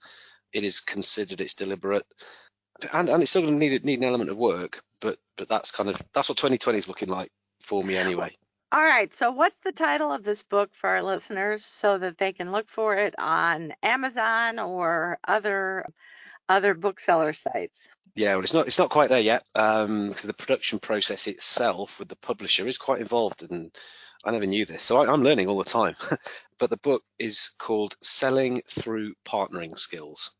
It 0.53 0.63
is 0.63 0.79
considered, 0.79 1.41
it's 1.41 1.55
deliberate, 1.55 2.05
and 2.93 3.09
and 3.09 3.21
it's 3.21 3.31
still 3.31 3.43
going 3.43 3.59
to 3.59 3.59
need 3.59 3.85
need 3.85 3.99
an 3.99 4.05
element 4.05 4.29
of 4.29 4.37
work. 4.37 4.81
But 5.01 5.17
but 5.37 5.49
that's 5.49 5.71
kind 5.71 5.89
of 5.89 6.01
that's 6.13 6.29
what 6.29 6.37
2020 6.37 6.77
is 6.77 6.87
looking 6.87 7.09
like 7.09 7.31
for 7.61 7.83
me 7.83 7.97
anyway. 7.97 8.35
All 8.71 8.83
right. 8.83 9.13
So 9.13 9.31
what's 9.31 9.55
the 9.63 9.71
title 9.71 10.11
of 10.11 10.23
this 10.23 10.43
book 10.43 10.71
for 10.73 10.89
our 10.89 11.03
listeners 11.03 11.65
so 11.65 11.97
that 11.97 12.17
they 12.17 12.33
can 12.33 12.51
look 12.51 12.69
for 12.69 12.95
it 12.95 13.15
on 13.17 13.73
Amazon 13.81 14.59
or 14.59 15.19
other 15.25 15.85
other 16.49 16.73
bookseller 16.73 17.33
sites? 17.33 17.87
Yeah, 18.15 18.33
well, 18.33 18.43
it's 18.43 18.53
not 18.53 18.67
it's 18.67 18.79
not 18.79 18.89
quite 18.89 19.09
there 19.09 19.19
yet 19.19 19.45
um, 19.55 20.09
because 20.09 20.23
the 20.23 20.33
production 20.33 20.79
process 20.79 21.27
itself 21.27 21.99
with 21.99 22.09
the 22.09 22.15
publisher 22.15 22.67
is 22.67 22.77
quite 22.77 22.99
involved, 22.99 23.43
and 23.49 23.71
I 24.25 24.31
never 24.31 24.47
knew 24.47 24.65
this, 24.65 24.81
so 24.81 24.97
I, 24.97 25.11
I'm 25.11 25.23
learning 25.23 25.47
all 25.47 25.59
the 25.59 25.63
time. 25.63 25.95
but 26.59 26.69
the 26.71 26.77
book 26.77 27.03
is 27.19 27.51
called 27.59 27.95
"Selling 28.01 28.63
Through 28.67 29.13
Partnering 29.23 29.77
Skills." 29.77 30.31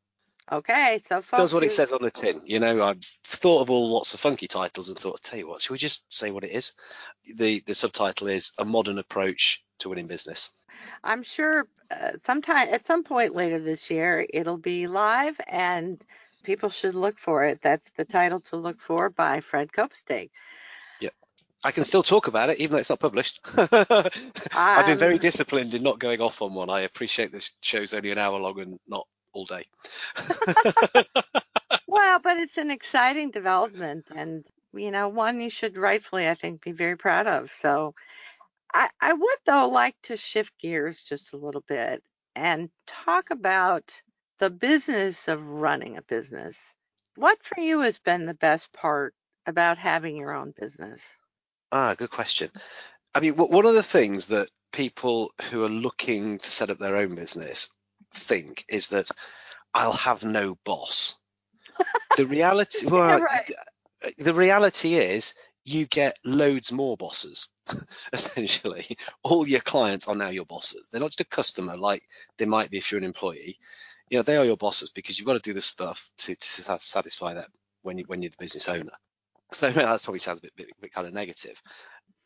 Okay. 0.52 1.02
So 1.06 1.22
folks, 1.22 1.42
Does 1.42 1.54
what 1.54 1.64
you- 1.64 1.68
it 1.68 1.72
says 1.72 1.92
on 1.92 2.02
the 2.02 2.12
tin. 2.12 2.42
You 2.46 2.60
know, 2.60 2.82
I 2.82 2.96
thought 3.24 3.62
of 3.62 3.70
all 3.70 3.90
lots 3.94 4.14
of 4.14 4.20
funky 4.20 4.48
titles 4.48 4.90
and 4.90 4.98
thought, 4.98 5.14
I'll 5.14 5.18
tell 5.18 5.40
you 5.40 5.48
what, 5.48 5.62
should 5.62 5.72
we 5.74 5.78
just 5.78 6.12
say 6.12 6.32
what 6.32 6.44
it 6.44 6.52
is? 6.52 6.72
The 7.36 7.60
the 7.62 7.76
subtitle 7.76 8.28
is 8.28 8.52
"A 8.58 8.66
Modern 8.66 8.98
Approach 8.98 9.64
to 9.80 9.90
Winning 9.90 10.08
Business." 10.08 10.50
I'm 11.04 11.24
sure 11.24 11.68
uh, 11.92 12.14
sometime 12.22 12.70
at 12.72 12.86
some 12.86 13.04
point 13.04 13.36
later 13.36 13.60
this 13.60 13.90
year 13.90 14.26
it'll 14.34 14.58
be 14.58 14.88
live 14.88 15.40
and 15.48 16.04
people 16.44 16.70
should 16.70 16.96
look 16.96 17.20
for 17.20 17.44
it. 17.44 17.62
That's 17.62 17.90
the 17.98 18.06
title 18.06 18.40
to 18.42 18.56
look 18.58 18.82
for 18.82 19.10
by 19.10 19.42
Fred 19.42 19.72
Copestake. 19.72 20.32
I 21.64 21.72
can 21.72 21.86
still 21.86 22.04
talk 22.04 22.28
about 22.28 22.52
it 22.52 22.60
even 22.60 22.74
though 22.74 22.80
it's 22.80 22.92
not 22.92 23.00
published. 23.00 23.40
I've 23.58 24.86
been 24.86 25.00
very 25.00 25.16
Um, 25.16 25.20
disciplined 25.20 25.74
in 25.74 25.82
not 25.82 25.98
going 25.98 26.22
off 26.22 26.42
on 26.44 26.54
one. 26.54 26.70
I 26.70 26.82
appreciate 26.82 27.32
this 27.32 27.52
show's 27.62 27.96
only 27.96 28.12
an 28.12 28.20
hour 28.20 28.40
long 28.40 28.60
and 28.60 28.80
not 28.88 29.08
all 29.34 29.46
day. 29.46 29.64
Well, 31.88 32.20
but 32.20 32.38
it's 32.38 32.58
an 32.58 32.72
exciting 32.72 33.32
development 33.32 34.08
and 34.16 34.46
you 34.74 34.92
know, 34.92 35.10
one 35.10 35.42
you 35.42 35.50
should 35.50 35.78
rightfully 35.78 36.28
I 36.30 36.36
think 36.36 36.62
be 36.62 36.72
very 36.72 36.98
proud 36.98 37.28
of. 37.28 37.52
So 37.52 37.96
I, 38.74 38.90
I 39.02 39.14
would 39.14 39.40
though 39.46 39.70
like 39.70 39.96
to 40.04 40.18
shift 40.18 40.54
gears 40.60 41.04
just 41.04 41.34
a 41.34 41.38
little 41.38 41.64
bit 41.68 42.04
and 42.36 42.70
talk 42.86 43.32
about 43.32 44.02
the 44.40 44.50
business 44.50 45.28
of 45.28 45.48
running 45.48 45.98
a 45.98 46.02
business. 46.04 46.76
What 47.16 47.44
for 47.44 47.60
you 47.60 47.80
has 47.82 48.00
been 48.00 48.26
the 48.26 48.34
best 48.36 48.72
part 48.74 49.16
about 49.46 49.78
having 49.78 50.16
your 50.16 50.36
own 50.36 50.54
business? 50.60 51.10
Ah, 51.72 51.96
good 51.96 52.12
question. 52.12 52.52
I 53.16 53.20
mean, 53.20 53.36
one 53.36 53.66
of 53.66 53.74
the 53.74 53.84
things 53.84 54.28
that 54.28 54.52
people 54.72 55.32
who 55.50 55.64
are 55.64 55.70
looking 55.70 56.38
to 56.38 56.52
set 56.52 56.70
up 56.70 56.78
their 56.78 56.98
own 56.98 57.16
business 57.16 57.70
think 58.14 58.66
is 58.68 58.90
that 58.90 59.10
I'll 59.74 59.94
have 59.94 60.24
no 60.24 60.58
boss. 60.64 61.16
The 62.18 62.26
reality, 62.26 62.88
well, 62.88 63.20
right. 63.22 63.52
the 64.18 64.34
reality 64.34 64.96
is 64.96 65.36
you 65.66 65.86
get 65.86 66.18
loads 66.26 66.72
more 66.72 66.98
bosses. 66.98 67.48
Essentially, 68.14 68.98
all 69.22 69.48
your 69.48 69.60
clients 69.60 70.08
are 70.08 70.16
now 70.16 70.30
your 70.30 70.46
bosses. 70.46 70.90
They're 70.90 71.02
not 71.02 71.12
just 71.12 71.22
a 71.22 71.26
customer 71.26 71.78
like 71.78 72.02
they 72.40 72.46
might 72.46 72.72
be 72.72 72.78
if 72.78 72.92
you're 72.92 72.98
an 72.98 73.04
employee. 73.04 73.60
You 74.10 74.18
know, 74.18 74.24
they 74.24 74.38
are 74.38 74.46
your 74.46 74.58
bosses 74.58 74.90
because 74.90 75.20
you've 75.20 75.28
got 75.28 75.34
to 75.34 75.40
do 75.40 75.54
the 75.54 75.62
stuff 75.62 76.10
to, 76.20 76.34
to 76.34 76.80
satisfy 76.80 77.36
that 77.36 77.50
when 77.84 78.00
you 78.00 78.06
when 78.08 78.24
you're 78.24 78.32
the 78.32 78.38
business 78.40 78.68
owner. 78.68 78.94
So 79.52 79.70
that 79.72 80.04
probably 80.04 80.20
sounds 80.20 80.40
a 80.40 80.42
bit, 80.42 80.56
bit, 80.56 80.70
bit 80.82 80.94
kind 80.94 81.06
of 81.06 81.14
negative. 81.14 81.62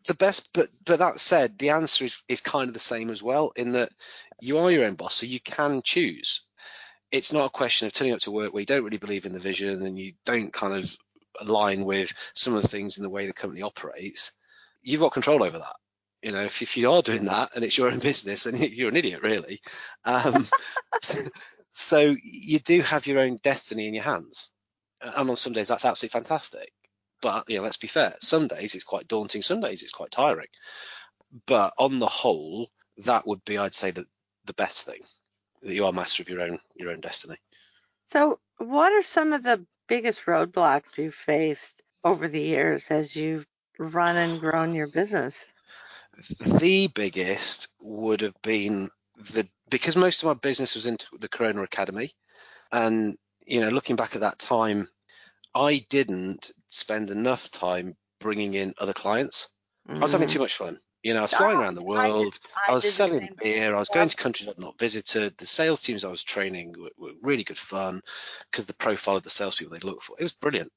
The 0.07 0.13
best, 0.15 0.49
but 0.53 0.69
but 0.85 0.99
that 0.99 1.19
said, 1.19 1.57
the 1.57 1.71
answer 1.71 2.05
is 2.05 2.23
is 2.27 2.41
kind 2.41 2.67
of 2.67 2.73
the 2.73 2.79
same 2.79 3.09
as 3.09 3.21
well 3.21 3.51
in 3.55 3.73
that 3.73 3.91
you 4.39 4.57
are 4.57 4.71
your 4.71 4.85
own 4.85 4.95
boss, 4.95 5.15
so 5.15 5.25
you 5.25 5.39
can 5.39 5.81
choose. 5.83 6.41
It's 7.11 7.33
not 7.33 7.45
a 7.45 7.49
question 7.49 7.87
of 7.87 7.93
turning 7.93 8.13
up 8.13 8.21
to 8.21 8.31
work 8.31 8.53
where 8.53 8.61
you 8.61 8.65
don't 8.65 8.83
really 8.83 8.97
believe 8.97 9.25
in 9.25 9.33
the 9.33 9.39
vision 9.39 9.85
and 9.85 9.99
you 9.99 10.13
don't 10.25 10.51
kind 10.51 10.73
of 10.73 10.97
align 11.39 11.83
with 11.83 12.13
some 12.33 12.55
of 12.55 12.61
the 12.61 12.67
things 12.67 12.97
in 12.97 13.03
the 13.03 13.09
way 13.09 13.27
the 13.27 13.33
company 13.33 13.61
operates. 13.61 14.31
You've 14.81 15.01
got 15.01 15.13
control 15.13 15.43
over 15.43 15.59
that. 15.59 15.75
You 16.21 16.31
know, 16.31 16.43
if, 16.43 16.61
if 16.61 16.77
you 16.77 16.91
are 16.91 17.01
doing 17.01 17.25
that 17.25 17.55
and 17.55 17.65
it's 17.65 17.77
your 17.77 17.89
own 17.89 17.99
business, 17.99 18.43
then 18.43 18.57
you're 18.57 18.89
an 18.89 18.95
idiot, 18.95 19.21
really. 19.23 19.61
Um, 20.05 20.45
so 21.71 22.15
you 22.23 22.59
do 22.59 22.81
have 22.81 23.07
your 23.07 23.19
own 23.19 23.37
destiny 23.37 23.87
in 23.87 23.93
your 23.93 24.03
hands. 24.03 24.49
And 25.01 25.29
on 25.29 25.35
some 25.35 25.53
days, 25.53 25.67
that's 25.67 25.85
absolutely 25.85 26.19
fantastic. 26.19 26.71
But, 27.21 27.49
you 27.49 27.57
know, 27.57 27.63
let's 27.63 27.77
be 27.77 27.87
fair. 27.87 28.15
Some 28.21 28.47
days 28.47 28.75
it's 28.75 28.83
quite 28.83 29.07
daunting. 29.07 29.41
Some 29.41 29.61
days 29.61 29.83
it's 29.83 29.91
quite 29.91 30.11
tiring. 30.11 30.47
But 31.45 31.73
on 31.77 31.99
the 31.99 32.07
whole, 32.07 32.69
that 33.05 33.27
would 33.27 33.43
be, 33.45 33.57
I'd 33.57 33.73
say, 33.73 33.91
the, 33.91 34.05
the 34.45 34.53
best 34.53 34.85
thing. 34.85 35.01
that 35.61 35.73
you 35.73 35.85
are 35.85 35.93
master 35.93 36.23
of 36.23 36.29
your 36.29 36.41
own 36.41 36.59
your 36.75 36.91
own 36.91 37.01
destiny. 37.01 37.37
So, 38.05 38.39
what 38.57 38.91
are 38.91 39.03
some 39.03 39.33
of 39.33 39.43
the 39.43 39.65
biggest 39.87 40.25
roadblocks 40.25 40.97
you've 40.97 41.15
faced 41.15 41.81
over 42.03 42.27
the 42.27 42.41
years 42.41 42.87
as 42.89 43.15
you've 43.15 43.45
run 43.77 44.17
and 44.17 44.39
grown 44.39 44.73
your 44.73 44.87
business? 44.87 45.45
The 46.39 46.87
biggest 46.87 47.69
would 47.79 48.21
have 48.21 48.39
been 48.41 48.89
the 49.15 49.47
because 49.69 49.95
most 49.95 50.23
of 50.23 50.27
my 50.27 50.33
business 50.33 50.75
was 50.75 50.85
into 50.85 51.05
the 51.19 51.29
Corona 51.29 51.63
Academy, 51.63 52.11
and 52.71 53.17
you 53.45 53.61
know, 53.61 53.69
looking 53.69 53.95
back 53.95 54.15
at 54.15 54.21
that 54.21 54.39
time, 54.39 54.87
I 55.55 55.83
didn't 55.89 56.51
spend 56.71 57.11
enough 57.11 57.51
time 57.51 57.95
bringing 58.19 58.53
in 58.55 58.73
other 58.79 58.93
clients. 58.93 59.49
I 59.87 59.99
was 59.99 60.11
having 60.13 60.27
Mm. 60.27 60.31
too 60.31 60.39
much 60.39 60.55
fun. 60.55 60.79
You 61.03 61.13
know, 61.13 61.19
I 61.19 61.23
was 61.23 61.33
flying 61.33 61.57
around 61.57 61.75
the 61.75 61.81
Oh, 61.83 61.93
I 61.93 62.07
did- 62.07 62.13
world. 62.13 62.39
I 62.67 62.71
I, 62.71 62.73
was 62.73 62.93
selling 62.93 63.29
beer. 63.41 63.75
I 63.75 63.79
was 63.79 63.89
going 63.89 64.09
to 64.09 64.15
countries 64.15 64.47
I'd 64.47 64.59
not 64.59 64.77
visited. 64.77 65.37
The 65.37 65.47
sales 65.47 65.81
teams 65.81 66.03
I 66.03 66.09
was 66.09 66.23
training 66.23 66.75
were, 66.79 66.91
were 66.97 67.13
really 67.21 67.43
good 67.43 67.57
fun 67.57 68.01
because 68.49 68.65
the 68.67 68.73
profile 68.75 69.15
of 69.17 69.23
the 69.23 69.29
salespeople 69.31 69.75
they 69.77 69.85
look 69.87 70.01
for. 70.01 70.15
It 70.19 70.23
was 70.23 70.33
brilliant. 70.33 70.71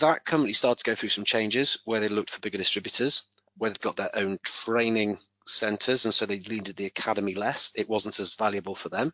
That 0.00 0.24
company 0.24 0.52
started 0.52 0.82
to 0.84 0.90
go 0.90 0.94
through 0.94 1.08
some 1.10 1.24
changes 1.24 1.78
where 1.84 2.00
they 2.00 2.08
looked 2.08 2.30
for 2.30 2.40
bigger 2.40 2.58
distributors, 2.58 3.22
where 3.56 3.70
they've 3.70 3.80
got 3.80 3.96
their 3.96 4.10
own 4.14 4.38
training 4.42 5.18
centers, 5.46 6.04
and 6.04 6.14
so 6.14 6.26
they 6.26 6.40
leaned 6.40 6.68
at 6.68 6.76
the 6.76 6.86
academy 6.86 7.34
less. 7.34 7.72
It 7.74 7.88
wasn't 7.88 8.18
as 8.20 8.34
valuable 8.34 8.74
for 8.74 8.88
them. 8.88 9.12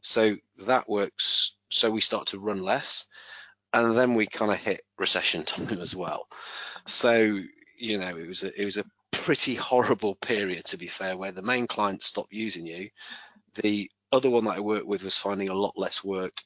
So 0.00 0.36
that 0.66 0.88
works. 0.88 1.56
So 1.70 1.90
we 1.90 2.00
start 2.00 2.28
to 2.28 2.38
run 2.40 2.62
less, 2.62 3.06
and 3.72 3.96
then 3.96 4.14
we 4.14 4.26
kind 4.26 4.50
of 4.50 4.58
hit 4.58 4.82
recession 4.98 5.44
time 5.44 5.80
as 5.80 5.94
well. 5.94 6.28
So 6.86 7.40
you 7.76 7.98
know, 7.98 8.16
it 8.16 8.28
was 8.28 8.44
a, 8.44 8.60
it 8.60 8.64
was 8.64 8.76
a 8.76 8.84
pretty 9.10 9.54
horrible 9.54 10.14
period 10.14 10.64
to 10.66 10.76
be 10.76 10.86
fair, 10.86 11.16
where 11.16 11.32
the 11.32 11.42
main 11.42 11.66
client 11.66 12.02
stopped 12.02 12.32
using 12.32 12.66
you. 12.66 12.90
The 13.54 13.90
other 14.12 14.30
one 14.30 14.44
that 14.44 14.56
I 14.56 14.60
worked 14.60 14.86
with 14.86 15.02
was 15.02 15.16
finding 15.16 15.48
a 15.48 15.54
lot 15.54 15.76
less 15.76 16.04
work, 16.04 16.42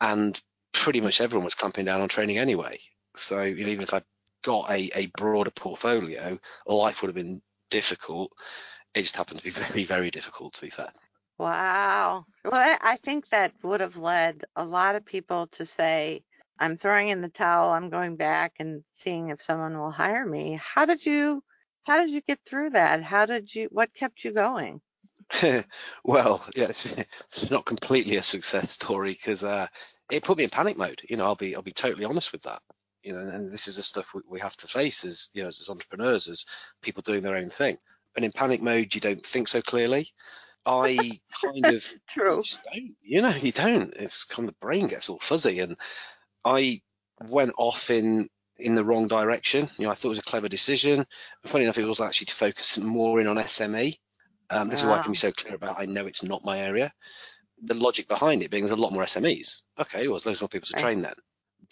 and 0.00 0.40
pretty 0.72 1.00
much 1.00 1.20
everyone 1.20 1.44
was 1.44 1.54
clamping 1.54 1.86
down 1.86 2.00
on 2.00 2.08
training 2.08 2.38
anyway. 2.38 2.78
So 3.14 3.42
you 3.42 3.64
know, 3.64 3.70
even 3.70 3.82
if 3.82 3.94
I 3.94 4.02
got 4.42 4.70
a, 4.70 4.90
a 4.94 5.06
broader 5.16 5.50
portfolio, 5.50 6.38
life 6.66 7.02
would 7.02 7.08
have 7.08 7.14
been 7.14 7.42
difficult. 7.70 8.32
It 8.94 9.02
just 9.02 9.16
happened 9.16 9.38
to 9.38 9.44
be 9.44 9.50
very, 9.64 9.84
very 9.84 10.10
difficult 10.10 10.54
to 10.54 10.60
be 10.60 10.70
fair. 10.70 10.92
Wow. 11.38 12.24
Well, 12.44 12.54
I 12.54 12.78
I 12.80 12.96
think 12.96 13.28
that 13.28 13.52
would 13.62 13.80
have 13.80 13.96
led 13.96 14.44
a 14.54 14.64
lot 14.64 14.94
of 14.94 15.04
people 15.04 15.48
to 15.48 15.66
say, 15.66 16.22
I'm 16.58 16.76
throwing 16.76 17.08
in 17.08 17.20
the 17.20 17.28
towel, 17.28 17.70
I'm 17.70 17.90
going 17.90 18.16
back 18.16 18.54
and 18.58 18.82
seeing 18.92 19.28
if 19.28 19.42
someone 19.42 19.78
will 19.78 19.90
hire 19.90 20.24
me. 20.24 20.58
How 20.62 20.86
did 20.86 21.04
you 21.04 21.42
how 21.84 21.98
did 21.98 22.10
you 22.10 22.20
get 22.20 22.40
through 22.44 22.70
that? 22.70 23.02
How 23.02 23.26
did 23.26 23.54
you 23.54 23.68
what 23.70 23.94
kept 23.94 24.24
you 24.24 24.32
going? 24.32 24.80
well, 26.04 26.44
yeah, 26.54 26.66
it's, 26.66 26.86
it's 26.86 27.50
not 27.50 27.64
completely 27.64 28.16
a 28.16 28.22
success 28.22 28.72
story 28.72 29.12
because 29.12 29.44
uh, 29.44 29.66
it 30.10 30.24
put 30.24 30.38
me 30.38 30.44
in 30.44 30.50
panic 30.50 30.76
mode. 30.76 31.02
You 31.08 31.16
know, 31.16 31.24
I'll 31.24 31.34
be 31.34 31.54
I'll 31.54 31.62
be 31.62 31.72
totally 31.72 32.04
honest 32.04 32.32
with 32.32 32.42
that. 32.42 32.60
You 33.02 33.12
know, 33.12 33.18
and 33.18 33.52
this 33.52 33.68
is 33.68 33.76
the 33.76 33.82
stuff 33.82 34.14
we, 34.14 34.22
we 34.28 34.40
have 34.40 34.56
to 34.58 34.68
face 34.68 35.04
as 35.04 35.28
you 35.32 35.42
know 35.42 35.48
as, 35.48 35.68
entrepreneurs, 35.68 36.28
as 36.28 36.44
people 36.82 37.02
doing 37.02 37.22
their 37.22 37.36
own 37.36 37.50
thing. 37.50 37.78
And 38.16 38.24
in 38.24 38.32
panic 38.32 38.62
mode, 38.62 38.94
you 38.94 39.00
don't 39.00 39.24
think 39.24 39.48
so 39.48 39.60
clearly. 39.60 40.08
I 40.64 41.20
kind 41.44 41.66
of 41.66 41.84
True. 42.08 42.38
you 42.38 42.42
just 42.42 42.64
don't. 42.64 42.94
You 43.02 43.22
know, 43.22 43.30
you 43.30 43.52
don't. 43.52 43.94
It's 43.94 44.24
kind 44.24 44.48
of 44.48 44.54
the 44.54 44.58
brain 44.60 44.86
gets 44.86 45.08
all 45.08 45.18
fuzzy, 45.18 45.60
and 45.60 45.76
I 46.46 46.80
went 47.20 47.52
off 47.58 47.90
in 47.90 48.28
in 48.58 48.74
the 48.74 48.84
wrong 48.84 49.08
direction. 49.08 49.68
You 49.78 49.84
know, 49.84 49.90
I 49.90 49.94
thought 49.94 50.08
it 50.08 50.16
was 50.16 50.18
a 50.20 50.22
clever 50.22 50.48
decision. 50.48 51.06
Funny 51.44 51.64
enough, 51.64 51.76
it 51.78 51.84
was 51.84 52.00
actually 52.00 52.26
to 52.26 52.34
focus 52.34 52.78
more 52.78 53.20
in 53.20 53.26
on 53.26 53.36
SME. 53.36 53.98
Um, 54.48 54.68
this 54.68 54.80
is 54.80 54.86
why 54.86 54.96
I 54.96 55.02
can 55.02 55.12
be 55.12 55.18
so 55.18 55.32
clear 55.32 55.56
about. 55.56 55.78
I 55.78 55.86
know 55.86 56.06
it's 56.06 56.22
not 56.22 56.44
my 56.44 56.60
area. 56.60 56.92
The 57.62 57.74
logic 57.74 58.06
behind 58.06 58.42
it 58.42 58.50
being 58.50 58.64
there's 58.64 58.78
a 58.78 58.80
lot 58.80 58.92
more 58.92 59.02
SMEs. 59.02 59.62
Okay, 59.78 60.06
well, 60.06 60.14
there's 60.14 60.26
loads 60.26 60.40
more 60.40 60.48
people 60.48 60.68
to 60.68 60.74
Right. 60.74 60.82
train 60.82 61.02
then. 61.02 61.14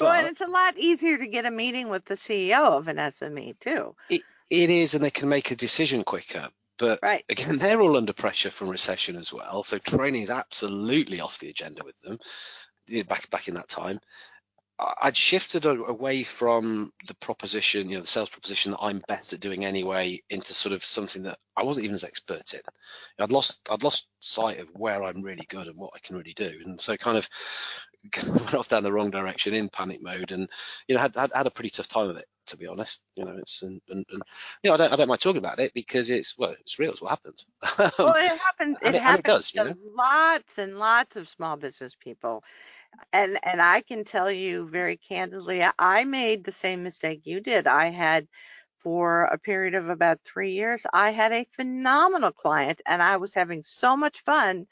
Well, 0.01 0.25
But 0.25 0.31
it's 0.31 0.41
a 0.41 0.47
lot 0.47 0.77
easier 0.77 1.19
to 1.19 1.27
get 1.27 1.47
a 1.47 1.51
meeting 1.51 1.89
with 1.89 2.05
the 2.07 2.17
CEO 2.17 2.77
of 2.77 2.89
an 2.89 2.97
SME 2.97 3.59
too. 3.61 3.95
it 4.51 4.71
is, 4.71 4.95
and 4.95 5.05
they 5.05 5.11
can 5.11 5.29
make 5.29 5.51
a 5.51 5.57
decision 5.57 6.05
quicker. 6.05 6.49
But 6.79 7.01
Right. 7.03 7.25
again, 7.29 7.59
they're 7.59 7.81
all 7.81 7.97
under 7.97 8.13
pressure 8.13 8.51
from 8.51 8.69
recession 8.69 9.17
as 9.17 9.33
well. 9.33 9.63
So 9.63 9.79
training 9.79 10.23
is 10.23 10.31
absolutely 10.31 11.21
off 11.21 11.39
the 11.39 11.51
agenda 11.51 11.85
with 11.85 12.01
them. 12.01 12.19
Back 13.07 13.31
back 13.31 13.49
in 13.49 13.55
that 13.55 13.69
time, 13.69 14.01
I'd 14.79 15.17
shifted 15.17 15.67
away 15.67 16.25
from 16.25 16.93
the 17.07 17.15
proposition, 17.15 17.89
you 17.89 17.95
know, 17.97 18.01
the 18.01 18.07
sales 18.09 18.29
proposition 18.29 18.73
that 18.73 18.81
I'm 18.81 19.03
best 19.07 19.33
at 19.33 19.41
doing 19.41 19.65
anyway, 19.65 20.21
into 20.31 20.53
sort 20.53 20.73
of 20.73 20.85
something 20.85 21.23
that 21.25 21.39
I 21.57 21.63
wasn't 21.63 21.85
even 21.85 21.95
as 21.95 22.03
expert 22.05 22.55
in. 22.55 22.61
I'd 23.21 23.31
lost 23.33 23.69
I'd 23.71 23.85
lost 23.85 24.09
sight 24.19 24.59
of 24.59 24.69
where 24.73 25.05
I'm 25.05 25.23
really 25.23 25.47
good 25.49 25.69
and 25.69 25.77
what 25.77 25.93
I 25.95 26.01
can 26.01 26.17
really 26.17 26.35
do, 26.35 26.61
and 26.65 26.81
so 26.81 26.97
kind 26.97 27.17
of 27.17 27.29
went 28.27 28.55
off 28.55 28.69
down 28.69 28.83
the 28.83 28.93
wrong 28.93 29.11
direction 29.11 29.55
in 29.55 29.69
panic 29.69 30.03
mode, 30.03 30.33
and 30.33 30.51
you 30.89 30.95
know 30.97 31.01
had 31.01 31.15
had, 31.15 31.33
had 31.33 31.47
a 31.47 31.51
pretty 31.51 31.71
tough 31.71 31.89
time 31.89 32.11
of 32.11 32.17
it 32.17 32.27
to 32.47 32.57
be 32.57 32.67
honest. 32.67 33.05
You 33.17 33.25
know, 33.25 33.37
it's 33.39 33.63
and, 33.63 33.81
and, 33.89 34.05
and 34.11 34.23
you 34.63 34.69
know 34.71 34.75
I 34.75 34.77
don't 34.79 34.93
I 34.93 34.97
don't 34.97 35.09
mind 35.09 35.21
talking 35.21 35.39
about 35.39 35.61
it 35.61 35.73
because 35.75 36.11
it's 36.11 36.37
well 36.37 36.55
it's 36.61 36.79
real. 36.81 36.91
It's 36.91 37.01
what 37.01 37.11
happened. 37.11 37.45
Well, 38.01 38.15
it 38.17 38.39
happens. 38.41 38.79
It 38.83 38.95
it- 38.95 39.03
and 39.07 39.19
it 39.19 39.25
happens 39.25 39.25
does, 39.25 39.55
you 39.55 39.63
know. 39.63 39.75
lots 39.97 40.59
and 40.59 40.79
lots 40.79 41.17
of 41.17 41.29
small 41.29 41.57
business 41.57 41.95
people, 41.95 42.45
and 43.13 43.39
and 43.45 43.61
I 43.63 43.81
can 43.83 44.05
tell 44.05 44.31
you 44.31 44.69
very 44.69 44.97
candidly, 44.97 45.63
I- 45.79 46.05
made 46.05 46.45
the 46.45 46.53
same 46.53 46.83
mistake 46.83 47.23
you 47.25 47.41
did. 47.41 47.67
I 47.67 47.91
had 47.91 48.29
for 48.79 49.23
a 49.25 49.39
period 49.39 49.75
of 49.75 49.89
about 49.89 50.21
three 50.25 50.53
years, 50.53 50.85
I 50.93 51.11
had 51.11 51.33
a 51.33 51.47
phenomenal 51.57 52.33
client, 52.33 52.81
and 52.87 53.03
I 53.03 53.17
was 53.17 53.35
having 53.35 53.63
so 53.65 53.97
much 53.97 54.21
fun. 54.23 54.67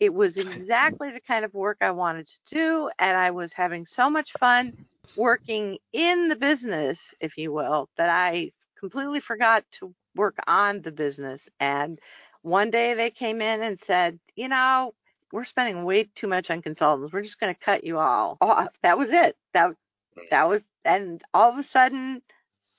It 0.00 0.14
was 0.14 0.36
exactly 0.38 1.10
the 1.10 1.20
kind 1.20 1.44
of 1.44 1.54
work 1.54 1.78
I 1.80 1.90
wanted 1.92 2.28
to 2.28 2.38
do, 2.54 2.90
and 2.98 3.16
I 3.18 3.30
was 3.32 3.52
having 3.52 3.86
so 3.86 4.10
much 4.10 4.32
fun 4.34 4.74
working 5.16 5.78
in 5.92 6.28
the 6.28 6.36
business, 6.36 7.14
if 7.20 7.36
you 7.38 7.52
will, 7.52 7.88
that 7.96 8.10
I 8.10 8.52
completely 8.78 9.20
forgot 9.20 9.64
to 9.72 9.94
work 10.16 10.36
on 10.46 10.82
the 10.82 10.92
business. 10.92 11.48
And 11.60 11.98
one 12.42 12.70
day 12.70 12.94
they 12.94 13.10
came 13.10 13.40
in 13.42 13.62
and 13.62 13.78
said, 13.78 14.20
you 14.36 14.48
know, 14.48 14.94
we're 15.32 15.44
spending 15.44 15.84
way 15.84 16.04
too 16.14 16.26
much 16.26 16.50
on 16.50 16.62
consultants. 16.62 17.12
We're 17.12 17.22
just 17.22 17.40
going 17.40 17.54
to 17.54 17.60
cut 17.60 17.84
you 17.84 17.98
all 17.98 18.36
off. 18.40 18.68
That 18.82 18.98
was 18.98 19.10
it. 19.10 19.36
That 19.54 19.70
mm. 19.70 20.30
that 20.30 20.48
was, 20.48 20.64
and 20.84 21.22
all 21.34 21.52
of 21.52 21.58
a 21.58 21.62
sudden, 21.62 22.22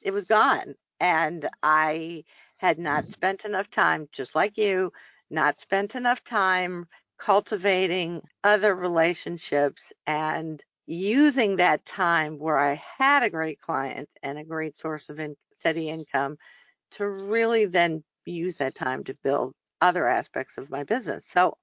it 0.02 0.12
was 0.12 0.26
gone. 0.26 0.76
And 1.00 1.48
I 1.64 2.24
had 2.58 2.80
not 2.80 3.10
spent 3.10 3.46
enough 3.46 3.70
time, 3.70 4.10
just 4.12 4.36
like 4.36 4.58
you, 4.58 4.92
not 5.30 5.60
spent 5.60 5.96
enough 5.96 6.24
time 6.24 6.88
cultivating 7.18 8.22
other 8.44 8.76
relationships 8.76 9.92
and 10.08 10.64
using 10.88 11.58
that 11.58 11.86
time 11.86 12.40
where 12.40 12.58
I 12.58 12.82
had 12.98 13.24
a 13.24 13.30
great 13.30 13.62
client 13.62 14.10
and 14.24 14.40
a 14.40 14.44
great 14.44 14.76
source 14.76 15.10
of 15.10 15.20
in, 15.20 15.36
steady 15.54 15.90
income 15.90 16.38
to 16.92 17.08
really 17.08 17.66
then 17.66 18.04
use 18.26 18.58
that 18.58 18.76
time 18.76 19.04
to 19.04 19.14
build 19.24 19.54
other 19.82 20.08
aspects 20.08 20.58
of 20.58 20.70
my 20.70 20.84
business. 20.84 21.26
So 21.28 21.58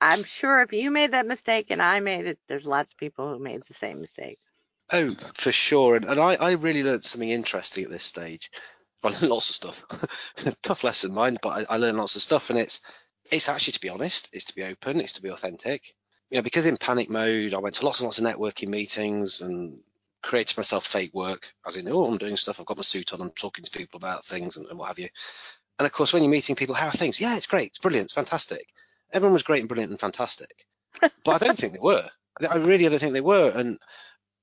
I'm 0.00 0.24
sure 0.24 0.60
if 0.62 0.72
you 0.72 0.90
made 0.90 1.12
that 1.12 1.26
mistake 1.26 1.66
and 1.70 1.82
I 1.82 2.00
made 2.00 2.26
it, 2.26 2.38
there's 2.48 2.66
lots 2.66 2.92
of 2.92 2.98
people 2.98 3.32
who 3.32 3.38
made 3.38 3.62
the 3.66 3.74
same 3.74 4.00
mistake. 4.00 4.38
Oh, 4.92 5.14
for 5.34 5.52
sure. 5.52 5.96
And, 5.96 6.04
and 6.04 6.20
I, 6.20 6.34
I 6.34 6.52
really 6.52 6.82
learned 6.82 7.04
something 7.04 7.28
interesting 7.28 7.84
at 7.84 7.90
this 7.90 8.04
stage. 8.04 8.50
I 9.02 9.08
learned 9.08 9.30
lots 9.30 9.50
of 9.50 9.56
stuff. 9.56 9.84
Tough 10.62 10.84
lesson, 10.84 11.12
mind, 11.12 11.38
but 11.42 11.68
I, 11.70 11.74
I 11.74 11.76
learned 11.78 11.98
lots 11.98 12.16
of 12.16 12.22
stuff. 12.22 12.50
And 12.50 12.58
it's 12.58 12.80
it's 13.30 13.48
actually 13.48 13.72
to 13.72 13.80
be 13.80 13.88
honest, 13.88 14.28
it's 14.32 14.44
to 14.46 14.54
be 14.54 14.64
open, 14.64 15.00
it's 15.00 15.14
to 15.14 15.22
be 15.22 15.30
authentic. 15.30 15.94
You 16.30 16.38
know, 16.38 16.42
because 16.42 16.66
in 16.66 16.76
panic 16.76 17.08
mode, 17.08 17.54
I 17.54 17.58
went 17.58 17.76
to 17.76 17.84
lots 17.84 18.00
and 18.00 18.06
lots 18.06 18.18
of 18.18 18.24
networking 18.24 18.68
meetings 18.68 19.40
and 19.42 19.78
created 20.22 20.56
myself 20.56 20.84
fake 20.84 21.14
work, 21.14 21.52
as 21.66 21.76
in, 21.76 21.88
oh, 21.88 22.06
I'm 22.06 22.18
doing 22.18 22.36
stuff, 22.36 22.58
I've 22.58 22.66
got 22.66 22.76
my 22.76 22.82
suit 22.82 23.12
on, 23.12 23.20
I'm 23.20 23.30
talking 23.30 23.64
to 23.64 23.70
people 23.70 23.98
about 23.98 24.24
things 24.24 24.56
and, 24.56 24.66
and 24.66 24.78
what 24.78 24.88
have 24.88 24.98
you. 24.98 25.08
And 25.78 25.86
of 25.86 25.92
course, 25.92 26.12
when 26.12 26.22
you're 26.22 26.30
meeting 26.30 26.56
people, 26.56 26.74
how 26.74 26.88
are 26.88 26.92
things? 26.92 27.20
Yeah, 27.20 27.36
it's 27.36 27.46
great, 27.46 27.68
it's 27.68 27.78
brilliant, 27.78 28.06
it's 28.06 28.14
fantastic. 28.14 28.66
Everyone 29.12 29.32
was 29.32 29.42
great 29.42 29.60
and 29.60 29.68
brilliant 29.68 29.90
and 29.90 30.00
fantastic. 30.00 30.66
But 31.24 31.42
I 31.42 31.46
don't 31.46 31.58
think 31.58 31.74
they 31.74 31.78
were. 31.80 32.08
I 32.48 32.56
really 32.56 32.88
don't 32.88 32.98
think 32.98 33.12
they 33.12 33.20
were. 33.20 33.50
And 33.54 33.78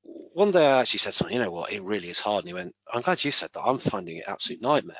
one 0.04 0.52
day 0.52 0.66
I 0.66 0.82
actually 0.82 1.00
said 1.00 1.14
something, 1.14 1.36
you 1.36 1.44
know 1.44 1.52
what, 1.52 1.72
it 1.72 1.84
really 1.84 2.10
is 2.10 2.20
hard. 2.20 2.44
And 2.44 2.50
he 2.50 2.54
went, 2.54 2.76
I'm 2.92 3.02
glad 3.02 3.24
you 3.24 3.32
said 3.32 3.50
that. 3.54 3.64
I'm 3.64 3.78
finding 3.78 4.18
it 4.18 4.26
absolute 4.28 4.62
nightmare. 4.62 4.98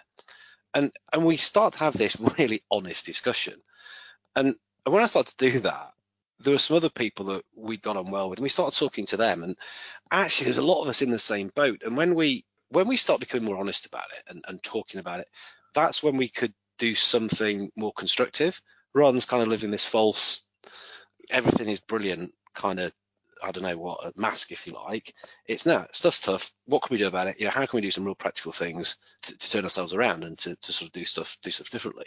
And 0.74 0.92
and 1.12 1.26
we 1.26 1.38
start 1.38 1.74
to 1.74 1.80
have 1.80 1.98
this 1.98 2.20
really 2.38 2.64
honest 2.72 3.06
discussion. 3.06 3.62
And, 4.36 4.56
and 4.86 4.94
when 4.94 5.04
I 5.04 5.08
started 5.08 5.38
to 5.38 5.52
do 5.52 5.60
that, 5.62 5.92
there 6.40 6.54
were 6.54 6.60
some 6.60 6.78
other 6.78 6.90
people 6.90 7.26
that 7.26 7.44
we 7.56 7.78
got 7.78 7.98
on 7.98 8.12
well 8.12 8.30
with, 8.30 8.40
and 8.40 8.44
we 8.44 8.50
started 8.50 8.78
talking 8.78 9.06
to 9.08 9.18
them. 9.18 9.44
And 9.44 9.56
actually, 10.12 10.46
there's 10.46 10.58
a 10.58 10.64
lot 10.64 10.82
of 10.82 10.90
us 10.90 11.02
in 11.02 11.12
the 11.12 11.20
same 11.20 11.52
boat. 11.56 11.84
And 11.84 11.96
when 11.96 12.16
we 12.16 12.46
when 12.70 12.88
we 12.88 12.98
start 12.98 13.20
becoming 13.20 13.46
more 13.46 13.58
honest 13.58 13.86
about 13.86 14.08
it 14.18 14.24
and, 14.28 14.44
and 14.48 14.64
talking 14.64 15.00
about 15.00 15.20
it, 15.20 15.28
that's 15.76 16.02
when 16.02 16.18
we 16.18 16.28
could 16.28 16.54
do 16.80 16.96
something 16.96 17.70
more 17.76 17.94
constructive 17.94 18.60
rather 18.94 19.18
than 19.18 19.22
kind 19.28 19.44
of 19.44 19.50
living 19.50 19.72
this 19.72 19.86
false 19.86 20.42
everything 21.30 21.70
is 21.70 21.80
brilliant 21.80 22.34
kind 22.54 22.80
of 22.80 22.94
I 23.44 23.52
don't 23.52 23.64
know 23.64 23.78
what 23.78 24.06
a 24.06 24.14
mask 24.16 24.54
if 24.54 24.66
you 24.66 24.74
like. 24.74 25.14
It's 25.46 25.66
no 25.66 25.86
stuff's 25.92 26.22
tough. 26.22 26.54
What 26.66 26.82
can 26.82 26.94
we 26.94 27.00
do 27.00 27.08
about 27.08 27.28
it? 27.28 27.40
You 27.40 27.46
know, 27.46 27.52
how 27.52 27.66
can 27.66 27.78
we 27.78 27.82
do 27.82 27.92
some 27.92 28.06
real 28.06 28.16
practical 28.16 28.54
things 28.54 28.96
to, 29.24 29.38
to 29.38 29.52
turn 29.52 29.66
ourselves 29.66 29.94
around 29.94 30.24
and 30.24 30.38
to, 30.40 30.56
to 30.56 30.72
sort 30.72 30.88
of 30.88 30.94
do 30.94 31.04
stuff 31.04 31.38
do 31.42 31.52
stuff 31.52 31.70
differently? 31.70 32.06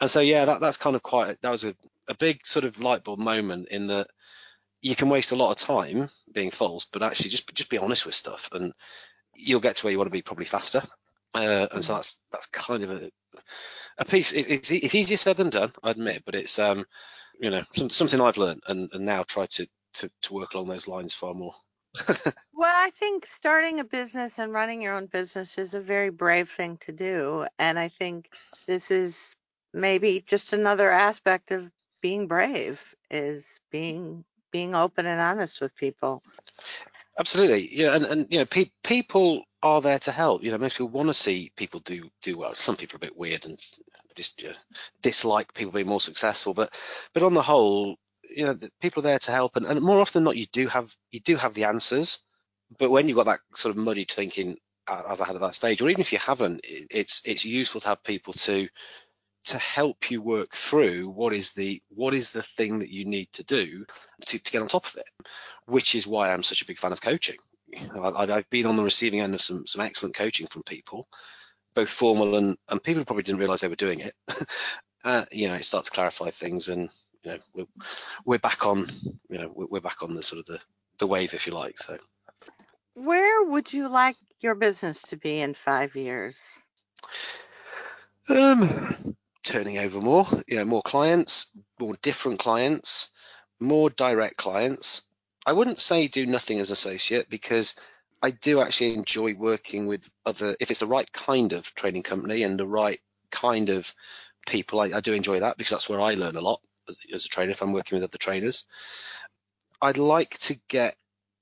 And 0.00 0.10
so 0.10 0.18
yeah, 0.18 0.46
that 0.46 0.60
that's 0.60 0.76
kind 0.76 0.96
of 0.96 1.04
quite 1.04 1.40
that 1.42 1.50
was 1.50 1.64
a, 1.64 1.76
a 2.08 2.16
big 2.16 2.44
sort 2.44 2.64
of 2.64 2.80
light 2.80 3.04
bulb 3.04 3.20
moment 3.20 3.68
in 3.68 3.86
that 3.88 4.08
you 4.82 4.96
can 4.96 5.08
waste 5.08 5.30
a 5.30 5.36
lot 5.36 5.52
of 5.52 5.56
time 5.58 6.08
being 6.32 6.50
false, 6.50 6.84
but 6.84 7.02
actually 7.02 7.30
just 7.30 7.54
just 7.54 7.70
be 7.70 7.78
honest 7.78 8.04
with 8.04 8.16
stuff, 8.16 8.48
and 8.52 8.72
you'll 9.36 9.60
get 9.60 9.76
to 9.76 9.86
where 9.86 9.92
you 9.92 9.98
want 9.98 10.08
to 10.08 10.18
be 10.18 10.22
probably 10.22 10.46
faster. 10.46 10.82
Uh, 11.32 11.68
and 11.70 11.84
so 11.84 11.94
that's 11.94 12.22
that's 12.32 12.46
kind 12.46 12.82
of 12.82 12.90
a 12.90 13.10
a 14.00 14.06
piece. 14.06 14.32
It, 14.32 14.48
it's 14.50 14.72
it's 14.72 14.96
easier 14.96 15.18
said 15.18 15.38
than 15.38 15.50
done, 15.50 15.72
I 15.84 15.92
admit, 15.92 16.24
but 16.26 16.36
it's 16.36 16.58
um 16.58 16.86
you 17.40 17.50
know 17.50 17.62
some, 17.72 17.90
something 17.90 18.20
I've 18.20 18.38
learned 18.38 18.62
and, 18.68 18.90
and 18.92 19.06
now 19.06 19.24
try 19.24 19.46
to, 19.46 19.68
to 19.94 20.10
to 20.22 20.34
work 20.34 20.54
along 20.54 20.68
those 20.68 20.88
lines 20.88 21.14
far 21.14 21.34
more. 21.34 21.54
Well, 22.54 22.74
I 22.74 22.90
think 22.90 23.26
starting 23.26 23.80
a 23.80 23.84
business 23.84 24.38
and 24.38 24.52
running 24.52 24.82
your 24.82 24.94
own 24.94 25.06
business 25.06 25.58
is 25.58 25.74
a 25.74 25.80
very 25.80 26.10
brave 26.10 26.50
thing 26.50 26.78
to 26.78 26.92
do. 26.92 27.46
And 27.58 27.78
I 27.78 27.88
think 27.88 28.30
this 28.66 28.90
is 28.90 29.36
maybe 29.72 30.22
just 30.26 30.52
another 30.52 30.90
aspect 30.90 31.52
of 31.52 31.70
being 32.02 32.28
brave 32.28 32.82
is 33.10 33.60
being 33.70 34.24
being 34.52 34.74
open 34.74 35.06
and 35.06 35.20
honest 35.20 35.60
with 35.60 35.74
people. 35.76 36.22
Absolutely, 37.20 37.68
yeah, 37.76 37.94
and 37.94 38.04
and 38.06 38.26
you 38.30 38.38
know, 38.38 38.46
pe- 38.46 38.70
people 38.82 39.44
are 39.62 39.82
there 39.82 39.98
to 40.00 40.12
help. 40.12 40.42
You 40.42 40.50
know, 40.52 40.58
most 40.58 40.74
people 40.78 40.88
want 40.88 41.08
to 41.08 41.14
see 41.14 41.52
people 41.54 41.80
do 41.80 42.10
do 42.22 42.38
well. 42.38 42.54
Some 42.54 42.76
people 42.76 42.96
are 42.96 43.04
a 43.04 43.08
bit 43.08 43.16
weird 43.16 43.44
and 43.44 43.58
just 44.16 44.42
dislike 45.02 45.54
people 45.54 45.72
being 45.72 45.86
more 45.86 46.00
successful, 46.00 46.54
but 46.54 46.74
but 47.12 47.22
on 47.22 47.34
the 47.34 47.42
whole, 47.42 47.96
you 48.30 48.46
know, 48.46 48.58
people 48.80 49.02
are 49.02 49.04
there 49.10 49.18
to 49.20 49.32
help, 49.32 49.56
and, 49.56 49.66
and 49.66 49.82
more 49.82 50.00
often 50.00 50.20
than 50.20 50.24
not, 50.24 50.38
you 50.38 50.46
do 50.46 50.66
have 50.68 50.94
you 51.12 51.20
do 51.20 51.36
have 51.36 51.54
the 51.54 51.64
answers. 51.64 52.20
But 52.78 52.90
when 52.90 53.08
you've 53.08 53.16
got 53.18 53.26
that 53.26 53.40
sort 53.54 53.76
of 53.76 53.82
muddied 53.82 54.10
thinking, 54.10 54.56
as 54.88 55.20
I 55.20 55.26
had 55.26 55.36
at 55.36 55.42
that 55.42 55.54
stage, 55.54 55.82
or 55.82 55.90
even 55.90 56.00
if 56.00 56.12
you 56.14 56.18
haven't, 56.18 56.62
it's 56.64 57.22
it's 57.26 57.44
useful 57.44 57.82
to 57.82 57.88
have 57.88 58.02
people 58.04 58.32
to 58.34 58.68
to 59.44 59.58
help 59.58 60.10
you 60.10 60.20
work 60.20 60.54
through 60.54 61.08
what 61.08 61.32
is 61.32 61.52
the 61.52 61.82
what 61.88 62.14
is 62.14 62.30
the 62.30 62.42
thing 62.42 62.78
that 62.78 62.90
you 62.90 63.04
need 63.04 63.30
to 63.32 63.42
do 63.44 63.84
to, 64.26 64.38
to 64.38 64.52
get 64.52 64.62
on 64.62 64.68
top 64.68 64.86
of 64.86 64.96
it 64.96 65.08
which 65.66 65.94
is 65.94 66.06
why 66.06 66.32
i'm 66.32 66.42
such 66.42 66.62
a 66.62 66.66
big 66.66 66.78
fan 66.78 66.92
of 66.92 67.00
coaching. 67.00 67.36
I, 67.94 68.26
have 68.26 68.50
been 68.50 68.66
on 68.66 68.76
the 68.76 68.82
receiving 68.82 69.20
end 69.20 69.34
of 69.34 69.40
some 69.40 69.66
some 69.66 69.80
excellent 69.80 70.14
coaching 70.14 70.46
from 70.46 70.62
people 70.62 71.06
both 71.74 71.88
formal 71.88 72.36
and 72.36 72.56
and 72.68 72.82
people 72.82 73.04
probably 73.04 73.22
didn't 73.22 73.40
realize 73.40 73.60
they 73.60 73.68
were 73.68 73.76
doing 73.76 74.00
it. 74.00 74.14
Uh, 75.02 75.24
you 75.32 75.48
know 75.48 75.54
it 75.54 75.64
starts 75.64 75.88
to 75.88 75.94
clarify 75.94 76.28
things 76.28 76.68
and 76.68 76.90
you 77.22 77.30
know 77.30 77.38
we're, 77.54 77.66
we're 78.26 78.38
back 78.38 78.66
on 78.66 78.84
you 79.30 79.38
know 79.38 79.50
we're, 79.54 79.64
we're 79.70 79.80
back 79.80 80.02
on 80.02 80.12
the 80.12 80.22
sort 80.22 80.38
of 80.38 80.44
the 80.44 80.60
the 80.98 81.06
wave 81.06 81.32
if 81.32 81.46
you 81.46 81.54
like 81.54 81.78
so. 81.78 81.96
Where 82.92 83.44
would 83.44 83.72
you 83.72 83.88
like 83.88 84.16
your 84.40 84.54
business 84.54 85.00
to 85.04 85.16
be 85.16 85.40
in 85.40 85.54
five 85.54 85.96
years? 85.96 86.58
Um 88.28 89.16
turning 89.50 89.78
over 89.78 90.00
more, 90.00 90.26
you 90.46 90.56
know, 90.56 90.64
more 90.64 90.82
clients, 90.82 91.46
more 91.78 91.94
different 92.02 92.38
clients, 92.38 93.10
more 93.58 93.90
direct 93.90 94.36
clients. 94.36 95.02
I 95.44 95.52
wouldn't 95.52 95.80
say 95.80 96.06
do 96.06 96.24
nothing 96.24 96.60
as 96.60 96.70
associate 96.70 97.28
because 97.28 97.74
I 98.22 98.30
do 98.30 98.60
actually 98.60 98.94
enjoy 98.94 99.34
working 99.34 99.86
with 99.86 100.08
other, 100.24 100.56
if 100.60 100.70
it's 100.70 100.80
the 100.80 100.86
right 100.86 101.10
kind 101.12 101.52
of 101.52 101.74
training 101.74 102.02
company 102.02 102.44
and 102.44 102.58
the 102.58 102.66
right 102.66 103.00
kind 103.30 103.70
of 103.70 103.92
people, 104.46 104.80
I, 104.80 104.90
I 104.94 105.00
do 105.00 105.14
enjoy 105.14 105.40
that 105.40 105.56
because 105.56 105.72
that's 105.72 105.88
where 105.88 106.00
I 106.00 106.14
learn 106.14 106.36
a 106.36 106.40
lot 106.40 106.60
as, 106.88 106.98
as 107.12 107.24
a 107.24 107.28
trainer 107.28 107.50
if 107.50 107.60
I'm 107.60 107.72
working 107.72 107.96
with 107.96 108.04
other 108.04 108.18
trainers. 108.18 108.64
I'd 109.82 109.98
like 109.98 110.38
to 110.40 110.60
get 110.68 110.94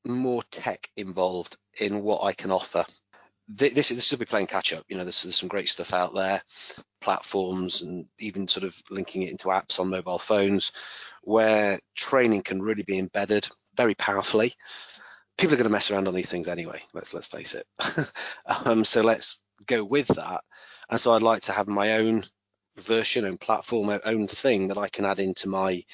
more 0.06 0.42
tech 0.44 0.88
involved 0.96 1.58
in 1.78 2.02
what 2.02 2.22
I 2.22 2.32
can 2.32 2.52
offer 2.52 2.86
this 3.48 3.88
this 3.88 4.10
will 4.10 4.18
be 4.18 4.26
playing 4.26 4.46
catch 4.46 4.72
up. 4.72 4.84
You 4.88 4.96
know, 4.96 5.04
there's, 5.04 5.22
there's, 5.22 5.36
some 5.36 5.48
great 5.48 5.68
stuff 5.68 5.92
out 5.92 6.14
there, 6.14 6.42
platforms, 7.00 7.82
and 7.82 8.06
even 8.18 8.48
sort 8.48 8.64
of 8.64 8.80
linking 8.90 9.22
it 9.22 9.30
into 9.30 9.48
apps 9.48 9.80
on 9.80 9.90
mobile 9.90 10.18
phones, 10.18 10.72
where 11.22 11.78
training 11.94 12.42
can 12.42 12.62
really 12.62 12.82
be 12.82 12.98
embedded 12.98 13.48
very 13.76 13.94
powerfully. 13.94 14.54
People 15.36 15.54
are 15.54 15.58
going 15.58 15.64
to 15.64 15.70
mess 15.70 15.90
around 15.90 16.08
on 16.08 16.14
these 16.14 16.30
things 16.30 16.48
anyway. 16.48 16.82
Let's 16.94 17.14
let's 17.14 17.28
face 17.28 17.54
it. 17.54 17.66
um, 18.64 18.84
so 18.84 19.02
let's 19.02 19.46
go 19.66 19.84
with 19.84 20.08
that. 20.08 20.42
And 20.90 20.98
so 20.98 21.12
I'd 21.12 21.22
like 21.22 21.42
to 21.42 21.52
have 21.52 21.68
my 21.68 21.98
own 21.98 22.22
version, 22.76 23.24
own 23.24 23.38
platform, 23.38 24.00
own 24.04 24.26
thing 24.26 24.68
that 24.68 24.78
I 24.78 24.88
can 24.88 25.04
add 25.04 25.20
into 25.20 25.48
my 25.48 25.84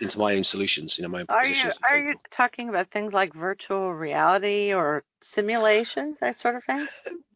into 0.00 0.18
my 0.18 0.34
own 0.34 0.44
solutions, 0.44 0.96
you 0.96 1.02
know, 1.02 1.08
my 1.08 1.20
own 1.20 1.26
Are 1.28 1.46
you 1.46 1.72
are 1.88 1.98
you 1.98 2.14
talking 2.30 2.68
about 2.68 2.90
things 2.90 3.12
like 3.12 3.34
virtual 3.34 3.92
reality 3.92 4.72
or 4.72 5.04
simulations, 5.20 6.20
that 6.20 6.36
sort 6.36 6.56
of 6.56 6.64
thing? 6.64 6.86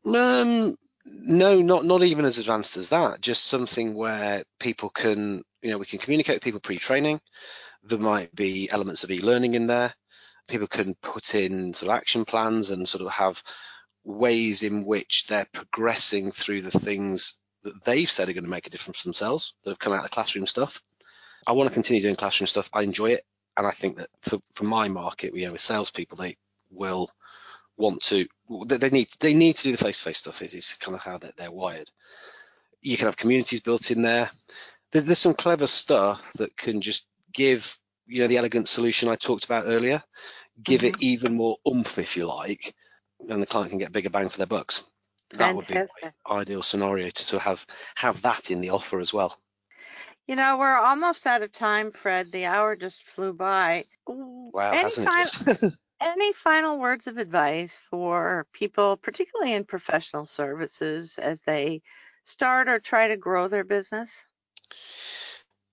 Um, 0.07 0.77
no, 1.05 1.61
not 1.61 1.85
not 1.85 2.03
even 2.03 2.25
as 2.25 2.39
advanced 2.39 2.77
as 2.77 2.91
that. 2.91 3.21
Just 3.21 3.45
something 3.45 3.95
where 3.95 4.45
people 4.59 4.91
can, 4.91 5.43
you 5.63 5.71
know, 5.71 5.79
we 5.79 5.87
can 5.87 5.99
communicate 5.99 6.37
with 6.37 6.43
people 6.43 6.61
pre-training. 6.61 7.21
There 7.83 7.99
might 7.99 8.35
be 8.35 8.71
elements 8.71 9.05
of 9.05 9.11
e-learning 9.11 9.55
in 9.55 9.67
there. 9.67 9.95
People 10.49 10.67
can 10.67 10.95
put 11.03 11.35
in 11.35 11.75
sort 11.75 11.91
of 11.91 11.97
action 11.97 12.25
plans 12.25 12.71
and 12.71 12.89
sort 12.89 13.05
of 13.05 13.11
have 13.13 13.43
ways 14.05 14.63
in 14.63 14.85
which 14.85 15.27
they're 15.29 15.47
progressing 15.53 16.31
through 16.31 16.63
the 16.63 16.71
things 16.71 17.41
that 17.63 17.83
they've 17.85 18.11
said 18.11 18.29
are 18.29 18.35
going 18.35 18.45
to 18.45 18.51
make 18.51 18.67
a 18.67 18.71
difference 18.71 19.01
for 19.01 19.09
themselves 19.09 19.55
that 19.65 19.71
have 19.71 19.79
come 19.79 19.93
out 19.93 19.99
of 19.99 20.05
the 20.05 20.11
classroom 20.11 20.47
stuff. 20.47 20.83
I 21.47 21.53
want 21.53 21.69
to 21.69 21.75
continue 21.75 22.03
doing 22.03 22.17
classroom 22.17 22.47
stuff. 22.47 22.71
I 22.73 22.83
enjoy 22.83 23.13
it, 23.13 23.25
and 23.57 23.67
I 23.67 23.71
think 23.71 23.97
that 23.97 24.09
for, 24.21 24.39
for 24.53 24.65
my 24.65 24.89
market, 24.89 25.35
you 25.35 25.47
know, 25.47 25.53
with 25.53 25.61
salespeople, 25.61 26.17
they 26.17 26.37
will 26.71 27.11
want 27.77 28.03
to. 28.05 28.27
They 28.67 28.91
need 28.91 29.09
they 29.21 29.35
need 29.35 29.57
to 29.57 29.63
do 29.65 29.73
the 29.73 29.85
face 29.85 29.99
to 29.99 30.05
face 30.05 30.19
stuff. 30.19 30.43
Is 30.43 30.75
kind 30.75 30.95
of 30.95 31.03
how 31.03 31.19
they're, 31.19 31.33
they're 31.37 31.51
wired. 31.51 31.91
You 32.83 32.97
can 32.97 33.07
have 33.07 33.17
communities 33.17 33.61
built 33.61 33.91
in 33.91 34.03
there. 34.03 34.31
There's 34.93 35.19
some 35.19 35.35
clever 35.35 35.67
stuff 35.67 36.33
that 36.35 36.57
can 36.57 36.81
just 36.81 37.07
give 37.33 37.79
you 38.07 38.21
know 38.21 38.29
the 38.29 38.37
elegant 38.37 38.69
solution 38.69 39.09
I 39.09 39.17
talked 39.17 39.45
about 39.45 39.67
earlier. 39.67 40.03
Give 40.63 40.83
mm-hmm. 40.83 40.95
it 40.95 41.03
even 41.03 41.35
more 41.35 41.57
oomph, 41.67 41.99
if 41.99 42.17
you 42.17 42.27
like, 42.27 42.75
and 43.29 43.43
the 43.43 43.47
client 43.47 43.71
can 43.71 43.79
get 43.79 43.93
bigger 43.93 44.11
bang 44.11 44.29
for 44.29 44.39
their 44.39 44.47
bucks. 44.47 44.85
That 45.31 45.57
would 45.57 45.67
be 45.67 45.83
ideal 46.31 46.63
scenario 46.63 47.11
to 47.11 47.25
sort 47.25 47.41
of 47.41 47.45
have 47.45 47.67
have 47.97 48.23
that 48.23 48.51
in 48.51 48.61
the 48.61 48.71
offer 48.71 49.01
as 49.01 49.13
well. 49.13 49.37
You 50.27 50.37
know, 50.37 50.57
we're 50.59 50.77
almost 50.77 51.27
out 51.27 51.43
of 51.43 51.53
time, 51.53 51.93
Fred. 51.93 52.33
The 52.33 52.47
hour 52.47 52.77
just 52.77 53.03
flew 53.03 53.33
by. 53.33 53.85
Wow, 54.07 54.73
hasn't 54.73 55.09
it 55.63 55.75
any 56.01 56.33
final 56.33 56.79
words 56.79 57.07
of 57.07 57.19
advice 57.19 57.77
for 57.91 58.47
people, 58.53 58.97
particularly 58.97 59.55
in 59.55 59.65
professional 59.65 60.25
services, 60.25 61.19
as 61.19 61.41
they 61.43 61.83
start 62.25 62.69
or 62.69 62.79
try 62.79 63.09
to 63.09 63.17
grow 63.17 63.49
their 63.49 63.65
business? 63.65 64.25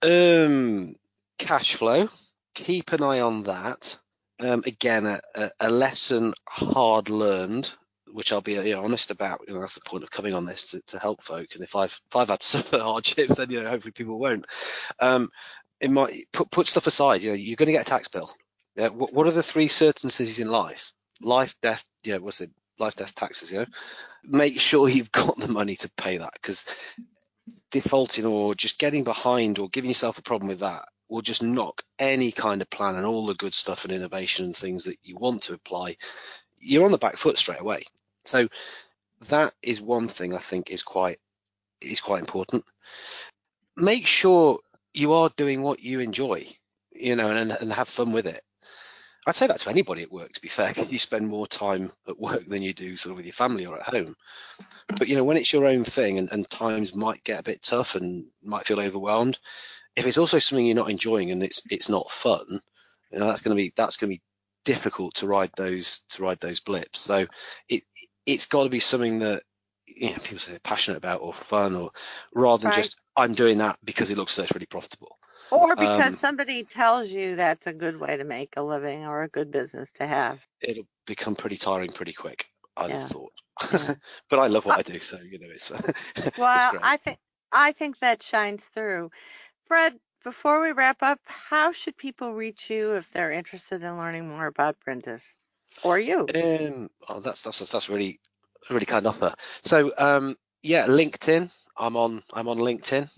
Um, 0.02 0.96
cash 1.38 1.76
flow. 1.76 2.10
Keep 2.56 2.94
an 2.94 3.04
eye 3.04 3.22
on 3.22 3.44
that. 3.44 4.00
Um, 4.40 4.64
again, 4.66 5.06
a, 5.06 5.52
a, 5.60 5.70
lesson 5.70 6.34
hard 6.50 7.10
learned 7.10 7.72
which 8.14 8.32
I'll 8.32 8.42
be 8.42 8.54
you 8.54 8.76
know, 8.76 8.84
honest 8.84 9.12
about. 9.12 9.42
You 9.48 9.54
know, 9.54 9.62
that's 9.62 9.76
the 9.76 9.82
point 9.82 10.04
of 10.04 10.12
coming 10.12 10.34
on 10.34 10.46
this 10.46 10.72
to, 10.72 10.82
to 10.88 11.00
help 11.00 11.24
folk. 11.24 11.48
And 11.54 11.64
if 11.64 11.76
I've 11.76 12.00
if 12.10 12.16
I've 12.16 12.30
had 12.30 12.44
some 12.44 12.82
hardships, 12.82 13.38
then 13.38 13.50
you 13.50 13.62
know 13.62 13.70
hopefully 13.70 13.92
people 13.92 14.20
won't. 14.20 14.46
Um, 15.00 15.30
it 15.80 15.92
might 15.92 16.26
put 16.32 16.52
put 16.52 16.68
stuff 16.68 16.88
aside. 16.88 17.22
You 17.22 17.30
know, 17.32 17.36
you're 17.36 17.56
going 17.56 17.68
to 17.68 17.74
get 17.74 17.88
a 17.88 17.90
tax 17.90 18.08
bill. 18.08 18.32
Uh, 18.78 18.84
yeah, 18.84 18.88
what, 18.90 19.14
what 19.14 19.28
are 19.28 19.32
the 19.32 19.44
three 19.44 19.68
certainties 19.68 20.40
in 20.40 20.50
life? 20.50 20.94
Life, 21.22 21.56
death. 21.62 21.84
Yeah, 22.04 22.18
what's 22.18 22.42
it? 22.42 22.52
Life, 22.80 22.96
death, 22.96 23.14
taxes. 23.16 23.52
You 23.52 23.60
know, 23.60 23.66
make 24.24 24.60
sure 24.60 24.90
you've 24.90 25.12
got 25.24 25.38
the 25.38 25.48
money 25.48 25.76
to 25.78 25.92
pay 25.98 26.18
that 26.18 26.34
because 26.34 26.66
defaulting 27.72 28.26
or 28.26 28.56
just 28.56 28.80
getting 28.80 29.04
behind 29.04 29.60
or 29.60 29.70
giving 29.70 29.90
yourself 29.90 30.18
a 30.18 30.24
problem 30.24 30.50
with 30.50 30.60
that 30.60 30.86
will 31.10 31.22
just 31.22 31.44
knock 31.44 31.84
any 32.00 32.32
kind 32.32 32.62
of 32.62 32.70
plan 32.70 32.96
and 32.96 33.06
all 33.06 33.26
the 33.26 33.34
good 33.36 33.54
stuff 33.54 33.84
and 33.84 33.94
innovation 33.94 34.46
and 34.46 34.56
things 34.56 34.86
that 34.86 34.98
you 35.04 35.16
want 35.16 35.44
to 35.44 35.54
apply 35.54 35.96
you're 36.60 36.86
on 36.86 36.92
the 36.92 36.98
back 36.98 37.16
foot 37.16 37.38
straight 37.38 37.60
away 37.62 37.84
so 38.26 38.48
that 39.30 39.54
is 39.62 39.82
one 39.82 40.08
thing 40.08 40.34
I 40.34 40.40
think 40.40 40.72
is 40.72 40.84
quite 40.84 41.20
is 41.82 42.00
quite 42.00 42.20
important. 42.20 42.64
Make 43.76 44.08
sure 44.08 44.60
you 44.94 45.14
are 45.14 45.30
doing 45.36 45.62
what 45.62 45.82
you 45.82 46.00
enjoy, 46.00 46.48
you 46.92 47.16
know, 47.16 47.32
and, 47.32 47.52
and 47.52 47.74
have 47.74 47.88
fun 47.88 48.12
with 48.12 48.28
it. 48.28 48.42
I'd 49.28 49.36
say 49.36 49.48
that 49.48 49.60
to 49.60 49.70
anybody 49.70 50.02
at 50.02 50.12
work, 50.12 50.34
to 50.34 50.42
be 50.42 50.48
fair, 50.48 50.70
because 50.74 50.92
you 50.92 51.00
spend 51.00 51.28
more 51.28 51.48
time 51.48 51.92
at 52.08 52.20
work 52.20 52.46
than 52.46 52.62
you 52.62 52.74
do 52.74 52.98
sort 52.98 53.12
of 53.12 53.18
with 53.18 53.26
your 53.26 53.34
family 53.34 53.66
or 53.66 53.78
at 53.78 53.84
home. 53.88 54.16
But 54.88 55.08
you 55.08 55.16
know, 55.16 55.24
when 55.24 55.38
it's 55.38 55.54
your 55.54 55.66
own 55.66 55.84
thing 55.84 56.18
and, 56.18 56.32
and 56.32 56.50
times 56.50 56.96
might 56.96 57.24
get 57.24 57.40
a 57.40 57.44
bit 57.44 57.62
tough 57.62 57.96
and 57.96 58.26
might 58.44 58.66
feel 58.66 58.80
overwhelmed, 58.80 59.40
if 59.96 60.06
it's 60.06 60.18
also 60.18 60.40
something 60.40 60.66
you're 60.66 60.76
not 60.76 60.90
enjoying 60.90 61.32
and 61.32 61.44
it's 61.44 61.62
it's 61.70 61.90
not 61.90 62.12
fun, 62.12 62.62
you 63.12 63.20
know, 63.20 63.28
that's 63.28 63.42
gonna 63.42 63.56
be 63.56 63.74
that's 63.76 63.98
gonna 63.98 64.10
be 64.12 64.22
difficult 64.64 65.16
to 65.16 65.28
ride 65.28 65.52
those 65.56 66.00
to 66.10 66.24
ride 66.24 66.40
those 66.40 66.60
blips. 66.60 67.00
So 67.00 67.28
it 67.70 67.84
it's 68.26 68.46
got 68.46 68.64
to 68.64 68.70
be 68.70 68.80
something 68.80 69.20
that 69.20 69.44
you 69.88 70.10
know, 70.10 70.18
people 70.18 70.40
say 70.40 70.52
they're 70.52 70.60
passionate 70.60 70.98
about 70.98 71.22
or 71.22 71.34
fun, 71.34 71.76
or 71.76 71.92
rather 72.34 72.62
than 72.62 72.72
right. 72.72 72.78
just 72.78 73.00
I'm 73.16 73.34
doing 73.34 73.58
that 73.60 73.78
because 73.84 74.12
it 74.12 74.18
looks 74.18 74.32
so 74.32 74.44
it's 74.44 74.54
really 74.54 74.66
profitable. 74.66 75.18
Or 75.52 75.76
because 75.76 76.14
um, 76.14 76.20
somebody 76.20 76.64
tells 76.64 77.10
you 77.10 77.36
that's 77.36 77.68
a 77.68 77.74
good 77.74 78.00
way 78.00 78.18
to 78.18 78.24
make 78.24 78.54
a 78.56 78.62
living 78.62 79.06
or 79.06 79.24
a 79.24 79.28
good 79.28 79.52
business 79.52 79.92
to 79.94 80.08
have. 80.08 80.46
It'll 80.62 80.88
become 81.06 81.36
pretty 81.36 81.58
tiring 81.58 81.92
pretty 81.92 82.14
quick. 82.14 82.48
I'd 82.78 82.90
yeah. 82.90 83.08
thought. 83.08 83.34
Yeah. 83.72 83.96
but 84.30 84.40
I 84.40 84.48
love 84.48 84.66
what 84.66 84.80
I 84.80 84.82
do, 84.82 85.00
so 85.00 85.20
you 85.20 85.40
know 85.40 85.50
it's. 85.50 85.72
well, 86.38 86.76
it's 86.76 86.84
I 86.84 86.98
think 86.98 87.20
I 87.52 87.74
think 87.74 88.00
that 88.00 88.24
shines 88.24 88.64
through. 88.66 89.12
Fred, 89.68 90.00
before 90.24 90.62
we 90.62 90.72
wrap 90.72 91.04
up, 91.04 91.20
how 91.26 91.72
should 91.72 91.98
people 91.98 92.34
reach 92.34 92.70
you 92.70 92.94
if 92.94 93.12
they're 93.12 93.32
interested 93.32 93.84
in 93.84 93.98
learning 93.98 94.30
more 94.30 94.48
about 94.48 94.78
Brindis 94.84 95.34
or 95.84 96.00
you? 96.00 96.28
Um, 96.34 96.90
oh, 97.10 97.20
that's 97.20 97.44
that's 97.44 97.60
that's 97.60 97.90
really 97.90 98.20
really 98.70 98.86
kind 98.86 99.06
offer. 99.06 99.34
So 99.64 99.92
um, 99.98 100.38
yeah, 100.64 100.88
LinkedIn. 100.88 101.52
I'm 101.78 101.98
on 101.98 102.24
I'm 102.34 102.48
on 102.48 102.58
LinkedIn. 102.58 103.12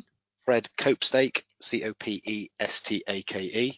Fred 0.45 0.69
Copestake, 0.77 1.43
C 1.63 1.83
O 1.83 1.93
P 1.93 2.21
E 2.23 2.49
S 2.59 2.81
T 2.81 3.03
A 3.07 3.21
K 3.23 3.41
E. 3.41 3.77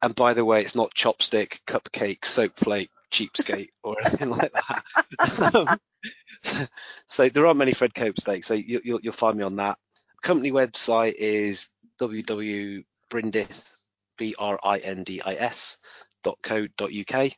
And 0.00 0.14
by 0.14 0.34
the 0.34 0.44
way, 0.44 0.60
it's 0.60 0.76
not 0.76 0.94
chopstick, 0.94 1.60
cupcake, 1.66 2.24
soap 2.24 2.54
plate, 2.56 2.90
cheapskate, 3.10 3.70
or 3.82 3.96
anything 4.04 4.30
like 4.30 4.52
that. 4.52 5.54
um, 5.54 5.80
so 7.08 7.28
there 7.28 7.46
aren't 7.46 7.58
many 7.58 7.72
Fred 7.72 7.94
Copestakes, 7.94 8.46
so 8.46 8.54
you, 8.54 8.80
will 8.84 9.00
you'll 9.02 9.12
find 9.12 9.36
me 9.36 9.44
on 9.44 9.56
that. 9.56 9.78
Company 10.22 10.52
website 10.52 11.14
is 11.18 11.68
www.brindis, 12.00 13.86
B-R-I-N-D-I-S, 14.16 15.78
.co.uk. 16.42 17.32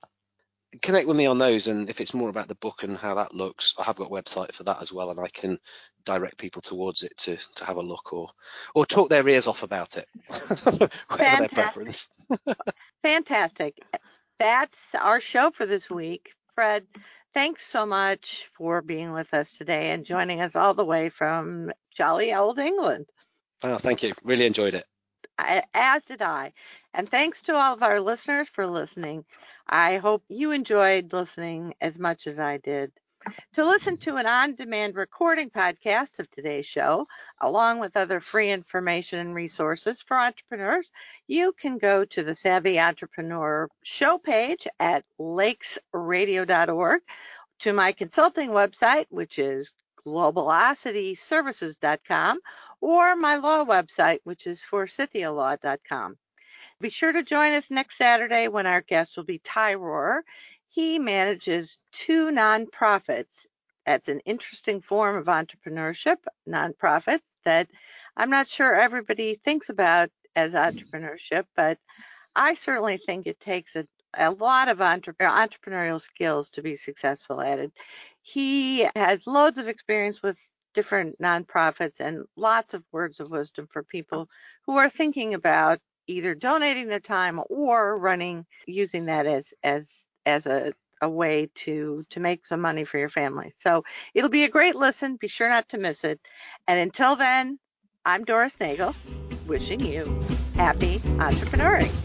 Connect 0.83 1.09
with 1.09 1.17
me 1.17 1.27
on 1.27 1.39
those, 1.39 1.67
and 1.67 1.91
if 1.91 2.01
it's 2.01 2.15
more 2.15 2.29
about 2.29 2.49
the 2.49 2.55
book 2.55 2.85
and 2.85 2.97
how 2.97 3.15
that 3.15 3.35
looks, 3.35 3.75
I 3.79 3.83
have 3.85 3.97
got 3.97 4.07
a 4.07 4.11
website 4.11 4.53
for 4.53 4.63
that 4.65 4.81
as 4.81 4.93
well, 4.93 5.11
and 5.11 5.19
I 5.19 5.29
can 5.29 5.59
direct 6.05 6.39
people 6.39 6.63
towards 6.63 7.03
it 7.03 7.17
to 7.19 7.37
to 7.57 7.65
have 7.65 7.77
a 7.77 7.83
look 7.83 8.13
or 8.13 8.31
or 8.75 8.87
talk 8.87 9.09
their 9.09 9.27
ears 9.29 9.47
off 9.47 9.63
about 9.63 9.97
it, 9.97 10.07
whatever 11.09 11.39
their 11.39 11.49
preference. 11.49 12.09
Fantastic. 13.03 13.79
That's 14.39 14.95
our 14.95 15.21
show 15.21 15.51
for 15.51 15.67
this 15.67 15.91
week. 15.91 16.35
Fred, 16.55 16.87
thanks 17.35 17.67
so 17.67 17.85
much 17.85 18.49
for 18.55 18.81
being 18.81 19.13
with 19.13 19.35
us 19.35 19.51
today 19.51 19.91
and 19.91 20.05
joining 20.05 20.41
us 20.41 20.57
all 20.57 20.75
the 20.75 20.85
way 20.85 21.09
from 21.09 21.73
jolly 21.95 22.33
old 22.33 22.59
England. 22.59 23.07
Oh, 23.63 23.79
thank 23.79 24.03
you. 24.03 24.15
Really 24.25 24.47
enjoyed 24.47 24.75
it. 24.75 24.85
As 25.75 26.05
did 26.05 26.23
I. 26.23 26.53
And 26.93 27.09
thanks 27.09 27.43
to 27.43 27.55
all 27.55 27.75
of 27.75 27.83
our 27.83 28.01
listeners 28.01 28.49
for 28.49 28.67
listening. 28.67 29.25
I 29.67 29.99
hope 29.99 30.25
you 30.29 30.53
enjoyed 30.53 31.13
listening 31.13 31.75
as 31.81 31.99
much 31.99 32.27
as 32.27 32.39
I 32.39 32.59
did. 32.59 32.93
To 33.53 33.67
listen 33.67 33.99
to 33.99 34.17
an 34.17 34.25
on 34.25 34.55
demand 34.55 34.97
recording 34.97 35.51
podcast 35.51 36.19
of 36.19 36.31
today's 36.31 36.65
show, 36.65 37.07
along 37.41 37.79
with 37.79 37.95
other 37.97 38.19
free 38.19 38.51
information 38.51 39.19
and 39.19 39.35
resources 39.35 40.01
for 40.01 40.19
entrepreneurs, 40.19 40.91
you 41.27 41.53
can 41.53 41.77
go 41.77 42.07
to 42.07 42.23
the 42.23 42.35
Savvy 42.35 42.81
Entrepreneur 42.81 43.69
show 43.83 44.17
page 44.17 44.67
at 44.79 45.05
lakesradio.org, 45.19 47.03
to 47.59 47.73
my 47.75 47.93
consulting 47.93 48.49
website, 48.51 49.05
which 49.11 49.39
is 49.39 49.75
globalocityservices.com, 50.07 52.41
or 52.81 53.17
my 53.17 53.37
law 53.37 53.67
website, 53.67 54.21
which 54.25 54.47
is 54.47 54.63
forsythialaw.com. 54.63 56.17
Be 56.81 56.89
sure 56.89 57.13
to 57.13 57.23
join 57.23 57.53
us 57.53 57.71
next 57.71 57.99
Saturday 57.99 58.49
when 58.49 58.67
our 58.67 58.81
guest 58.81 59.17
will 59.17 59.25
be 59.25 59.39
Ty 59.39 59.75
Rohrer. 59.75 60.23
He 60.69 60.99
manages 60.99 61.79
two 61.93 62.31
nonprofits. 62.31 63.45
That's 63.85 64.09
an 64.09 64.21
interesting 64.21 64.81
form 64.81 65.17
of 65.17 65.27
entrepreneurship, 65.27 66.17
nonprofits 66.49 67.33
that 67.45 67.69
I'm 68.17 68.31
not 68.31 68.49
sure 68.49 68.75
everybody 68.75 69.35
thinks 69.35 69.69
about 69.69 70.11
as 70.35 70.55
entrepreneurship, 70.55 71.45
but 71.55 71.79
I 72.35 72.55
certainly 72.55 72.97
think 72.97 73.27
it 73.27 73.41
takes 73.41 73.77
a, 73.77 73.87
a 74.15 74.31
lot 74.31 74.69
of 74.69 74.81
entre- 74.81 75.15
entrepreneurial 75.21 76.01
skills 76.01 76.49
to 76.51 76.63
be 76.63 76.77
successful 76.77 77.43
at 77.43 77.59
it. 77.59 77.73
He 78.23 78.89
has 78.97 79.27
loads 79.27 79.59
of 79.59 79.69
experience 79.69 80.23
with 80.23 80.39
different 80.73 81.21
nonprofits 81.21 82.01
and 82.01 82.25
lots 82.37 82.73
of 82.75 82.85
words 82.93 83.21
of 83.21 83.31
wisdom 83.31 83.67
for 83.67 83.83
people 83.83 84.29
who 84.65 84.77
are 84.77 84.89
thinking 84.89 85.35
about 85.35 85.81
either 86.11 86.35
donating 86.37 86.89
their 86.89 87.01
time 87.01 87.41
or 87.51 87.99
running 87.99 88.47
using 88.67 89.07
that 89.07 89.27
as 89.27 89.55
as 89.65 90.07
as 90.27 90.47
a 90.47 90.75
a 91.03 91.11
way 91.11 91.51
to 91.55 92.05
to 92.11 92.21
make 92.21 92.47
some 92.47 92.61
money 92.63 92.85
for 92.85 92.99
your 92.99 93.11
family. 93.11 93.53
So 93.59 93.85
it'll 94.15 94.31
be 94.31 94.45
a 94.45 94.51
great 94.51 94.77
listen. 94.77 95.17
Be 95.17 95.29
sure 95.29 95.51
not 95.51 95.71
to 95.71 95.79
miss 95.79 96.05
it. 96.05 96.21
And 96.69 96.81
until 96.81 97.17
then, 97.17 97.61
I'm 98.07 98.25
Doris 98.25 98.59
Nagel, 98.61 98.95
wishing 99.45 99.85
you 99.85 100.13
happy 100.53 101.05
entrepreneuring. 101.21 101.97